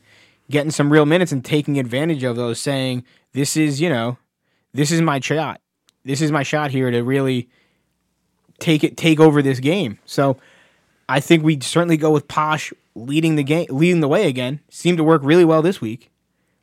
getting 0.51 0.71
some 0.71 0.93
real 0.93 1.07
minutes 1.07 1.33
and 1.33 1.45
taking 1.45 1.79
advantage 1.79 2.23
of 2.25 2.37
those, 2.37 2.61
saying, 2.61 3.05
This 3.33 3.57
is, 3.57 3.81
you 3.81 3.89
know, 3.89 4.19
this 4.73 4.91
is 4.91 5.01
my 5.01 5.21
shot. 5.21 5.61
This 6.05 6.21
is 6.21 6.31
my 6.31 6.43
shot 6.43 6.71
here 6.71 6.91
to 6.91 7.03
really 7.03 7.49
take 8.59 8.85
it 8.85 8.97
take 8.97 9.21
over 9.21 9.43
this 9.43 9.61
game. 9.61 9.99
So 10.05 10.37
I 11.09 11.21
think 11.21 11.43
we'd 11.43 11.63
certainly 11.63 11.97
go 11.97 12.11
with 12.11 12.29
Posh 12.29 12.73
leading 12.95 13.37
the 13.37 13.43
game 13.43 13.67
leading 13.71 14.01
the 14.01 14.09
way 14.09 14.29
again. 14.29 14.61
Seemed 14.69 14.99
to 14.99 15.05
work 15.05 15.23
really 15.25 15.45
well 15.45 15.63
this 15.63 15.81
week. 15.81 16.11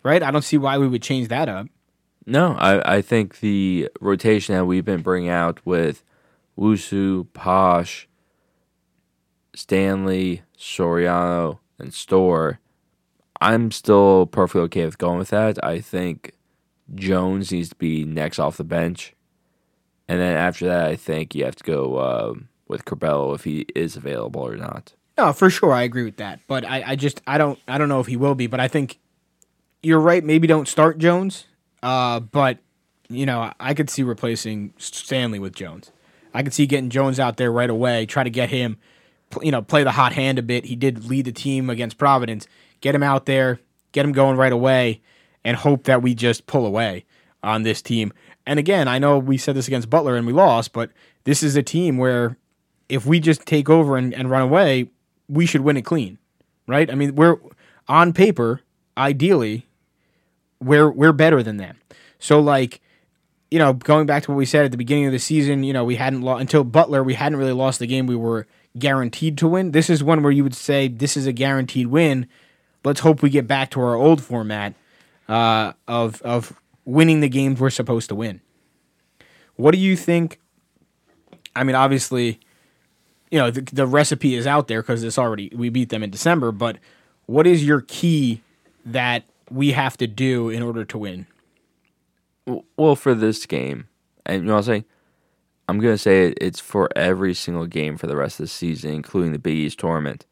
Right? 0.04 0.24
I 0.24 0.32
don't 0.32 0.44
see 0.44 0.58
why 0.58 0.78
we 0.78 0.88
would 0.88 1.02
change 1.02 1.28
that 1.28 1.50
up. 1.50 1.68
No, 2.26 2.54
I, 2.54 2.98
I 2.98 3.02
think 3.02 3.40
the 3.40 3.90
rotation 4.00 4.56
that 4.56 4.66
we've 4.66 4.86
been 4.86 5.02
bringing 5.02 5.30
out 5.30 5.66
with 5.66 6.04
Wusu, 6.58 7.28
Posh, 7.34 8.08
Stanley, 9.56 10.44
Soriano, 10.58 11.60
and 11.80 11.94
Storr, 11.94 12.60
I'm 13.42 13.72
still 13.72 14.26
perfectly 14.28 14.62
okay 14.64 14.86
with 14.86 14.98
going 14.98 15.18
with 15.18 15.30
that. 15.30 15.64
I 15.64 15.80
think 15.80 16.34
Jones 16.94 17.52
needs 17.52 17.70
to 17.70 17.76
be 17.76 18.04
next 18.04 18.40
off 18.40 18.58
the 18.58 18.64
bench. 18.64 19.16
And 20.08 20.20
then 20.20 20.36
after 20.36 20.66
that, 20.66 20.86
I 20.90 20.96
think 20.96 21.36
you 21.36 21.46
have 21.46 21.56
to 21.56 21.64
go 21.64 22.00
um 22.00 22.50
with 22.68 22.86
Curbelo 22.86 23.34
if 23.36 23.44
he 23.44 23.66
is 23.76 23.96
available 23.96 24.42
or 24.42 24.56
not. 24.56 24.94
No, 25.18 25.34
for 25.34 25.50
sure, 25.50 25.74
I 25.74 25.84
agree 25.84 26.04
with 26.04 26.18
that. 26.18 26.40
But 26.48 26.66
I, 26.66 26.84
I 26.88 26.96
just 26.96 27.22
I 27.28 27.38
don't 27.38 27.60
I 27.68 27.78
don't 27.78 27.90
know 27.90 28.00
if 28.00 28.08
he 28.08 28.18
will 28.18 28.36
be. 28.36 28.48
But 28.48 28.60
I 28.60 28.68
think 28.68 29.00
you're 29.84 30.00
right. 30.00 30.24
Maybe 30.24 30.48
don't 30.48 30.68
start 30.68 30.98
Jones. 30.98 31.46
Uh, 31.82 32.20
but 32.20 32.60
you 33.10 33.26
know 33.26 33.52
I, 33.60 33.74
could 33.74 33.90
see 33.90 34.04
replacing 34.04 34.74
Stanley 34.78 35.40
with 35.40 35.56
Jones. 35.56 35.92
I 36.34 36.44
could 36.44 36.54
see 36.54 36.68
getting 36.68 36.90
Jones 36.90 37.20
out 37.20 37.38
there 37.38 37.52
right 37.52 37.70
away. 37.70 38.06
Try 38.06 38.24
to 38.24 38.30
get 38.30 38.50
him, 38.50 38.78
you 39.42 39.52
know, 39.52 39.62
play 39.62 39.84
the 39.84 39.92
hot 39.92 40.14
hand 40.14 40.38
a 40.38 40.44
bit. 40.44 40.66
He 40.66 40.76
did 40.76 41.06
lead 41.06 41.26
the 41.26 41.32
team 41.32 41.70
against 41.70 41.98
Providence. 41.98 42.48
Get 42.82 42.94
him 42.96 43.04
out 43.04 43.26
there, 43.26 43.60
get 43.92 44.06
him 44.06 44.12
going 44.12 44.38
right 44.38 44.52
away, 44.52 45.02
and 45.44 45.58
hope 45.58 45.86
that 45.86 46.02
we 46.02 46.14
just 46.14 46.46
pull 46.46 46.66
away 46.66 47.06
on 47.44 47.64
this 47.64 47.82
team. 47.82 48.14
And 48.46 48.60
again, 48.60 48.88
I 48.88 49.00
know 49.00 49.18
we 49.18 49.38
said 49.38 49.56
this 49.56 49.68
against 49.68 49.90
Butler 49.90 50.16
and 50.16 50.26
we 50.26 50.34
lost, 50.34 50.74
but 50.74 50.92
this 51.24 51.44
is 51.44 51.56
a 51.56 51.64
team 51.64 51.98
where 51.98 52.38
if 52.88 53.06
we 53.06 53.20
just 53.20 53.46
take 53.46 53.70
over 53.70 53.98
and, 53.98 54.14
and 54.14 54.30
run 54.30 54.42
away, 54.42 54.90
we 55.28 55.46
should 55.46 55.62
win 55.62 55.78
it 55.78 55.84
clean, 55.84 56.18
right? 56.68 56.90
I 56.90 56.96
mean, 56.96 57.16
we're 57.16 57.38
on 57.88 58.14
paper, 58.14 58.62
ideally, 58.98 59.68
we're 60.60 60.90
we're 60.90 61.14
better 61.14 61.42
than 61.44 61.58
them. 61.58 61.78
So 62.20 62.40
like, 62.40 62.82
you 63.50 63.60
know, 63.60 63.74
going 63.74 64.06
back 64.06 64.24
to 64.24 64.32
what 64.32 64.38
we 64.38 64.46
said 64.46 64.66
at 64.66 64.72
the 64.72 64.78
beginning 64.78 65.06
of 65.06 65.12
the 65.12 65.20
season, 65.20 65.64
you 65.64 65.74
know, 65.74 65.84
we 65.84 65.96
hadn't 65.96 66.22
lost 66.22 66.42
until 66.42 66.64
Butler, 66.64 67.04
we 67.04 67.14
hadn't 67.14 67.38
really 67.38 67.54
lost 67.54 67.80
the 67.80 67.88
game 67.88 68.08
we 68.08 68.16
were 68.16 68.46
guaranteed 68.78 69.38
to 69.40 69.48
win. 69.48 69.72
This 69.72 69.90
is 69.90 70.04
one 70.04 70.22
where 70.22 70.32
you 70.32 70.44
would 70.44 70.56
say 70.56 70.88
this 70.88 71.18
is 71.18 71.26
a 71.26 71.34
guaranteed 71.34 71.88
win. 71.88 72.28
Let's 72.84 73.00
hope 73.00 73.22
we 73.22 73.30
get 73.30 73.48
back 73.48 73.72
to 73.72 73.82
our 73.82 73.96
old 73.96 74.22
format 74.22 74.74
uh, 75.28 75.74
of 75.88 76.22
of 76.22 76.54
winning 76.86 77.22
the 77.22 77.30
games 77.30 77.60
we're 77.60 77.70
supposed 77.70 78.10
to 78.10 78.16
win. 78.16 78.42
What 79.56 79.72
do 79.72 79.78
you 79.78 79.96
think? 79.96 80.40
I 81.56 81.64
mean, 81.64 81.76
obviously, 81.76 82.40
you 83.32 83.40
know 83.40 83.52
the, 83.52 83.62
the 83.62 83.88
recipe 83.88 84.36
is 84.36 84.48
out 84.48 84.68
there 84.68 84.82
because 84.82 85.04
it's 85.04 85.18
already 85.18 85.52
we 85.56 85.70
beat 85.70 85.90
them 85.90 86.04
in 86.04 86.10
December. 86.10 86.52
But 86.52 86.78
what 87.26 87.46
is 87.46 87.64
your 87.64 87.82
key 87.82 88.42
that 88.86 89.24
we 89.52 89.72
have 89.72 89.98
to 89.98 90.08
do 90.08 90.50
in 90.50 90.62
order 90.62 90.86
to 90.86 90.98
win? 90.98 91.28
Well, 92.78 92.96
for 92.96 93.14
this 93.14 93.46
game, 93.46 93.88
and 94.26 94.42
you 94.42 94.48
know 94.48 94.54
what 94.54 94.60
I'm 94.60 94.64
saying? 94.64 94.86
I'm 95.68 95.80
to 95.80 95.98
say 96.00 96.28
it, 96.28 96.38
it's 96.42 96.60
for 96.60 96.90
every 96.96 97.36
single 97.36 97.68
game 97.68 97.96
for 97.96 98.08
the 98.08 98.16
rest 98.16 98.40
of 98.40 98.46
the 98.46 98.48
season, 98.48 98.92
including 98.92 99.34
the 99.34 99.40
Big 99.40 99.56
East 99.56 99.78
tournament. 99.78 100.26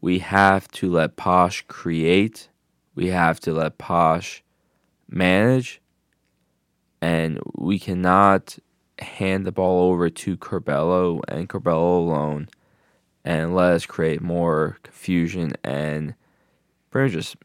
We 0.00 0.18
have 0.18 0.66
to 0.72 0.90
let 0.90 1.16
Posh 1.16 1.64
create. 1.68 2.48
We 2.96 3.06
have 3.08 3.38
to 3.40 3.52
let 3.52 3.78
Posh 3.78 4.42
manage. 5.08 5.80
And 7.00 7.38
we 7.54 7.78
cannot 7.78 8.58
hand 8.98 9.46
the 9.46 9.52
ball 9.52 9.92
over 9.92 10.10
to 10.10 10.36
Curbelo 10.36 11.20
and 11.28 11.48
Curbelo 11.48 11.98
alone 11.98 12.48
and 13.24 13.54
let 13.54 13.74
us 13.74 13.86
create 13.86 14.20
more 14.20 14.78
confusion 14.82 15.52
and 15.62 16.14
just 16.92 17.36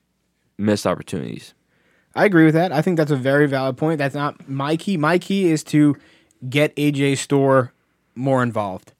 missed 0.57 0.85
opportunities. 0.85 1.53
I 2.15 2.25
agree 2.25 2.45
with 2.45 2.53
that. 2.53 2.71
I 2.71 2.81
think 2.81 2.97
that's 2.97 3.11
a 3.11 3.15
very 3.15 3.47
valid 3.47 3.77
point. 3.77 3.97
That's 3.97 4.15
not 4.15 4.47
my 4.47 4.77
key. 4.77 4.97
My 4.97 5.17
key 5.17 5.51
is 5.51 5.63
to 5.65 5.97
get 6.47 6.75
AJ 6.75 7.17
Storr 7.17 7.73
more 8.15 8.43
involved. 8.43 8.93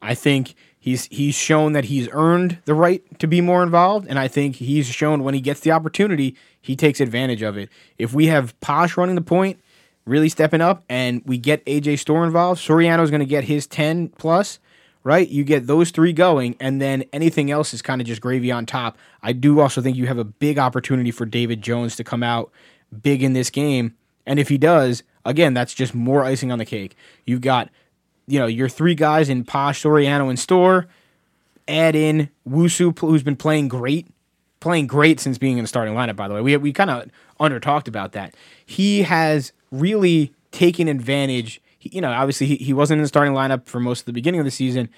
I 0.00 0.14
think 0.14 0.54
he's 0.78 1.06
he's 1.06 1.34
shown 1.34 1.72
that 1.72 1.86
he's 1.86 2.08
earned 2.12 2.58
the 2.64 2.74
right 2.74 3.02
to 3.18 3.26
be 3.26 3.40
more 3.40 3.62
involved, 3.62 4.06
and 4.08 4.18
I 4.18 4.28
think 4.28 4.56
he's 4.56 4.86
shown 4.86 5.24
when 5.24 5.34
he 5.34 5.40
gets 5.40 5.60
the 5.60 5.72
opportunity, 5.72 6.36
he 6.60 6.76
takes 6.76 7.00
advantage 7.00 7.42
of 7.42 7.56
it. 7.56 7.68
If 7.98 8.14
we 8.14 8.26
have 8.26 8.58
Posh 8.60 8.96
running 8.96 9.16
the 9.16 9.20
point, 9.20 9.60
really 10.04 10.28
stepping 10.28 10.60
up, 10.60 10.84
and 10.88 11.22
we 11.26 11.38
get 11.38 11.64
AJ 11.66 11.98
Storr 11.98 12.24
involved, 12.24 12.60
Soriano's 12.60 13.10
going 13.10 13.20
to 13.20 13.26
get 13.26 13.44
his 13.44 13.66
ten 13.66 14.08
plus. 14.10 14.58
Right, 15.02 15.26
you 15.28 15.44
get 15.44 15.66
those 15.66 15.90
three 15.90 16.12
going, 16.12 16.56
and 16.60 16.78
then 16.78 17.04
anything 17.10 17.50
else 17.50 17.72
is 17.72 17.80
kind 17.80 18.02
of 18.02 18.06
just 18.06 18.20
gravy 18.20 18.52
on 18.52 18.66
top. 18.66 18.98
I 19.22 19.32
do 19.32 19.60
also 19.60 19.80
think 19.80 19.96
you 19.96 20.06
have 20.06 20.18
a 20.18 20.24
big 20.24 20.58
opportunity 20.58 21.10
for 21.10 21.24
David 21.24 21.62
Jones 21.62 21.96
to 21.96 22.04
come 22.04 22.22
out 22.22 22.52
big 23.02 23.22
in 23.22 23.32
this 23.32 23.48
game, 23.48 23.94
and 24.26 24.38
if 24.38 24.50
he 24.50 24.58
does, 24.58 25.02
again, 25.24 25.54
that's 25.54 25.72
just 25.72 25.94
more 25.94 26.22
icing 26.22 26.52
on 26.52 26.58
the 26.58 26.66
cake. 26.66 26.96
You've 27.24 27.40
got, 27.40 27.70
you 28.26 28.38
know, 28.38 28.46
your 28.46 28.68
three 28.68 28.94
guys 28.94 29.30
in 29.30 29.44
Posh, 29.44 29.82
Soriano, 29.82 30.28
and 30.28 30.38
Storr. 30.38 30.86
Add 31.66 31.94
in 31.94 32.28
Wusu, 32.48 32.98
who's 32.98 33.22
been 33.22 33.36
playing 33.36 33.68
great, 33.68 34.08
playing 34.58 34.86
great 34.86 35.20
since 35.20 35.38
being 35.38 35.56
in 35.56 35.64
the 35.64 35.68
starting 35.68 35.94
lineup. 35.94 36.16
By 36.16 36.26
the 36.28 36.34
way, 36.34 36.40
we 36.40 36.56
we 36.56 36.72
kind 36.72 36.90
of 36.90 37.08
under 37.38 37.60
talked 37.60 37.88
about 37.88 38.12
that. 38.12 38.34
He 38.66 39.02
has 39.02 39.52
really 39.70 40.34
taken 40.50 40.88
advantage. 40.88 41.62
He, 41.80 41.90
you 41.94 42.00
know, 42.00 42.12
obviously 42.12 42.46
he, 42.46 42.56
he 42.56 42.72
wasn't 42.72 42.98
in 42.98 43.02
the 43.02 43.08
starting 43.08 43.32
lineup 43.32 43.66
for 43.66 43.80
most 43.80 44.00
of 44.00 44.06
the 44.06 44.12
beginning 44.12 44.38
of 44.38 44.44
the 44.44 44.52
season. 44.52 44.88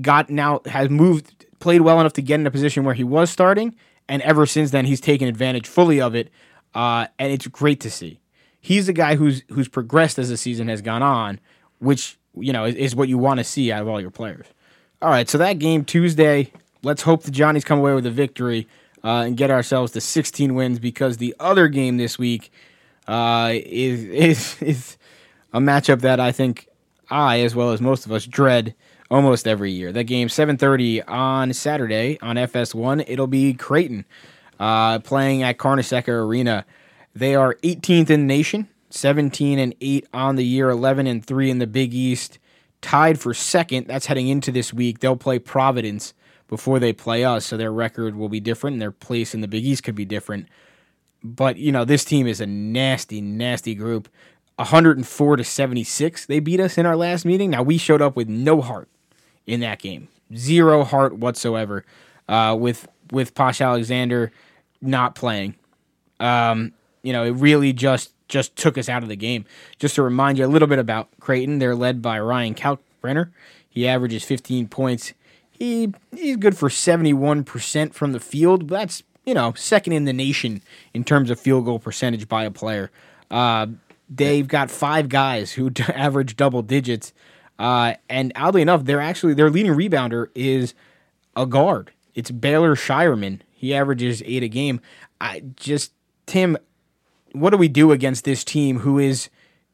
Got 0.00 0.28
now 0.28 0.60
has 0.66 0.90
moved, 0.90 1.46
played 1.60 1.80
well 1.80 2.00
enough 2.00 2.12
to 2.14 2.22
get 2.22 2.40
in 2.40 2.46
a 2.46 2.50
position 2.50 2.84
where 2.84 2.94
he 2.94 3.04
was 3.04 3.30
starting, 3.30 3.74
and 4.08 4.20
ever 4.22 4.44
since 4.44 4.72
then 4.72 4.84
he's 4.84 5.00
taken 5.00 5.28
advantage 5.28 5.66
fully 5.66 6.00
of 6.00 6.14
it, 6.14 6.30
uh, 6.74 7.06
and 7.18 7.32
it's 7.32 7.46
great 7.46 7.80
to 7.80 7.90
see. 7.90 8.20
He's 8.60 8.86
the 8.86 8.92
guy 8.92 9.14
who's 9.14 9.42
who's 9.48 9.68
progressed 9.68 10.18
as 10.18 10.28
the 10.28 10.36
season 10.36 10.68
has 10.68 10.82
gone 10.82 11.02
on, 11.02 11.40
which 11.78 12.18
you 12.34 12.52
know 12.52 12.64
is, 12.64 12.74
is 12.74 12.96
what 12.96 13.08
you 13.08 13.16
want 13.18 13.38
to 13.38 13.44
see 13.44 13.70
out 13.70 13.82
of 13.82 13.88
all 13.88 14.00
your 14.00 14.10
players. 14.10 14.46
All 15.00 15.10
right, 15.10 15.28
so 15.28 15.38
that 15.38 15.54
game 15.54 15.84
Tuesday. 15.84 16.52
Let's 16.84 17.02
hope 17.02 17.22
the 17.22 17.30
Johnnies 17.30 17.64
come 17.64 17.78
away 17.78 17.94
with 17.94 18.06
a 18.06 18.10
victory 18.10 18.66
uh, 19.04 19.22
and 19.26 19.36
get 19.36 19.52
ourselves 19.52 19.92
to 19.92 20.00
16 20.00 20.52
wins 20.54 20.80
because 20.80 21.18
the 21.18 21.32
other 21.38 21.68
game 21.68 21.96
this 21.96 22.18
week 22.18 22.50
uh, 23.06 23.52
is 23.52 24.04
is 24.60 24.62
is 24.62 24.96
a 25.52 25.60
matchup 25.60 26.00
that 26.00 26.20
I 26.20 26.32
think 26.32 26.68
I, 27.10 27.40
as 27.40 27.54
well 27.54 27.72
as 27.72 27.80
most 27.80 28.06
of 28.06 28.12
us, 28.12 28.26
dread 28.26 28.74
almost 29.10 29.46
every 29.46 29.70
year. 29.70 29.92
That 29.92 30.04
game 30.04 30.28
7:30 30.28 31.02
on 31.06 31.52
Saturday 31.52 32.18
on 32.20 32.36
FS1. 32.36 33.04
It'll 33.06 33.26
be 33.26 33.52
Creighton 33.54 34.04
uh, 34.58 35.00
playing 35.00 35.42
at 35.42 35.58
Carnesecca 35.58 36.08
Arena. 36.08 36.64
They 37.14 37.34
are 37.34 37.56
18th 37.62 38.08
in 38.10 38.20
the 38.20 38.26
nation, 38.26 38.68
17 38.90 39.58
and 39.58 39.74
8 39.80 40.06
on 40.14 40.36
the 40.36 40.44
year, 40.44 40.70
11 40.70 41.06
and 41.06 41.24
3 41.24 41.50
in 41.50 41.58
the 41.58 41.66
Big 41.66 41.92
East. 41.92 42.38
Tied 42.80 43.20
for 43.20 43.34
second. 43.34 43.86
That's 43.86 44.06
heading 44.06 44.28
into 44.28 44.50
this 44.50 44.72
week. 44.72 45.00
They'll 45.00 45.16
play 45.16 45.38
Providence 45.38 46.14
before 46.48 46.78
they 46.78 46.92
play 46.92 47.24
us, 47.24 47.46
so 47.46 47.56
their 47.56 47.72
record 47.72 48.14
will 48.14 48.28
be 48.28 48.40
different 48.40 48.74
and 48.74 48.82
their 48.82 48.90
place 48.90 49.34
in 49.34 49.40
the 49.40 49.48
Big 49.48 49.64
East 49.64 49.84
could 49.84 49.94
be 49.94 50.04
different. 50.04 50.48
But, 51.22 51.56
you 51.56 51.70
know, 51.70 51.84
this 51.84 52.04
team 52.04 52.26
is 52.26 52.40
a 52.40 52.46
nasty, 52.46 53.20
nasty 53.20 53.74
group. 53.74 54.08
104 54.62 55.36
to 55.36 55.44
76. 55.44 56.26
They 56.26 56.40
beat 56.40 56.60
us 56.60 56.78
in 56.78 56.86
our 56.86 56.96
last 56.96 57.24
meeting. 57.24 57.50
Now 57.50 57.62
we 57.62 57.78
showed 57.78 58.00
up 58.00 58.16
with 58.16 58.28
no 58.28 58.60
heart 58.60 58.88
in 59.46 59.60
that 59.60 59.80
game, 59.80 60.08
zero 60.34 60.84
heart 60.84 61.16
whatsoever. 61.16 61.84
Uh, 62.28 62.56
with 62.58 62.88
with 63.10 63.34
Posh 63.34 63.60
Alexander 63.60 64.32
not 64.80 65.14
playing, 65.14 65.56
um, 66.20 66.72
you 67.02 67.12
know, 67.12 67.24
it 67.24 67.32
really 67.32 67.72
just 67.72 68.12
just 68.28 68.54
took 68.56 68.78
us 68.78 68.88
out 68.88 69.02
of 69.02 69.08
the 69.08 69.16
game. 69.16 69.44
Just 69.78 69.96
to 69.96 70.02
remind 70.02 70.38
you 70.38 70.46
a 70.46 70.48
little 70.48 70.68
bit 70.68 70.78
about 70.78 71.08
Creighton, 71.20 71.58
they're 71.58 71.74
led 71.74 72.00
by 72.00 72.18
Ryan 72.20 72.54
Kalkbrenner. 72.54 73.30
He 73.68 73.88
averages 73.88 74.24
15 74.24 74.68
points. 74.68 75.12
He 75.50 75.92
he's 76.14 76.36
good 76.36 76.56
for 76.56 76.68
71% 76.68 77.92
from 77.92 78.12
the 78.12 78.20
field. 78.20 78.68
That's 78.68 79.02
you 79.26 79.34
know 79.34 79.52
second 79.56 79.94
in 79.94 80.04
the 80.04 80.12
nation 80.12 80.62
in 80.94 81.02
terms 81.02 81.30
of 81.30 81.40
field 81.40 81.64
goal 81.64 81.80
percentage 81.80 82.28
by 82.28 82.44
a 82.44 82.50
player. 82.50 82.90
Uh, 83.30 83.66
they've 84.16 84.46
got 84.46 84.70
five 84.70 85.08
guys 85.08 85.52
who 85.52 85.70
average 85.88 86.36
double 86.36 86.62
digits. 86.62 87.12
Uh, 87.58 87.94
and 88.08 88.32
oddly 88.36 88.62
enough, 88.62 88.84
they're 88.84 89.00
actually 89.00 89.34
their 89.34 89.50
leading 89.50 89.72
rebounder 89.72 90.28
is 90.34 90.74
a 91.36 91.46
guard. 91.46 91.92
It's 92.14 92.30
Baylor 92.30 92.74
Scheierman. 92.74 93.40
He 93.50 93.74
averages 93.74 94.22
eight 94.26 94.42
a 94.42 94.48
game. 94.48 94.80
I 95.20 95.42
just 95.56 95.92
Tim, 96.26 96.56
what 97.32 97.50
do 97.50 97.56
we 97.56 97.68
do 97.68 97.92
against 97.92 98.24
this 98.24 98.44
team 98.44 98.80
who 98.80 98.98
is 98.98 99.28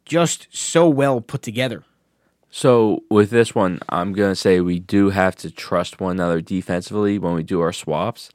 just 0.05 0.49
so 0.51 0.89
well 0.89 1.21
put 1.21 1.43
together? 1.43 1.85
So 2.51 3.03
with 3.11 3.31
this 3.31 3.55
one, 3.55 3.81
I'm 3.89 4.13
gonna 4.13 4.35
say 4.35 4.61
we 4.61 4.79
do 4.79 5.11
have 5.11 5.37
to 5.37 5.51
trust 5.51 6.01
one 6.01 6.17
another 6.17 6.41
defensively 6.41 7.19
when 7.19 7.35
we 7.35 7.43
do 7.43 7.61
our 7.61 7.73
swaps. 7.73 8.31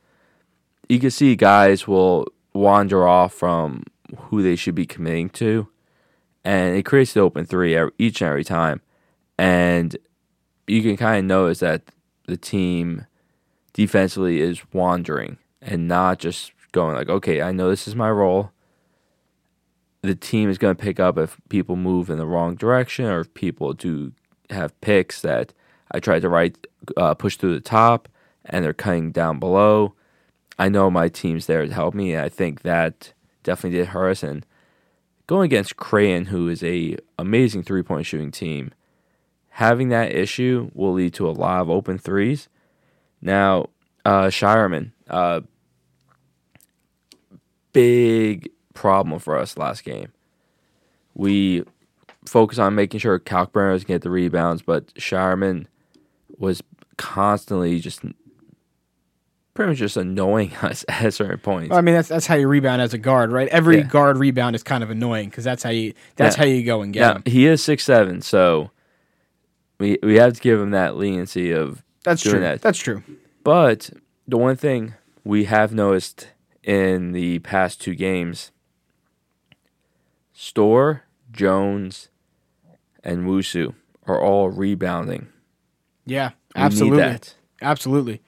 You 0.89 0.99
can 0.99 1.11
see 1.11 1.35
guys 1.35 1.87
will 1.87 2.27
wander 2.53 3.07
off 3.07 3.33
from 3.33 3.83
who 4.17 4.43
they 4.43 4.55
should 4.55 4.75
be 4.75 4.85
committing 4.85 5.29
to, 5.29 5.67
and 6.43 6.75
it 6.75 6.83
creates 6.83 7.13
the 7.13 7.21
open 7.21 7.45
three 7.45 7.77
each 7.97 8.21
and 8.21 8.29
every 8.29 8.43
time. 8.43 8.81
And 9.37 9.95
you 10.67 10.81
can 10.81 10.97
kind 10.97 11.19
of 11.19 11.25
notice 11.25 11.59
that 11.59 11.83
the 12.27 12.37
team 12.37 13.05
defensively 13.73 14.41
is 14.41 14.61
wandering 14.71 15.37
and 15.61 15.87
not 15.87 16.19
just 16.19 16.51
going 16.71 16.95
like, 16.95 17.09
okay, 17.09 17.41
I 17.41 17.51
know 17.51 17.69
this 17.69 17.87
is 17.87 17.95
my 17.95 18.09
role. 18.09 18.51
The 20.01 20.15
team 20.15 20.49
is 20.49 20.57
going 20.57 20.75
to 20.75 20.81
pick 20.81 20.99
up 20.99 21.17
if 21.17 21.37
people 21.49 21.75
move 21.75 22.09
in 22.09 22.17
the 22.17 22.25
wrong 22.25 22.55
direction 22.55 23.05
or 23.05 23.21
if 23.21 23.33
people 23.33 23.73
do 23.73 24.11
have 24.49 24.79
picks 24.81 25.21
that 25.21 25.53
I 25.91 25.99
tried 25.99 26.23
to 26.23 26.29
right 26.29 26.55
uh, 26.97 27.13
push 27.13 27.37
through 27.37 27.53
the 27.53 27.61
top 27.61 28.09
and 28.45 28.65
they're 28.65 28.73
cutting 28.73 29.11
down 29.11 29.39
below. 29.39 29.93
I 30.59 30.69
know 30.69 30.91
my 30.91 31.07
team's 31.07 31.45
there 31.45 31.65
to 31.65 31.73
help 31.73 31.93
me. 31.93 32.13
And 32.13 32.23
I 32.23 32.29
think 32.29 32.61
that 32.61 33.13
definitely 33.43 33.79
did 33.79 33.87
hurt 33.87 34.11
us. 34.11 34.23
And 34.23 34.45
going 35.33 35.45
against 35.45 35.77
Creighton, 35.77 36.25
who 36.25 36.47
is 36.47 36.63
a 36.63 36.95
amazing 37.17 37.63
three 37.63 37.81
point 37.81 38.05
shooting 38.05 38.29
team, 38.29 38.71
having 39.49 39.89
that 39.89 40.11
issue 40.11 40.69
will 40.75 40.93
lead 40.93 41.11
to 41.15 41.27
a 41.27 41.31
lot 41.31 41.59
of 41.59 41.71
open 41.71 41.97
threes. 41.97 42.49
Now, 43.19 43.69
uh, 44.05 44.25
Scheierman, 44.25 44.91
uh, 45.09 45.41
big 47.71 48.51
problem 48.75 49.19
for 49.19 49.35
us 49.35 49.57
last 49.57 49.83
game. 49.83 50.13
We 51.15 51.63
focus 52.25 52.59
on 52.59 52.75
making 52.75 52.99
sure 52.99 53.17
Kalkbrenner 53.17 53.83
get 53.87 54.03
the 54.03 54.11
rebounds, 54.11 54.61
but 54.61 54.93
Scheierman 54.93 55.65
was 56.37 56.61
constantly 56.97 57.79
just 57.79 58.01
pretty 59.53 59.69
much 59.71 59.77
just 59.79 59.97
annoying 59.97 60.53
us 60.61 60.83
at 60.87 61.13
certain 61.13 61.37
points. 61.39 61.69
Well, 61.69 61.79
I 61.79 61.81
mean, 61.81 61.95
that's 61.95 62.07
that's 62.07 62.25
how 62.27 62.35
you 62.35 62.47
rebound 62.47 62.81
as 62.81 62.93
a 62.93 62.97
guard, 62.97 63.31
right? 63.31 63.47
Every 63.49 63.77
Yeah. 63.77 63.83
guard 63.83 64.17
rebound 64.17 64.55
is 64.55 64.63
kind 64.63 64.83
of 64.83 64.89
annoying 64.89 65.29
because 65.29 65.43
that's 65.43 65.63
how 65.63 65.69
you 65.69 65.93
that's 66.15 66.35
how 66.35 66.45
you 66.45 66.63
go 66.63 66.81
and 66.81 66.93
get 66.93 67.13
them. 67.13 67.23
he 67.25 67.45
is 67.45 67.63
six 67.63 67.83
seven, 67.83 68.21
so 68.21 68.71
we 69.79 69.97
we 70.03 70.15
have 70.15 70.33
to 70.33 70.41
give 70.41 70.59
him 70.59 70.71
that 70.71 70.95
leniency 70.97 71.51
of 71.51 71.83
That's 72.03 72.21
true. 72.23 72.39
that. 72.39 72.61
That's 72.61 72.79
true. 72.79 73.03
But 73.43 73.89
the 74.27 74.37
one 74.37 74.55
thing 74.55 74.93
we 75.23 75.45
have 75.45 75.73
noticed 75.73 76.29
in 76.63 77.11
the 77.11 77.39
past 77.39 77.81
two 77.81 77.93
games, 77.95 78.51
Storr, 80.33 81.03
Jones, 81.31 82.09
and 83.03 83.25
Wusu 83.27 83.73
are 84.07 84.19
all 84.21 84.49
rebounding. 84.49 85.27
Yeah, 86.05 86.31
We 86.55 86.61
absolutely, 86.61 87.19
absolutely. 87.61 88.21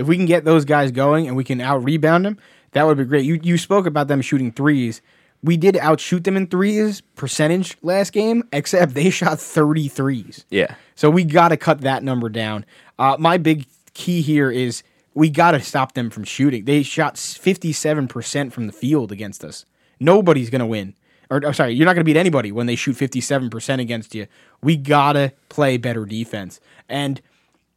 If 0.00 0.06
we 0.06 0.16
can 0.16 0.26
get 0.26 0.44
those 0.44 0.64
guys 0.64 0.90
going 0.90 1.28
and 1.28 1.36
we 1.36 1.44
can 1.44 1.60
out 1.60 1.84
rebound 1.84 2.24
them, 2.24 2.38
that 2.72 2.86
would 2.86 2.96
be 2.96 3.04
great. 3.04 3.24
You 3.24 3.38
you 3.42 3.58
spoke 3.58 3.84
about 3.84 4.08
them 4.08 4.22
shooting 4.22 4.50
threes. 4.50 5.02
We 5.42 5.56
did 5.56 5.76
outshoot 5.76 6.24
them 6.24 6.36
in 6.36 6.46
threes 6.46 7.02
percentage 7.16 7.76
last 7.82 8.12
game, 8.12 8.44
except 8.52 8.94
they 8.94 9.10
shot 9.20 9.38
30 9.38 9.88
threes. 9.88 10.44
Yeah. 10.50 10.74
So 10.94 11.10
we 11.10 11.24
got 11.24 11.48
to 11.48 11.56
cut 11.56 11.82
that 11.82 12.02
number 12.02 12.28
down. 12.30 12.64
Uh, 12.98 13.16
my 13.18 13.36
big 13.36 13.66
key 13.92 14.22
here 14.22 14.50
is 14.50 14.82
we 15.14 15.28
got 15.28 15.52
to 15.52 15.60
stop 15.60 15.92
them 15.92 16.08
from 16.08 16.24
shooting. 16.24 16.64
They 16.64 16.82
shot 16.82 17.16
57% 17.16 18.52
from 18.52 18.66
the 18.66 18.72
field 18.72 19.12
against 19.12 19.44
us. 19.44 19.64
Nobody's 19.98 20.50
going 20.50 20.60
to 20.60 20.66
win. 20.66 20.94
Or, 21.30 21.44
or 21.44 21.52
sorry, 21.52 21.74
you're 21.74 21.86
not 21.86 21.94
going 21.94 22.04
to 22.04 22.10
beat 22.10 22.18
anybody 22.18 22.52
when 22.52 22.66
they 22.66 22.76
shoot 22.76 22.96
57% 22.96 23.80
against 23.80 24.14
you. 24.14 24.26
We 24.62 24.76
got 24.76 25.12
to 25.12 25.32
play 25.48 25.76
better 25.76 26.04
defense. 26.04 26.60
And, 26.88 27.20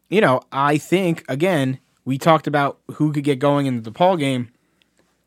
you 0.10 0.22
know, 0.22 0.42
I 0.52 0.78
think, 0.78 1.24
again, 1.28 1.80
we 2.06 2.18
talked 2.18 2.48
about 2.48 2.80
who 2.94 3.12
could 3.12 3.24
get 3.24 3.40
going 3.40 3.66
in 3.66 3.82
the 3.82 3.92
DePaul 3.92 4.20
game. 4.20 4.50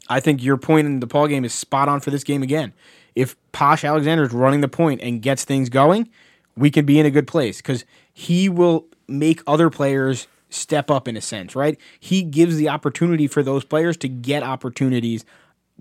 I 0.08 0.20
think 0.20 0.42
your 0.42 0.56
point 0.56 0.86
in 0.86 1.00
the 1.00 1.06
DePaul 1.06 1.28
game 1.28 1.44
is 1.44 1.52
spot 1.52 1.88
on 1.88 2.00
for 2.00 2.10
this 2.10 2.24
game 2.24 2.42
again. 2.42 2.72
If 3.14 3.34
Posh 3.52 3.82
Alexander 3.82 4.24
is 4.24 4.32
running 4.32 4.60
the 4.60 4.68
point 4.68 5.00
and 5.00 5.22
gets 5.22 5.44
things 5.44 5.68
going, 5.68 6.08
we 6.56 6.70
can 6.70 6.84
be 6.84 6.98
in 6.98 7.06
a 7.06 7.10
good 7.10 7.26
place 7.26 7.58
because 7.58 7.84
he 8.12 8.48
will 8.48 8.86
make 9.08 9.42
other 9.46 9.70
players 9.70 10.26
step 10.50 10.90
up 10.90 11.08
in 11.08 11.16
a 11.16 11.20
sense, 11.20 11.56
right? 11.56 11.78
He 11.98 12.22
gives 12.22 12.56
the 12.56 12.68
opportunity 12.68 13.26
for 13.26 13.42
those 13.42 13.64
players 13.64 13.96
to 13.98 14.08
get 14.08 14.42
opportunities 14.42 15.24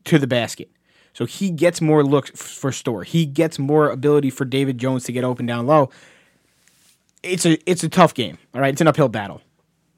to 0.05 0.17
the 0.17 0.27
basket. 0.27 0.69
So 1.13 1.25
he 1.25 1.49
gets 1.49 1.79
more 1.79 2.03
looks 2.03 2.29
for 2.31 2.71
Storr. 2.71 3.03
He 3.03 3.25
gets 3.25 3.57
more 3.57 3.89
ability 3.89 4.29
for 4.29 4.43
David 4.43 4.77
Jones 4.77 5.05
to 5.05 5.11
get 5.11 5.23
open 5.23 5.45
down 5.45 5.65
low. 5.65 5.89
It's 7.23 7.45
a 7.45 7.57
it's 7.69 7.83
a 7.83 7.89
tough 7.89 8.13
game. 8.13 8.37
All 8.53 8.61
right, 8.61 8.73
it's 8.73 8.81
an 8.81 8.87
uphill 8.87 9.07
battle. 9.07 9.41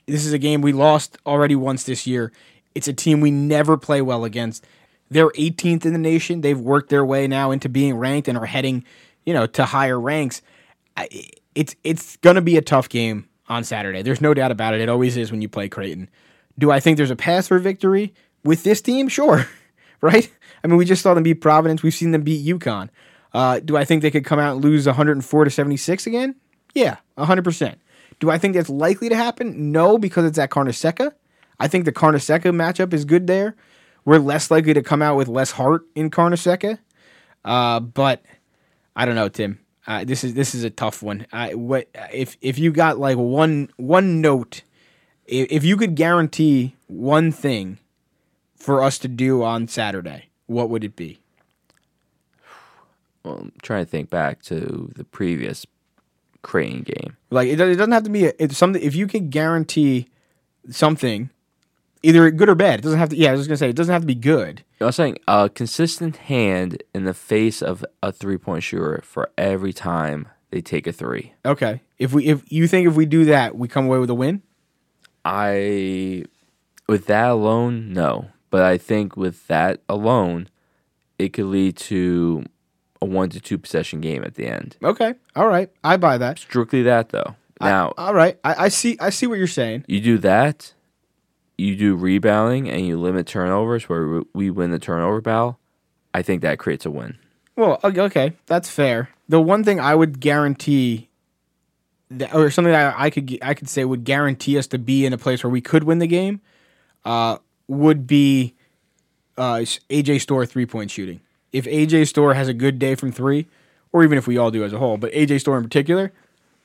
This 0.08 0.26
is 0.26 0.32
a 0.32 0.38
game 0.38 0.62
we 0.62 0.72
lost 0.72 1.18
already 1.26 1.56
once 1.56 1.84
this 1.84 2.08
year. 2.08 2.32
It's 2.74 2.88
a 2.88 2.94
team 2.94 3.20
we 3.20 3.30
never 3.30 3.78
play 3.78 4.02
well 4.02 4.24
against. 4.24 4.66
They're 5.10 5.30
18th 5.32 5.86
in 5.86 5.94
the 5.94 6.00
nation. 6.00 6.42
They've 6.42 6.60
worked 6.60 6.90
their 6.90 7.06
way 7.06 7.28
now 7.28 7.52
into 7.52 7.70
being 7.70 7.96
ranked 7.96 8.28
and 8.28 8.38
are 8.38 8.46
heading, 8.46 8.86
you 9.26 9.34
know, 9.34 9.46
to 9.48 9.66
higher 9.66 10.00
ranks. 10.00 10.42
It's 11.56 11.76
it's 11.84 12.18
going 12.18 12.36
to 12.36 12.42
be 12.42 12.58
a 12.58 12.62
tough 12.62 12.88
game 12.88 13.28
on 13.50 13.64
Saturday. 13.64 14.02
There's 14.02 14.22
no 14.22 14.34
doubt 14.34 14.52
about 14.52 14.74
it. 14.74 14.82
It 14.82 14.90
always 14.90 15.18
is 15.18 15.32
when 15.32 15.42
you 15.42 15.50
play 15.50 15.70
Creighton. 15.70 16.10
Do 16.58 16.72
I 16.72 16.80
think 16.80 16.98
there's 16.98 17.12
a 17.12 17.16
path 17.16 17.48
for 17.48 17.60
victory 17.60 18.14
with 18.44 18.64
this 18.64 18.82
team? 18.82 19.10
Sure. 19.10 19.46
right? 20.02 20.32
I 20.64 20.68
mean, 20.68 20.78
we 20.78 20.86
just 20.86 21.02
saw 21.02 21.14
them 21.14 21.24
beat 21.24 21.42
Providence. 21.42 21.84
We've 21.84 21.94
seen 21.94 22.12
them 22.12 22.24
beat 22.24 22.46
UConn. 22.46 22.90
Uh, 23.34 23.60
do 23.60 23.78
I 23.78 23.86
think 23.86 24.02
they 24.02 24.12
could 24.12 24.26
come 24.26 24.40
out 24.40 24.56
and 24.56 24.64
lose 24.64 24.86
104 24.86 25.44
to 25.44 25.50
76 25.50 26.08
again? 26.08 26.36
Yeah, 26.74 26.98
100%. 27.18 27.76
Do 28.20 28.30
I 28.30 28.38
think 28.38 28.56
that's 28.56 28.70
likely 28.70 29.10
to 29.10 29.16
happen? 29.16 29.72
No, 29.72 29.98
because 29.98 30.26
it's 30.26 30.38
at 30.38 30.50
Carnesecca. 30.50 31.14
I 31.60 31.68
think 31.68 31.86
the 31.86 31.92
Carnesecca 31.92 32.52
matchup 32.52 32.94
is 32.94 33.06
good 33.06 33.28
there. 33.28 33.56
We're 34.06 34.20
less 34.20 34.50
likely 34.50 34.74
to 34.74 34.82
come 34.82 35.02
out 35.02 35.18
with 35.18 35.28
less 35.28 35.52
heart 35.52 35.86
in 35.94 36.10
Carnesecca. 36.10 36.80
Uh, 37.44 37.80
but 37.80 38.24
I 38.96 39.06
don't 39.06 39.16
know, 39.16 39.30
Tim. 39.30 39.60
Uh, 39.86 40.04
this 40.04 40.24
is 40.24 40.34
this 40.34 40.54
is 40.54 40.64
a 40.64 40.70
tough 40.70 41.02
one. 41.02 41.26
I, 41.32 41.54
what 41.54 41.88
if 42.12 42.38
if 42.42 42.60
you 42.60 42.72
got 42.72 43.00
like 43.00 43.18
one 43.18 43.70
one 43.78 44.20
note, 44.20 44.64
if, 45.26 45.48
if 45.50 45.64
you 45.64 45.78
could 45.78 45.96
guarantee 45.96 46.76
one 46.88 47.32
thing 47.32 47.80
for 48.56 48.84
us 48.84 48.98
to 49.00 49.08
do 49.08 49.44
on 49.44 49.68
Saturday, 49.68 50.30
what 50.46 50.70
would 50.70 50.84
it 50.84 50.96
be? 50.96 51.20
Well, 53.24 53.38
I'm 53.38 53.54
trying 53.62 53.86
to 53.86 53.90
think 53.90 54.10
back 54.10 54.42
to 54.44 54.92
the 54.96 55.06
previous 55.06 55.66
Creighton 56.48 56.84
game. 56.84 57.18
Like 57.30 57.50
it, 57.50 57.60
it 57.60 57.76
doesn't 57.76 57.92
have 57.92 58.04
to 58.04 58.10
be 58.10 58.28
a, 58.28 58.34
it's 58.40 58.58
something. 58.58 58.82
If 58.82 58.96
you 58.96 59.06
can 59.06 59.30
guarantee 59.30 60.08
something, 60.70 61.30
either 62.04 62.32
good 62.32 62.48
or 62.48 62.56
bad, 62.56 62.80
it 62.80 62.84
doesn't 62.84 63.00
have 63.00 63.10
to. 63.10 63.18
Yeah, 63.18 63.32
I 63.32 63.34
was 63.34 63.48
gonna 63.48 63.58
say 63.58 63.70
it 63.70 63.76
doesn't 63.76 63.92
have 63.92 64.04
to 64.04 64.08
be 64.08 64.16
good. 64.16 64.64
I 64.80 64.86
was 64.86 64.96
saying 64.96 65.18
a 65.28 65.50
consistent 65.50 66.16
hand 66.16 66.82
in 66.96 67.04
the 67.04 67.14
face 67.14 67.62
of 67.62 67.84
a 68.02 68.14
three 68.14 68.38
point 68.38 68.64
shooter 68.64 69.02
for 69.04 69.30
every 69.38 69.74
time 69.74 70.30
they 70.52 70.62
take 70.62 70.88
a 70.88 70.94
three. 70.94 71.34
Okay. 71.46 71.82
If 72.00 72.14
we 72.14 72.26
if 72.26 72.50
you 72.50 72.66
think 72.68 72.88
if 72.88 72.96
we 72.96 73.06
do 73.06 73.26
that, 73.26 73.58
we 73.58 73.68
come 73.68 73.86
away 73.86 74.00
with 74.00 74.10
a 74.10 74.16
win? 74.16 74.42
I, 75.26 76.24
with 76.88 77.08
that 77.08 77.30
alone, 77.30 77.92
no. 77.92 78.30
But 78.50 78.62
I 78.62 78.78
think 78.78 79.18
with 79.18 79.48
that 79.48 79.82
alone, 79.90 80.48
it 81.20 81.34
could 81.34 81.48
lead 81.48 81.76
to 81.76 82.46
a 83.02 83.06
one 83.06 83.30
to 83.30 83.40
two 83.40 83.58
possession 83.58 84.02
game 84.02 84.24
at 84.24 84.36
the 84.36 84.48
end. 84.48 84.78
Okay. 84.84 85.14
All 85.36 85.48
right. 85.48 85.70
I 85.84 85.98
buy 85.98 86.18
that. 86.18 86.40
Strictly 86.40 86.84
that 86.84 87.10
though. 87.10 87.36
Now 87.60 87.94
all 87.98 88.14
right. 88.14 88.38
I, 88.44 88.66
I 88.66 88.68
see 88.70 88.98
I 89.00 89.10
see 89.10 89.26
what 89.28 89.38
you're 89.40 89.48
saying. 89.48 89.86
you 89.88 90.00
do 90.00 90.18
that, 90.20 90.74
you 91.58 91.76
do 91.76 91.96
rebounding, 91.96 92.70
and 92.70 92.86
you 92.86 93.00
limit 93.00 93.26
turnovers 93.26 93.90
where 93.90 94.22
we 94.34 94.50
win 94.52 94.72
the 94.72 94.80
turnover 94.80 95.22
battle. 95.22 95.60
I 96.14 96.22
think 96.22 96.42
that 96.44 96.60
creates 96.60 96.86
a 96.86 96.92
win. 96.92 97.18
Well, 97.56 97.80
okay, 97.84 98.34
that's 98.46 98.70
fair. 98.70 99.10
The 99.28 99.42
one 99.42 99.64
thing 99.64 99.80
I 99.80 99.96
would 99.96 100.20
guarantee, 100.20 101.10
that, 102.12 102.34
or 102.34 102.52
something 102.52 102.72
that 102.72 102.96
I, 102.96 103.06
I 103.06 103.10
could 103.10 103.38
I 103.42 103.56
could 103.56 103.68
say 103.70 103.84
would 103.84 104.04
guarantee 104.04 104.58
us 104.60 104.68
to 104.68 104.78
be 104.78 105.06
in 105.06 105.14
a 105.14 105.18
place 105.18 105.44
where 105.44 105.50
we 105.50 105.62
could 105.62 105.84
win 105.84 105.98
the 105.98 106.08
game, 106.08 106.42
uh, 107.06 107.40
would 107.68 108.06
be 108.06 108.54
uh, 109.38 109.66
AJ 109.90 110.22
Storr 110.22 110.46
three 110.46 110.68
point 110.68 110.92
shooting. 110.92 111.22
If 111.58 111.66
AJ 111.66 112.08
Storr 112.08 112.34
has 112.34 112.48
a 112.48 112.54
good 112.54 112.78
day 112.78 112.96
from 112.96 113.12
three, 113.12 113.48
or 113.92 114.04
even 114.04 114.18
if 114.18 114.28
we 114.28 114.38
all 114.38 114.52
do 114.52 114.64
as 114.64 114.74
a 114.74 114.78
whole, 114.78 114.98
but 114.98 115.12
AJ 115.14 115.42
Storr 115.42 115.58
in 115.58 115.64
particular, 115.64 116.12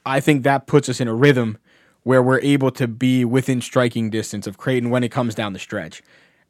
I 0.04 0.20
think 0.20 0.42
that 0.42 0.66
puts 0.66 0.88
us 0.88 1.00
in 1.00 1.08
a 1.08 1.14
rhythm 1.14 1.58
where 2.02 2.22
we're 2.22 2.40
able 2.40 2.70
to 2.72 2.88
be 2.88 3.24
within 3.24 3.60
striking 3.60 4.10
distance 4.10 4.46
of 4.46 4.58
Creighton 4.58 4.90
when 4.90 5.04
it 5.04 5.10
comes 5.10 5.34
down 5.34 5.52
the 5.52 5.58
stretch. 5.58 6.02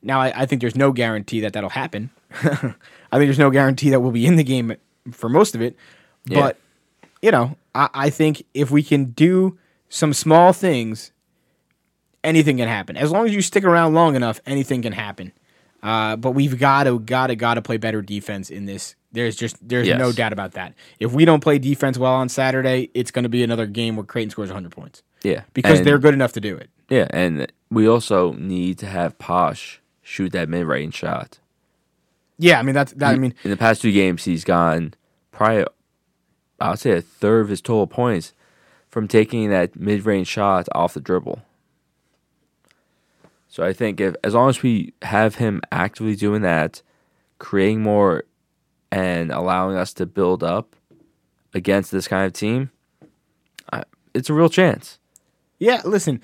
Now, 0.03 0.21
I, 0.21 0.43
I 0.43 0.47
think 0.47 0.61
there's 0.61 0.75
no 0.75 0.93
guarantee 0.93 1.41
that 1.41 1.53
that'll 1.53 1.71
happen. 1.71 2.11
I 2.33 2.49
think 2.49 2.77
there's 3.11 3.39
no 3.39 3.51
guarantee 3.51 3.91
that 3.91 4.01
we'll 4.01 4.11
be 4.11 4.27
in 4.27 4.37
the 4.37 4.45
game 4.45 4.75
for 5.13 5.29
most 5.29 5.55
of 5.55 5.63
it. 5.63 5.77
Yeah. 6.25 6.41
But, 6.41 6.57
you 7.21 7.31
know, 7.31 7.57
I, 7.75 7.89
I 7.95 8.11
think 8.11 8.45
if 8.55 8.71
we 8.71 8.83
can 8.83 9.07
do 9.07 9.59
some 9.89 10.13
small 10.13 10.53
things, 10.53 11.13
anything 12.25 12.57
can 12.57 12.69
happen. 12.69 12.97
As 12.97 13.13
long 13.13 13.27
as 13.27 13.35
you 13.35 13.43
stick 13.43 13.65
around 13.65 13.95
long 13.95 14.17
enough, 14.17 14.41
anything 14.47 14.83
can 14.83 14.93
happen. 14.93 15.33
Uh, 15.83 16.17
but 16.17 16.31
we've 16.33 16.59
got 16.59 16.85
to, 16.85 16.99
got 17.01 17.27
to, 17.29 17.37
got 17.37 17.55
to 17.55 17.63
play 17.63 17.77
better 17.77 18.01
defense 18.03 18.51
in 18.51 18.67
this. 18.67 18.95
There's 19.11 19.37
just, 19.37 19.57
there's 19.67 19.89
Yes. 19.89 19.99
no 19.99 20.13
doubt 20.13 20.33
about 20.33 20.53
that. 20.53 20.75
If 21.01 21.13
we 21.13 21.25
don't 21.25 21.41
play 21.41 21.59
defense 21.59 21.99
well 21.99 22.15
on 22.15 22.29
Saturday, 22.29 22.91
it's 22.95 23.11
going 23.11 23.25
to 23.25 23.29
be 23.29 23.43
another 23.43 23.67
game 23.67 23.97
where 23.97 24.05
Creighton 24.05 24.31
scores 24.31 24.49
100 24.51 24.71
points 24.71 25.03
Yeah, 25.23 25.43
because 25.55 25.79
And- 25.79 25.87
they're 25.87 25.99
good 25.99 26.15
enough 26.15 26.33
to 26.35 26.41
do 26.41 26.57
it. 26.57 26.71
Yeah, 26.89 27.07
and 27.11 27.51
we 27.71 27.89
also 27.89 28.33
need 28.35 28.79
to 28.79 28.87
have 28.87 29.19
Posh 29.19 29.81
shoot 30.03 30.33
that 30.33 30.49
mid 30.49 30.67
range 30.67 30.95
shot. 30.95 31.39
Yeah, 32.39 32.59
I 32.59 32.63
mean 32.63 32.75
that's 32.75 32.93
that. 32.95 33.15
I 33.15 33.19
mean, 33.19 33.35
in 33.45 33.51
the 33.51 33.57
past 33.57 33.81
two 33.83 33.93
games, 33.93 34.25
he's 34.25 34.45
gone 34.45 34.95
probably, 35.31 35.65
I'll 36.61 36.77
say, 36.77 36.91
a 36.93 37.01
third 37.01 37.41
of 37.43 37.49
his 37.49 37.61
total 37.63 37.87
points 37.87 38.35
from 38.91 39.07
taking 39.09 39.49
that 39.51 39.75
mid 39.79 40.05
range 40.05 40.27
shot 40.27 40.69
off 40.75 40.95
the 40.95 41.01
dribble. 41.01 41.41
So 43.53 43.63
I 43.63 43.75
think 43.75 44.01
if 44.01 44.17
as 44.25 44.33
long 44.33 44.49
as 44.49 44.63
we 44.63 44.95
have 45.03 45.35
him 45.35 45.61
actively 45.71 46.17
doing 46.17 46.41
that, 46.41 46.81
creating 47.39 47.83
more, 47.83 48.25
and 48.91 49.31
allowing 49.31 49.77
us 49.77 49.93
to 49.95 50.07
build 50.07 50.43
up 50.43 50.75
against 51.53 51.93
this 51.93 52.09
kind 52.09 52.25
of 52.25 52.33
team, 52.33 52.71
I, 53.71 53.83
it's 54.15 54.31
a 54.31 54.33
real 54.33 54.49
chance. 54.49 54.99
yeah. 55.59 55.83
Listen, 55.85 56.23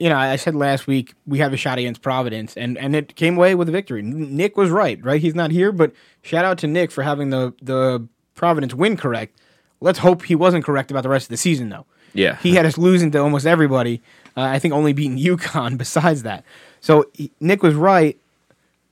you 0.00 0.08
know, 0.08 0.16
I 0.16 0.34
said 0.34 0.56
last 0.56 0.88
week 0.88 1.14
we 1.24 1.38
have 1.38 1.52
a 1.52 1.56
shot 1.56 1.78
against 1.78 2.02
Providence, 2.02 2.56
and 2.56 2.76
and 2.78 2.96
it 2.96 3.14
came 3.14 3.36
away 3.36 3.54
with 3.54 3.68
a 3.68 3.72
victory. 3.72 4.02
Nick 4.02 4.56
was 4.56 4.68
right, 4.68 5.02
right? 5.04 5.20
He's 5.20 5.36
not 5.36 5.52
here, 5.52 5.70
but 5.70 5.92
shout 6.22 6.44
out 6.44 6.58
to 6.58 6.66
Nick 6.66 6.90
for 6.90 7.04
having 7.04 7.30
the 7.30 7.54
the 7.62 8.08
Providence 8.34 8.74
win 8.74 8.96
correct. 8.96 9.40
Let's 9.80 10.00
hope 10.00 10.24
he 10.24 10.34
wasn't 10.34 10.64
correct 10.64 10.90
about 10.90 11.04
the 11.04 11.10
rest 11.10 11.26
of 11.26 11.30
the 11.30 11.36
season, 11.36 11.68
though. 11.68 11.86
Yeah, 12.12 12.38
He 12.38 12.54
had 12.54 12.66
us 12.66 12.76
losing 12.76 13.12
to 13.12 13.18
almost 13.18 13.46
everybody. 13.46 14.02
Uh, 14.36 14.42
I 14.42 14.58
think 14.58 14.74
only 14.74 14.92
beating 14.92 15.18
UConn 15.36 15.78
besides 15.78 16.22
that. 16.24 16.44
So 16.80 17.06
he- 17.14 17.30
Nick 17.40 17.62
was 17.62 17.74
right, 17.74 18.18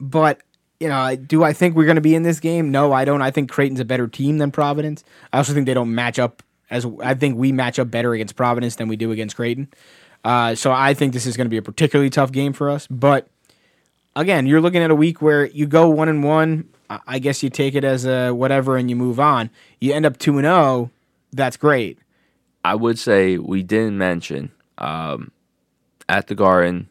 but 0.00 0.40
you 0.80 0.88
know, 0.88 1.14
do 1.16 1.44
I 1.44 1.52
think 1.52 1.76
we're 1.76 1.84
going 1.86 1.94
to 1.96 2.00
be 2.02 2.14
in 2.14 2.24
this 2.24 2.40
game? 2.40 2.70
No, 2.70 2.92
I 2.92 3.04
don't. 3.04 3.22
I 3.22 3.30
think 3.30 3.50
Creighton's 3.50 3.80
a 3.80 3.84
better 3.84 4.08
team 4.08 4.38
than 4.38 4.50
Providence. 4.50 5.04
I 5.32 5.38
also 5.38 5.54
think 5.54 5.66
they 5.66 5.74
don't 5.74 5.94
match 5.94 6.18
up 6.18 6.42
as 6.70 6.86
I 7.02 7.14
think 7.14 7.36
we 7.38 7.52
match 7.52 7.78
up 7.78 7.90
better 7.90 8.12
against 8.12 8.36
Providence 8.36 8.76
than 8.76 8.88
we 8.88 8.96
do 8.96 9.12
against 9.12 9.36
Creighton. 9.36 9.68
Uh, 10.24 10.54
so 10.54 10.72
I 10.72 10.94
think 10.94 11.12
this 11.12 11.26
is 11.26 11.36
going 11.36 11.44
to 11.44 11.50
be 11.50 11.58
a 11.58 11.62
particularly 11.62 12.10
tough 12.10 12.32
game 12.32 12.52
for 12.52 12.70
us. 12.70 12.86
But 12.88 13.28
again, 14.16 14.46
you're 14.46 14.60
looking 14.60 14.82
at 14.82 14.90
a 14.90 14.94
week 14.94 15.22
where 15.22 15.46
you 15.46 15.66
go 15.66 15.88
one 15.88 16.08
and 16.08 16.24
one. 16.24 16.68
I- 17.06 17.18
guess 17.18 17.42
you 17.42 17.50
take 17.50 17.74
it 17.74 17.84
as 17.84 18.04
a 18.04 18.32
whatever 18.32 18.76
and 18.76 18.88
you 18.90 18.96
move 18.96 19.18
on. 19.20 19.50
You 19.80 19.92
end 19.94 20.06
up 20.06 20.18
two 20.18 20.38
and 20.38 20.44
zero. 20.44 20.90
That's 21.32 21.56
great. 21.56 21.98
I 22.64 22.74
would 22.74 22.98
say 22.98 23.38
we 23.38 23.62
didn't 23.62 23.98
mention 23.98 24.50
um, 24.78 25.30
at 26.08 26.26
the 26.28 26.34
Garden 26.34 26.88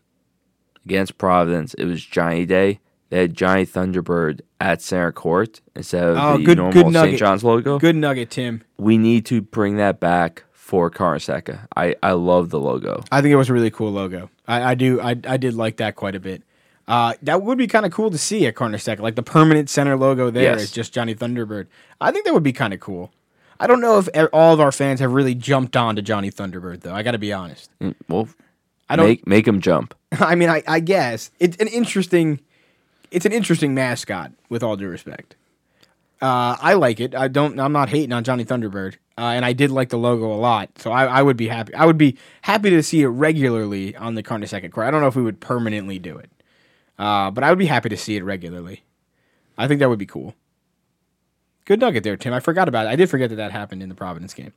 against 0.86 1.18
Providence. 1.18 1.74
It 1.76 1.86
was 1.86 2.04
Johnny 2.04 2.46
Day. 2.46 2.80
They 3.10 3.20
had 3.22 3.36
Johnny 3.36 3.66
Thunderbird 3.66 4.42
at 4.60 4.82
center 4.82 5.12
court 5.12 5.62
instead 5.76 6.04
of 6.04 6.18
Oh, 6.18 6.38
the 6.38 6.44
good- 6.44 6.58
normal 6.58 6.74
good 6.74 6.82
St. 6.86 6.94
nugget. 6.94 7.20
John's 7.20 7.44
logo. 7.44 7.78
Good 7.80 7.96
nugget, 7.96 8.32
Tim. 8.32 8.64
We 8.78 8.98
need 8.98 9.26
to 9.28 9.42
bring 9.42 9.78
that 9.78 10.00
back 10.00 10.46
for 10.52 10.90
Carnesecca. 10.90 11.68
I 11.76 11.96
I 12.02 12.14
love 12.14 12.50
the 12.50 12.60
logo. 12.60 13.04
I 13.12 13.22
think 13.22 13.32
it 13.32 13.36
was 13.36 13.50
a 13.50 13.54
really 13.54 13.70
cool 13.70 13.92
logo. 13.92 14.30
I, 14.48 14.72
I 14.72 14.76
do. 14.76 15.00
I, 15.00 15.12
I 15.28 15.38
did 15.38 15.54
like 15.54 15.78
that 15.78 15.96
quite 15.96 16.16
a 16.16 16.20
bit. 16.20 16.42
Uh, 16.88 17.14
that 17.22 17.44
would 17.44 17.58
be 17.58 17.68
kind 17.68 17.86
of 17.86 17.92
cool 17.94 18.10
to 18.10 18.18
see 18.18 18.46
at 18.48 18.56
Carnesecca. 18.56 19.00
Like 19.00 19.16
the 19.16 19.24
permanent 19.24 19.70
center 19.70 19.96
logo 19.96 20.30
there 20.32 20.44
Yes. 20.54 20.64
is 20.64 20.72
just 20.72 20.92
Johnny 20.94 21.14
Thunderbird. 21.16 21.68
I 22.02 22.12
think 22.12 22.26
that 22.26 22.34
would 22.34 22.44
be 22.44 22.52
kind 22.52 22.74
of 22.74 22.80
cool. 22.80 23.12
I 23.60 23.68
don't 23.68 23.82
know 23.82 24.00
if 24.00 24.10
all 24.34 24.54
of 24.54 24.60
our 24.60 24.72
fans 24.72 25.00
have 25.00 25.12
really 25.14 25.36
jumped 25.36 25.76
on 25.78 25.96
to 25.96 26.02
Johnny 26.02 26.30
Thunderbird 26.32 26.82
though. 26.82 26.94
I 26.94 27.04
got 27.04 27.12
to 27.12 27.18
be 27.18 27.32
honest. 27.34 27.70
Mm, 27.82 27.96
Well, 28.10 28.28
I 28.90 28.96
don't. 28.96 29.08
make 29.08 29.28
make 29.28 29.46
them 29.46 29.62
jump. 29.62 29.94
I 30.20 30.36
mean, 30.36 30.50
I, 30.50 30.64
I 30.68 30.80
guess 30.80 31.32
it's 31.40 31.58
an 31.58 31.68
interesting. 31.68 32.40
It's 33.12 33.26
an 33.26 33.32
interesting 33.32 33.74
mascot. 33.76 34.32
With 34.50 34.64
all 34.64 34.76
due 34.76 34.88
respect, 34.88 35.36
uh, 36.22 36.58
I 36.60 36.74
like 36.74 37.00
it. 37.00 37.16
I 37.16 37.28
don't. 37.28 37.60
I'm 37.60 37.72
not 37.74 37.90
hating 37.90 38.12
on 38.12 38.24
Johnny 38.24 38.44
Thunderbird, 38.46 38.96
uh, 39.18 39.22
and 39.22 39.46
I 39.46 39.54
did 39.54 39.72
like 39.72 39.90
the 39.90 39.98
logo 39.98 40.32
a 40.32 40.36
lot. 40.36 40.70
So 40.80 40.92
I, 40.92 41.06
I 41.06 41.22
would 41.22 41.38
be 41.38 41.48
happy. 41.48 41.74
I 41.76 41.86
would 41.86 41.98
be 41.98 42.18
happy 42.42 42.70
to 42.72 42.82
see 42.84 43.02
it 43.02 43.08
regularly 43.08 43.96
on 43.96 44.16
the 44.16 44.24
Carnesecca 44.24 44.72
court. 44.72 44.88
I 44.88 44.92
don't 44.92 45.02
know 45.02 45.08
if 45.08 45.16
we 45.16 45.24
would 45.24 45.40
permanently 45.40 46.00
do 46.00 46.18
it, 46.18 46.30
uh, 47.00 47.30
but 47.32 47.44
I 47.44 47.50
would 47.50 47.60
be 47.60 47.68
happy 47.68 47.90
to 47.90 47.98
see 47.98 48.16
it 48.16 48.24
regularly. 48.24 48.84
I 49.58 49.68
think 49.68 49.80
that 49.80 49.90
would 49.90 50.00
be 50.00 50.06
cool. 50.08 50.34
Good 51.66 51.80
nugget 51.80 52.04
there, 52.04 52.18
Tim. 52.18 52.34
I 52.34 52.40
forgot 52.40 52.68
about 52.68 52.86
it. 52.86 52.90
I 52.90 52.96
did 52.96 53.10
forget 53.10 53.30
that 53.30 53.38
that 53.38 53.52
happened 53.52 53.82
in 53.82 53.90
the 53.90 53.96
Providence 53.96 54.34
game. 54.34 54.54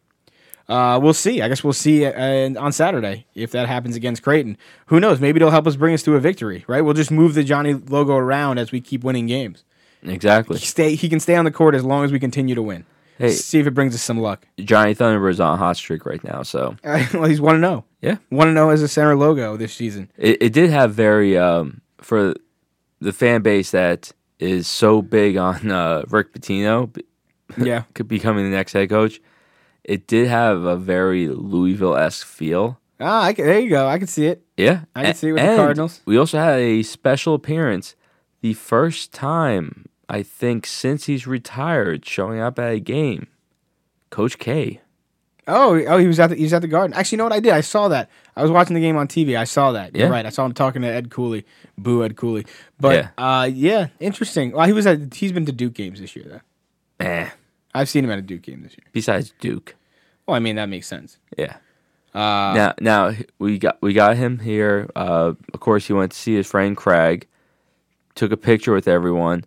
Uh, 0.69 0.99
we'll 1.01 1.15
see. 1.15 1.43
I 1.43 1.49
guess 1.49 1.63
we'll 1.63 1.73
see 1.73 2.05
uh, 2.05 2.61
on 2.61 2.73
Saturday 2.73 3.27
if 3.35 3.53
that 3.53 3.69
happens 3.69 3.95
against 3.95 4.23
Creighton. 4.23 4.59
Who 4.87 4.99
knows? 4.99 5.21
Maybe 5.21 5.37
it'll 5.39 5.53
help 5.53 5.67
us 5.67 5.77
bring 5.77 5.95
us 5.95 6.03
to 6.03 6.17
a 6.17 6.21
victory, 6.21 6.65
right? 6.67 6.81
We'll 6.81 6.95
just 6.95 7.13
move 7.13 7.35
the 7.35 7.45
Johnny 7.45 7.75
logo 7.75 8.17
around 8.17 8.59
as 8.59 8.73
we 8.73 8.81
keep 8.81 9.05
winning 9.05 9.27
games. 9.27 9.63
Exactly. 10.03 10.59
Stay. 10.59 10.97
He 10.97 11.09
can 11.09 11.21
stay 11.21 11.37
on 11.37 11.45
the 11.45 11.51
court 11.53 11.75
as 11.75 11.85
long 11.85 12.05
as 12.05 12.11
we 12.11 12.19
continue 12.19 12.55
to 12.57 12.63
win. 12.63 12.85
Hey. 13.19 13.31
See 13.31 13.59
if 13.59 13.67
it 13.67 13.71
brings 13.71 13.95
us 13.95 14.03
some 14.03 14.19
luck. 14.19 14.47
Johnny 14.59 14.95
Thunderbird's 14.95 15.41
on 15.41 15.55
a 15.55 15.57
hot 15.57 15.77
streak 15.77 16.05
right 16.05 16.23
now, 16.23 16.43
so 16.43 16.77
well, 16.85 17.25
he's 17.25 17.41
one 17.41 17.55
to 17.55 17.61
zero. 17.61 17.85
yeah. 18.03 18.17
One 18.29 18.49
to 18.49 18.53
zero 18.53 18.71
as 18.71 18.83
a 18.83 18.89
center 18.89 19.17
logo 19.17 19.57
this 19.57 19.73
season. 19.73 20.11
It, 20.19 20.43
it 20.43 20.53
did 20.53 20.71
have 20.71 20.93
very 20.93 21.39
um, 21.39 21.81
for 21.99 22.35
the 23.01 23.13
fan 23.13 23.43
base 23.43 23.71
that 23.71 24.13
is 24.39 24.66
so 24.66 25.03
big 25.03 25.37
on 25.37 25.70
uh, 25.70 26.03
Rick 26.09 26.32
Pitino 26.32 26.95
Yeah. 27.57 27.82
could 27.95 28.09
becoming 28.09 28.45
the 28.51 28.57
next 28.57 28.72
head 28.72 28.89
coach. 28.91 29.20
It 29.84 30.07
did 30.07 30.26
have 30.28 30.64
a 30.64 30.76
very 30.76 31.28
Louisville 31.28 31.97
esque 31.97 32.26
feel. 32.26 32.80
Ah, 32.99 33.24
I 33.24 33.32
can, 33.34 33.47
there 33.47 33.61
you 33.61 33.70
go. 33.70 33.87
I 33.87 33.99
can 33.99 34.07
see 34.09 34.26
it. 34.26 34.43
Yeah, 34.57 34.80
I 34.95 35.03
can 35.03 35.11
A- 35.12 35.14
see 35.14 35.28
it 35.28 35.32
with 35.32 35.43
the 35.43 35.57
Cardinals. 35.57 36.01
We 36.07 36.16
also 36.16 36.39
had 36.39 36.59
a 36.59 36.82
special 36.82 37.34
appearance, 37.34 37.95
the 38.41 38.55
first 38.55 39.12
time 39.12 39.87
I 40.09 40.22
think 40.22 40.66
since 40.66 41.05
he's 41.07 41.26
retired, 41.26 42.05
showing 42.07 42.41
up 42.41 42.59
at 42.59 42.72
a 42.72 42.80
game. 42.80 43.26
Coach 44.11 44.39
K. 44.39 44.80
Oh, 45.49 45.80
oh, 45.86 45.99
he 45.99 46.07
was 46.09 46.18
at 46.18 46.28
the, 46.30 46.36
he 46.36 46.42
was 46.42 46.53
at 46.53 46.62
the 46.62 46.68
Garden. 46.68 46.92
Actually, 46.97 47.16
you 47.16 47.18
know 47.18 47.24
what 47.24 47.32
I 47.32 47.40
did? 47.40 47.53
I 47.53 47.61
saw 47.61 47.88
that. 47.88 48.11
I 48.34 48.42
was 48.42 48.51
watching 48.51 48.74
the 48.74 48.80
game 48.80 48.97
on 48.97 49.07
TV. 49.07 49.36
I 49.38 49.44
saw 49.44 49.72
that. 49.72 49.94
You're 49.94 50.07
Yeah. 50.07 50.12
right. 50.12 50.26
I 50.26 50.30
saw 50.30 50.44
him 50.44 50.53
talking 50.53 50.82
to 50.82 50.88
Ed 50.88 51.11
Cooley. 51.11 51.47
Boo, 51.78 52.05
Ed 52.05 52.16
Cooley. 52.16 52.47
But 52.80 52.97
Yeah. 52.97 53.09
uh, 53.42 53.44
yeah, 53.53 53.88
interesting. 54.01 54.53
Well, 54.53 54.66
he 54.66 54.72
was 54.72 54.86
at. 54.86 55.14
He's 55.14 55.32
been 55.32 55.47
to 55.47 55.53
Duke 55.53 55.74
games 55.74 56.01
this 56.01 56.16
year, 56.16 56.42
though. 56.99 57.05
Eh. 57.07 57.28
I've 57.74 57.88
seen 57.88 58.05
him 58.05 58.11
at 58.11 58.18
a 58.18 58.22
Duke 58.22 58.42
game 58.42 58.62
this 58.62 58.72
year. 58.72 58.86
Besides 58.92 59.34
Duke. 59.38 59.76
Well, 60.26 60.34
I 60.34 60.40
mean 60.40 60.57
that 60.57 60.68
makes 60.68 60.86
sense. 60.88 61.18
Yeah. 61.38 61.57
Uh, 62.14 62.55
now, 62.55 62.74
now 62.80 63.12
we 63.38 63.59
got 63.59 63.76
we 63.82 63.92
got 63.92 64.16
him 64.16 64.38
here. 64.38 64.88
Uh, 64.97 65.34
of 65.53 65.61
course, 65.61 65.86
he 65.86 65.92
went 65.92 66.12
to 66.12 66.18
see 66.18 66.34
his 66.34 66.47
friend 66.47 66.76
Craig. 66.76 67.26
Took 68.14 68.32
a 68.32 68.36
picture 68.38 68.72
with 68.72 68.88
everyone. 68.88 69.44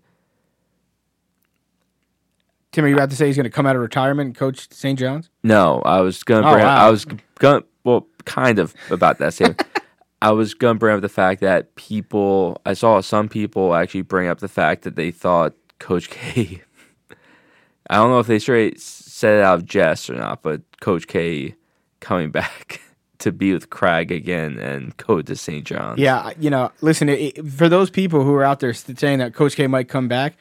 Tim, 2.71 2.85
are 2.85 2.87
you 2.87 2.95
about 2.95 3.09
to 3.09 3.15
say 3.15 3.27
he's 3.27 3.35
going 3.35 3.45
to 3.45 3.49
come 3.49 3.65
out 3.65 3.75
of 3.75 3.81
retirement 3.81 4.27
and 4.27 4.35
coach 4.35 4.71
St. 4.71 4.97
John's? 4.99 5.29
No, 5.43 5.81
I 5.85 6.01
was 6.01 6.23
gonna 6.23 6.47
Oh, 6.47 6.53
bring. 6.53 6.65
wow. 6.65 6.87
I 6.87 6.89
was 6.91 7.05
gonna. 7.39 7.63
Well, 7.83 8.07
kind 8.25 8.59
of 8.59 8.75
about 8.91 9.17
that 9.19 9.33
same. 9.33 9.55
I 10.21 10.31
was 10.31 10.53
gonna 10.53 10.77
bring 10.77 10.95
up 10.95 11.01
the 11.01 11.09
fact 11.09 11.41
that 11.41 11.75
people. 11.75 12.61
I 12.65 12.73
saw 12.73 13.01
some 13.01 13.27
people 13.29 13.73
actually 13.73 14.03
bring 14.03 14.27
up 14.27 14.39
the 14.39 14.47
fact 14.47 14.83
that 14.83 14.95
they 14.95 15.09
thought 15.11 15.53
Coach 15.79 16.09
K. 16.09 16.61
I 17.89 17.95
don't 17.95 18.11
know 18.11 18.19
if 18.19 18.27
they 18.27 18.37
straight 18.37 18.79
said 18.79 19.39
it 19.39 19.43
out 19.43 19.59
of 19.59 19.65
jest 19.65 20.09
or 20.09 20.15
not, 20.15 20.43
but 20.43 20.61
Coach 20.79 21.07
K 21.07 21.55
coming 22.01 22.29
back 22.31 22.81
to 23.17 23.31
be 23.31 23.51
with 23.51 23.69
Craig 23.71 24.11
again 24.11 24.59
and 24.59 24.95
go 24.97 25.21
to 25.21 25.35
St. 25.35 25.65
John's. 25.65 25.99
Yeah, 25.99 26.31
you 26.39 26.49
know, 26.51 26.71
listen, 26.81 27.09
it, 27.09 27.43
for 27.49 27.67
those 27.67 27.89
people 27.89 28.23
who 28.23 28.33
are 28.35 28.43
out 28.43 28.59
there 28.59 28.73
saying 28.73 29.19
that 29.19 29.33
Coach 29.33 29.55
K 29.55 29.65
might 29.67 29.89
come 29.89 30.07
back, 30.07 30.35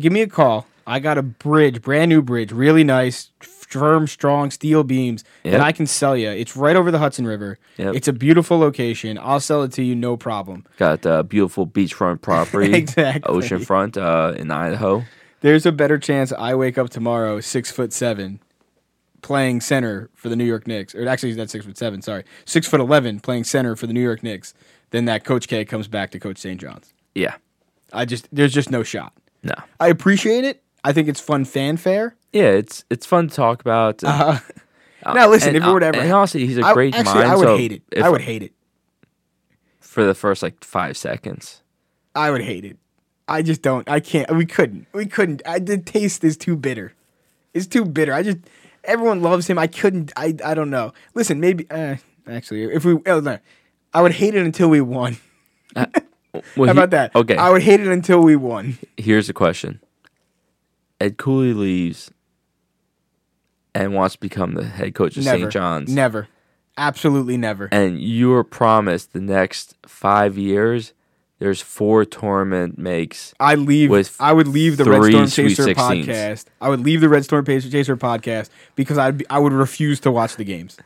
give 0.00 0.12
me 0.12 0.22
a 0.22 0.26
call. 0.26 0.66
I 0.88 0.98
got 1.00 1.18
a 1.18 1.22
bridge, 1.22 1.82
brand 1.82 2.08
new 2.08 2.22
bridge, 2.22 2.50
really 2.50 2.82
nice, 2.82 3.30
firm, 3.40 4.06
strong 4.06 4.50
steel 4.50 4.82
beams 4.84 5.22
Yep. 5.44 5.52
that 5.52 5.60
I 5.60 5.72
can 5.72 5.86
sell 5.86 6.16
you. 6.16 6.30
It's 6.30 6.56
right 6.56 6.74
over 6.76 6.90
the 6.90 6.98
Hudson 6.98 7.26
River. 7.26 7.58
Yep. 7.76 7.94
It's 7.94 8.08
a 8.08 8.12
beautiful 8.12 8.58
location. 8.58 9.18
I'll 9.20 9.40
sell 9.40 9.62
it 9.62 9.72
to 9.72 9.82
you, 9.82 9.94
no 9.94 10.16
problem. 10.16 10.64
Got 10.78 11.04
a 11.04 11.22
beautiful 11.22 11.66
beachfront 11.66 12.22
property, 12.22 12.72
Exactly. 12.74 13.32
oceanfront 13.34 13.96
uh, 13.96 14.34
in 14.36 14.50
Idaho. 14.50 15.04
There's 15.42 15.66
a 15.66 15.72
better 15.72 15.98
chance 15.98 16.32
I 16.32 16.54
wake 16.54 16.78
up 16.78 16.88
tomorrow 16.90 17.40
six 17.40 17.70
foot 17.70 17.92
seven, 17.92 18.40
playing 19.22 19.60
center 19.60 20.08
for 20.14 20.28
the 20.28 20.36
New 20.36 20.44
York 20.44 20.66
Knicks, 20.66 20.94
or 20.94 21.06
actually 21.06 21.34
that's 21.34 21.52
six 21.52 21.64
foot 21.66 21.76
seven. 21.78 22.02
Sorry, 22.02 22.24
six 22.44 22.66
foot 22.66 22.80
eleven, 22.80 23.20
playing 23.20 23.44
center 23.44 23.76
for 23.76 23.86
the 23.86 23.92
New 23.92 24.02
York 24.02 24.22
Knicks, 24.22 24.54
then 24.90 25.04
that 25.04 25.24
Coach 25.24 25.46
K 25.48 25.64
comes 25.64 25.86
back 25.88 26.10
to 26.12 26.18
Coach 26.18 26.38
St. 26.38 26.58
John's. 26.60 26.92
Yeah, 27.14 27.36
I 27.92 28.04
just 28.04 28.26
there's 28.32 28.52
just 28.54 28.70
no 28.70 28.82
shot. 28.82 29.12
no, 29.42 29.54
I 29.78 29.88
appreciate 29.88 30.44
it. 30.44 30.62
I 30.88 30.92
think 30.92 31.08
it's 31.08 31.20
fun 31.20 31.44
fanfare. 31.44 32.16
yeah, 32.32 32.50
it's 32.50 32.84
it's 32.90 33.04
fun 33.06 33.28
to 33.28 33.34
talk 33.34 33.60
about. 33.60 34.02
and- 34.04 34.12
Uh, 34.12 34.38
uh, 35.04 35.12
now 35.14 35.28
listen, 35.28 35.54
and, 35.54 35.58
if 35.58 35.62
it 35.62 35.82
ever 35.82 36.00
and 36.00 36.12
honestly, 36.12 36.46
he's 36.46 36.58
a 36.58 36.72
great 36.72 36.94
actually, 36.94 37.14
mind. 37.20 37.30
I 37.30 37.36
would 37.36 37.46
so 37.46 37.56
hate 37.56 37.72
it. 37.72 37.82
if- 37.92 38.04
I 38.04 38.08
would 38.08 38.20
hate 38.22 38.42
it. 38.42 38.52
for 39.80 40.04
the 40.04 40.14
first 40.14 40.42
like 40.42 40.64
five 40.64 40.96
seconds. 40.96 41.62
I 42.14 42.30
would 42.30 42.42
hate 42.42 42.64
it. 42.64 42.78
I 43.28 43.42
just 43.42 43.60
don't. 43.62 43.88
I 43.88 44.00
can't. 44.00 44.28
We 44.34 44.46
couldn't. 44.46 44.86
We 44.92 45.06
couldn't. 45.06 45.42
I, 45.46 45.58
the 45.58 45.78
taste 45.78 46.24
is 46.24 46.36
too 46.36 46.56
bitter. 46.56 46.94
It's 47.54 47.66
too 47.66 47.84
bitter. 47.84 48.12
I 48.14 48.22
just. 48.22 48.38
Everyone 48.84 49.20
loves 49.22 49.46
him. 49.46 49.58
I 49.58 49.66
couldn't. 49.66 50.12
I. 50.16 50.34
I 50.44 50.54
don't 50.54 50.70
know. 50.70 50.92
Listen, 51.14 51.38
maybe. 51.38 51.66
Uh, 51.70 51.96
actually, 52.26 52.64
if 52.64 52.84
we. 52.86 52.98
Oh, 53.06 53.20
no. 53.20 53.38
I 53.94 54.00
would 54.02 54.12
hate 54.12 54.34
it 54.34 54.44
until 54.44 54.68
we 54.70 54.80
won. 54.80 55.18
Well, 56.34 56.42
How 56.56 56.64
he- 56.64 56.70
about 56.70 56.90
that? 56.90 57.16
Okay, 57.16 57.36
I 57.36 57.48
would 57.50 57.62
hate 57.62 57.80
it 57.80 57.88
until 57.88 58.20
we 58.20 58.36
won. 58.36 58.76
here's 58.98 59.26
the 59.28 59.32
question: 59.32 59.80
Ed 61.00 61.16
Cooley 61.16 61.52
leaves 61.54 62.10
and 63.74 63.94
wants 63.94 64.14
to 64.14 64.20
become 64.20 64.54
the 64.54 64.64
head 64.64 64.94
coach 64.94 65.16
of. 65.16 65.24
St. 65.24 65.50
John's, 65.50 65.92
Never. 65.94 66.28
Absolutely 66.76 67.36
never. 67.36 67.68
and 67.72 68.00
you 68.00 68.32
are 68.34 68.44
promised 68.44 69.12
the 69.12 69.20
next 69.20 69.76
five 69.84 70.38
years. 70.38 70.92
There's 71.40 71.60
four 71.60 72.04
tournament 72.04 72.78
makes. 72.78 73.32
I 73.40 73.54
leave. 73.56 73.90
with 73.90 74.16
I 74.20 74.32
would 74.32 74.46
leave 74.48 74.76
the 74.76 74.84
Red 74.84 75.04
Storm 75.04 75.26
Chaser 75.28 75.64
16s. 75.64 75.74
podcast. 75.74 76.44
I 76.60 76.68
would 76.68 76.80
leave 76.80 77.00
the 77.00 77.08
Red 77.08 77.24
Storm 77.24 77.44
Chaser 77.44 77.68
Chaser 77.70 77.96
podcast 77.96 78.50
because 78.76 78.96
I'd 78.98 79.18
be, 79.18 79.28
I 79.30 79.38
would 79.38 79.52
refuse 79.52 79.98
to 80.00 80.10
watch 80.12 80.36
the 80.36 80.44
games. 80.44 80.76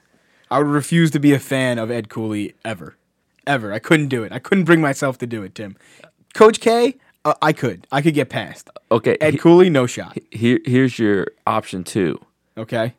I 0.51 0.59
would 0.59 0.67
refuse 0.67 1.11
to 1.13 1.19
be 1.19 1.33
a 1.33 1.39
fan 1.39 1.79
of 1.79 1.91
Ed 1.91 2.09
Cooley 2.11 2.55
ever, 2.65 2.97
ever. 3.47 3.73
I 3.73 3.79
couldn't 3.79 4.09
do 4.09 4.23
it. 4.25 4.33
I 4.33 4.39
couldn't 4.39 4.65
bring 4.65 4.81
myself 4.83 5.17
to 5.19 5.27
do 5.27 5.43
it, 5.43 5.55
Tim. 5.55 5.77
Coach 6.35 6.61
K, 6.61 6.97
uh, 7.25 7.35
I 7.43 7.53
could. 7.53 7.87
I 7.93 8.03
could 8.03 8.15
get 8.15 8.29
past. 8.29 8.69
Okay, 8.91 9.17
Ed 9.21 9.35
he- 9.35 9.39
Cooley, 9.39 9.71
no 9.71 9.87
shot. 9.87 10.19
here 10.31 10.59
here's 10.65 10.99
your 10.99 11.29
option 11.47 11.85
two. 11.85 12.19
Okay. 12.57 12.95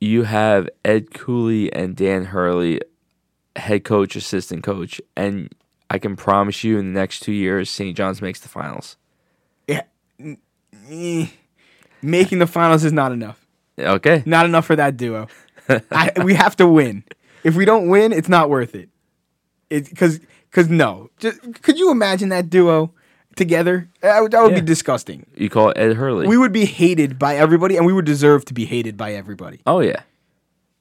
You 0.00 0.22
have 0.22 0.68
Ed 0.84 1.12
Cooley 1.12 1.70
and 1.72 1.94
Dan 1.94 2.24
Hurley, 2.26 2.80
head 3.56 3.84
coach, 3.84 4.16
assistant 4.16 4.62
coach, 4.64 4.98
and 5.14 5.54
I 5.90 5.98
can 5.98 6.16
promise 6.16 6.64
you 6.64 6.78
in 6.78 6.92
the 6.94 6.98
next 6.98 7.20
two 7.20 7.32
years, 7.32 7.68
St. 7.70 7.94
John's 7.96 8.22
makes 8.22 8.40
the 8.40 8.48
finals. 8.48 8.96
Yeah. 9.68 9.82
Making 12.02 12.38
the 12.38 12.46
finals 12.46 12.82
is 12.84 12.92
not 12.92 13.12
enough. 13.12 13.46
Okay, 13.78 14.22
Not 14.26 14.46
enough 14.46 14.66
for 14.66 14.76
that 14.76 14.96
duo. 14.96 15.28
I, 15.90 16.12
we 16.24 16.34
have 16.34 16.56
to 16.56 16.66
win. 16.66 17.04
If 17.44 17.54
we 17.56 17.64
don't 17.64 17.88
win, 17.88 18.12
it's 18.12 18.28
not 18.28 18.50
worth 18.50 18.74
it. 18.74 18.88
It 19.70 19.88
because 19.88 20.18
because 20.50 20.68
no. 20.68 21.10
Just, 21.18 21.40
could 21.62 21.78
you 21.78 21.90
imagine 21.90 22.28
that 22.30 22.50
duo 22.50 22.92
together? 23.36 23.88
That 24.00 24.20
would, 24.20 24.32
that 24.32 24.42
would 24.42 24.52
Yeah. 24.52 24.60
be 24.60 24.66
disgusting. 24.66 25.26
you 25.36 25.48
call 25.48 25.70
it 25.70 25.78
Ed 25.78 25.94
Hurley. 25.94 26.26
We 26.26 26.36
would 26.36 26.52
be 26.52 26.64
hated 26.64 27.18
by 27.18 27.36
everybody, 27.36 27.76
and 27.76 27.86
we 27.86 27.92
would 27.92 28.04
deserve 28.04 28.44
to 28.46 28.54
be 28.54 28.64
hated 28.66 28.96
by 28.96 29.12
everybody. 29.14 29.60
oh 29.66 29.80
yeah, 29.80 30.02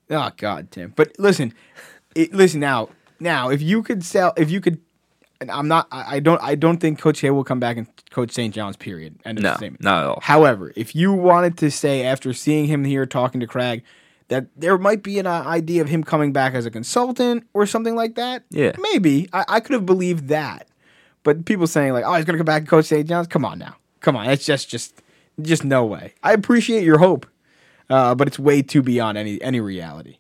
Oh 0.10 0.32
God, 0.38 0.72
Tim. 0.72 0.94
But 0.96 1.14
listen, 1.20 1.54
it, 2.16 2.34
listen 2.34 2.60
now. 2.60 2.90
Now, 3.20 3.50
if 3.50 3.62
you 3.62 3.84
could 3.84 4.04
sell, 4.04 4.34
if 4.38 4.50
you 4.50 4.60
could, 4.62 4.80
and 5.42 5.52
I'm 5.52 5.68
not. 5.68 5.88
I, 5.92 6.16
I 6.16 6.20
don't. 6.20 6.42
I 6.42 6.56
don't 6.56 6.78
think 6.80 7.00
Coach 7.00 7.20
Hay 7.22 7.30
will 7.30 7.44
come 7.44 7.60
back 7.60 7.78
and 7.78 7.86
coach 8.10 8.32
St. 8.32 8.54
John's. 8.54 8.76
Period. 8.76 9.20
End 9.26 9.38
of 9.38 9.44
no, 9.44 9.54
statement. 9.56 9.84
not 9.84 10.04
at 10.04 10.10
all. 10.10 10.20
However, 10.24 10.74
if 10.76 10.96
you 10.96 11.14
wanted 11.14 11.58
to 11.60 11.70
say 11.70 12.04
after 12.04 12.34
seeing 12.34 12.66
him 12.66 12.84
here 12.86 13.06
talking 13.06 13.40
to 13.42 13.48
Craig 13.48 13.84
that 14.30 14.48
there 14.56 14.78
might 14.78 15.02
be 15.04 15.18
an 15.20 15.26
uh, 15.28 15.44
idea 15.46 15.82
of 15.82 15.90
him 15.90 16.04
coming 16.04 16.32
back 16.32 16.54
as 16.54 16.66
a 16.66 16.72
consultant 16.72 17.48
or 17.54 17.66
something 17.66 17.96
like 17.96 18.14
that, 18.16 18.44
Yeah. 18.52 18.74
maybe 18.80 19.28
I, 19.34 19.44
I 19.48 19.60
could 19.60 19.74
have 19.74 19.86
believed 19.88 20.28
that. 20.28 20.68
But 21.24 21.46
people 21.46 21.68
saying 21.68 21.94
like, 21.94 22.04
"Oh, 22.06 22.14
he's 22.14 22.26
gonna 22.26 22.38
come 22.38 22.46
back 22.46 22.62
and 22.62 22.68
coach 22.70 22.86
St. 22.86 23.08
John's," 23.08 23.28
come 23.28 23.46
on 23.46 23.60
now, 23.60 23.76
come 24.00 24.16
on, 24.16 24.30
it's 24.30 24.46
just 24.46 24.70
just 24.70 25.02
just 25.42 25.64
no 25.64 25.86
way. 25.86 26.14
I 26.24 26.34
appreciate 26.34 26.84
your 26.84 26.98
hope, 27.00 27.26
uh, 27.90 28.16
but 28.16 28.28
it's 28.28 28.40
way 28.40 28.62
too 28.62 28.82
beyond 28.82 29.18
any 29.18 29.42
any 29.42 29.60
reality. 29.60 30.18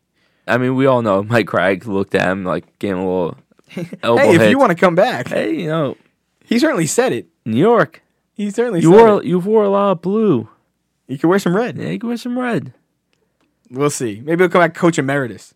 I 0.47 0.57
mean, 0.57 0.75
we 0.75 0.85
all 0.87 1.01
know 1.01 1.23
Mike 1.23 1.47
Craig 1.47 1.85
looked 1.85 2.15
at 2.15 2.27
him 2.29 2.43
like 2.43 2.77
gave 2.79 2.91
him 2.93 2.99
a 2.99 3.05
little 3.05 3.37
elbow 4.03 4.21
hey, 4.23 4.35
if 4.35 4.41
hit. 4.41 4.49
you 4.49 4.59
want 4.59 4.71
to 4.71 4.75
come 4.77 4.95
back, 4.95 5.27
hey, 5.29 5.53
you 5.55 5.67
know, 5.67 5.95
he 6.43 6.59
certainly 6.59 6.87
said 6.87 7.13
it. 7.13 7.27
New 7.45 7.57
York, 7.59 8.01
He 8.33 8.49
certainly 8.51 8.81
you 8.81 8.91
said 8.91 8.97
wore 8.97 9.21
it. 9.21 9.25
you 9.25 9.39
wore 9.39 9.63
a 9.63 9.69
lot 9.69 9.91
of 9.91 10.01
blue. 10.01 10.49
You 11.07 11.17
can 11.17 11.29
wear 11.29 11.39
some 11.39 11.55
red. 11.55 11.77
Yeah, 11.77 11.89
you 11.89 11.97
can 11.99 12.09
wear 12.09 12.17
some 12.17 12.37
red. 12.37 12.73
We'll 13.71 13.89
see. 13.89 14.21
Maybe 14.23 14.43
he'll 14.43 14.49
come 14.49 14.61
back 14.61 14.73
coach 14.75 14.97
emeritus. 14.99 15.53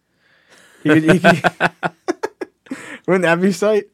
He 0.83 0.89
could, 0.89 1.03
he 1.03 1.19
could- 1.19 1.41
wouldn't 3.07 3.23
that 3.23 3.39
be 3.41 3.51
sight? 3.51 3.85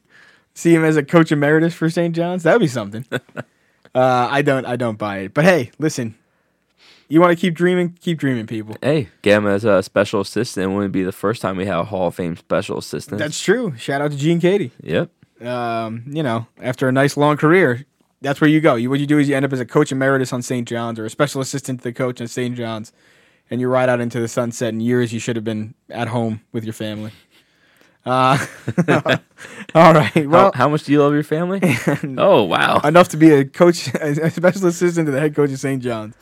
See 0.60 0.76
him 0.76 0.84
as 0.84 0.98
a 0.98 1.04
coach 1.04 1.32
emeritus 1.32 1.74
for 1.74 1.90
St. 1.90 2.14
John's. 2.14 2.44
That'd 2.44 2.60
be 2.60 2.68
something. 2.68 3.06
uh, 3.12 3.42
I 3.96 4.42
don't. 4.42 4.66
I 4.66 4.76
don't 4.76 4.98
buy 4.98 5.20
it. 5.20 5.34
But 5.34 5.46
hey, 5.46 5.72
listen. 5.80 6.16
You 7.08 7.22
want 7.22 7.32
to 7.32 7.38
keep 7.38 7.54
dreaming? 7.56 7.98
Keep 8.02 8.20
dreaming, 8.20 8.46
people. 8.46 8.76
Hey, 8.82 9.08
get 9.22 9.38
him 9.38 9.48
as 9.48 9.64
a 9.64 9.82
special 9.82 10.20
assistant. 10.20 10.70
It 10.70 10.76
wouldn't 10.76 10.92
be 10.92 11.04
the 11.04 11.14
first 11.14 11.42
time 11.42 11.56
we 11.56 11.66
have 11.66 11.80
a 11.80 11.84
Hall 11.86 12.08
of 12.08 12.16
Fame 12.16 12.36
special 12.36 12.78
assistant. 12.78 13.20
That's 13.20 13.40
true. 13.40 13.74
Shout 13.78 14.02
out 14.02 14.12
to 14.12 14.18
Gene 14.18 14.42
Keady. 14.42 14.72
yep. 14.84 15.10
Um, 15.42 16.04
you 16.06 16.24
know, 16.24 16.46
after 16.62 16.90
a 16.90 16.92
nice 16.92 17.16
long 17.16 17.38
career, 17.38 17.86
that's 18.20 18.42
where 18.42 18.50
you 18.50 18.60
go. 18.60 18.76
You 18.76 18.90
what 18.90 19.00
you 19.00 19.08
do 19.08 19.18
is 19.18 19.30
you 19.30 19.38
end 19.38 19.46
up 19.46 19.54
as 19.54 19.62
a 19.62 19.66
coach 19.66 19.94
emeritus 19.94 20.34
on 20.34 20.42
St. 20.42 20.68
John's 20.68 21.00
or 21.00 21.06
a 21.06 21.10
special 21.10 21.40
assistant 21.40 21.80
to 21.80 21.84
the 21.86 21.94
coach 21.94 22.20
at 22.20 22.30
St. 22.30 22.54
John's, 22.54 22.92
and 23.50 23.62
you 23.62 23.70
ride 23.70 23.88
out 23.88 24.02
into 24.02 24.20
the 24.20 24.28
sunset 24.28 24.74
in 24.74 24.82
years 24.82 25.14
you 25.14 25.22
should 25.22 25.38
have 25.38 25.46
been 25.46 25.74
at 25.90 26.10
home 26.10 26.42
with 26.52 26.66
your 26.66 26.74
family. 26.74 27.14
Uh, 28.06 28.46
all 29.76 29.94
right. 29.94 30.28
Well, 30.28 30.52
how, 30.54 30.64
how 30.64 30.70
much 30.70 30.84
do 30.84 30.92
you 30.92 31.02
love 31.02 31.14
your 31.14 31.24
family? 31.24 31.60
oh 32.18 32.44
wow. 32.44 32.80
enough 32.84 33.10
to 33.10 33.18
be 33.18 33.32
a 33.32 33.46
coach, 33.46 33.88
a 33.94 34.30
special 34.32 34.68
assistant 34.68 35.06
to 35.08 35.12
the 35.12 35.20
head 35.20 35.36
coach 35.36 35.52
of 35.52 35.60
St. 35.60 35.82
John's. 35.82 36.16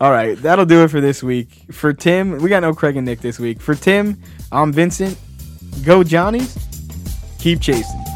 All 0.00 0.12
right, 0.12 0.40
that'll 0.40 0.64
do 0.64 0.84
it 0.84 0.88
for 0.92 1.00
this 1.00 1.24
week. 1.24 1.72
For 1.72 1.92
Tim, 1.92 2.38
we 2.38 2.48
got 2.48 2.60
no 2.60 2.72
Craig 2.72 2.96
and 2.96 3.04
Nick 3.04 3.20
this 3.20 3.40
week. 3.40 3.60
For 3.60 3.74
Tim, 3.74 4.22
I'm 4.52 4.72
Vincent. 4.72 5.18
Go 5.84 6.04
Johnnies. 6.04 6.56
Keep 7.40 7.60
chasing. 7.60 8.07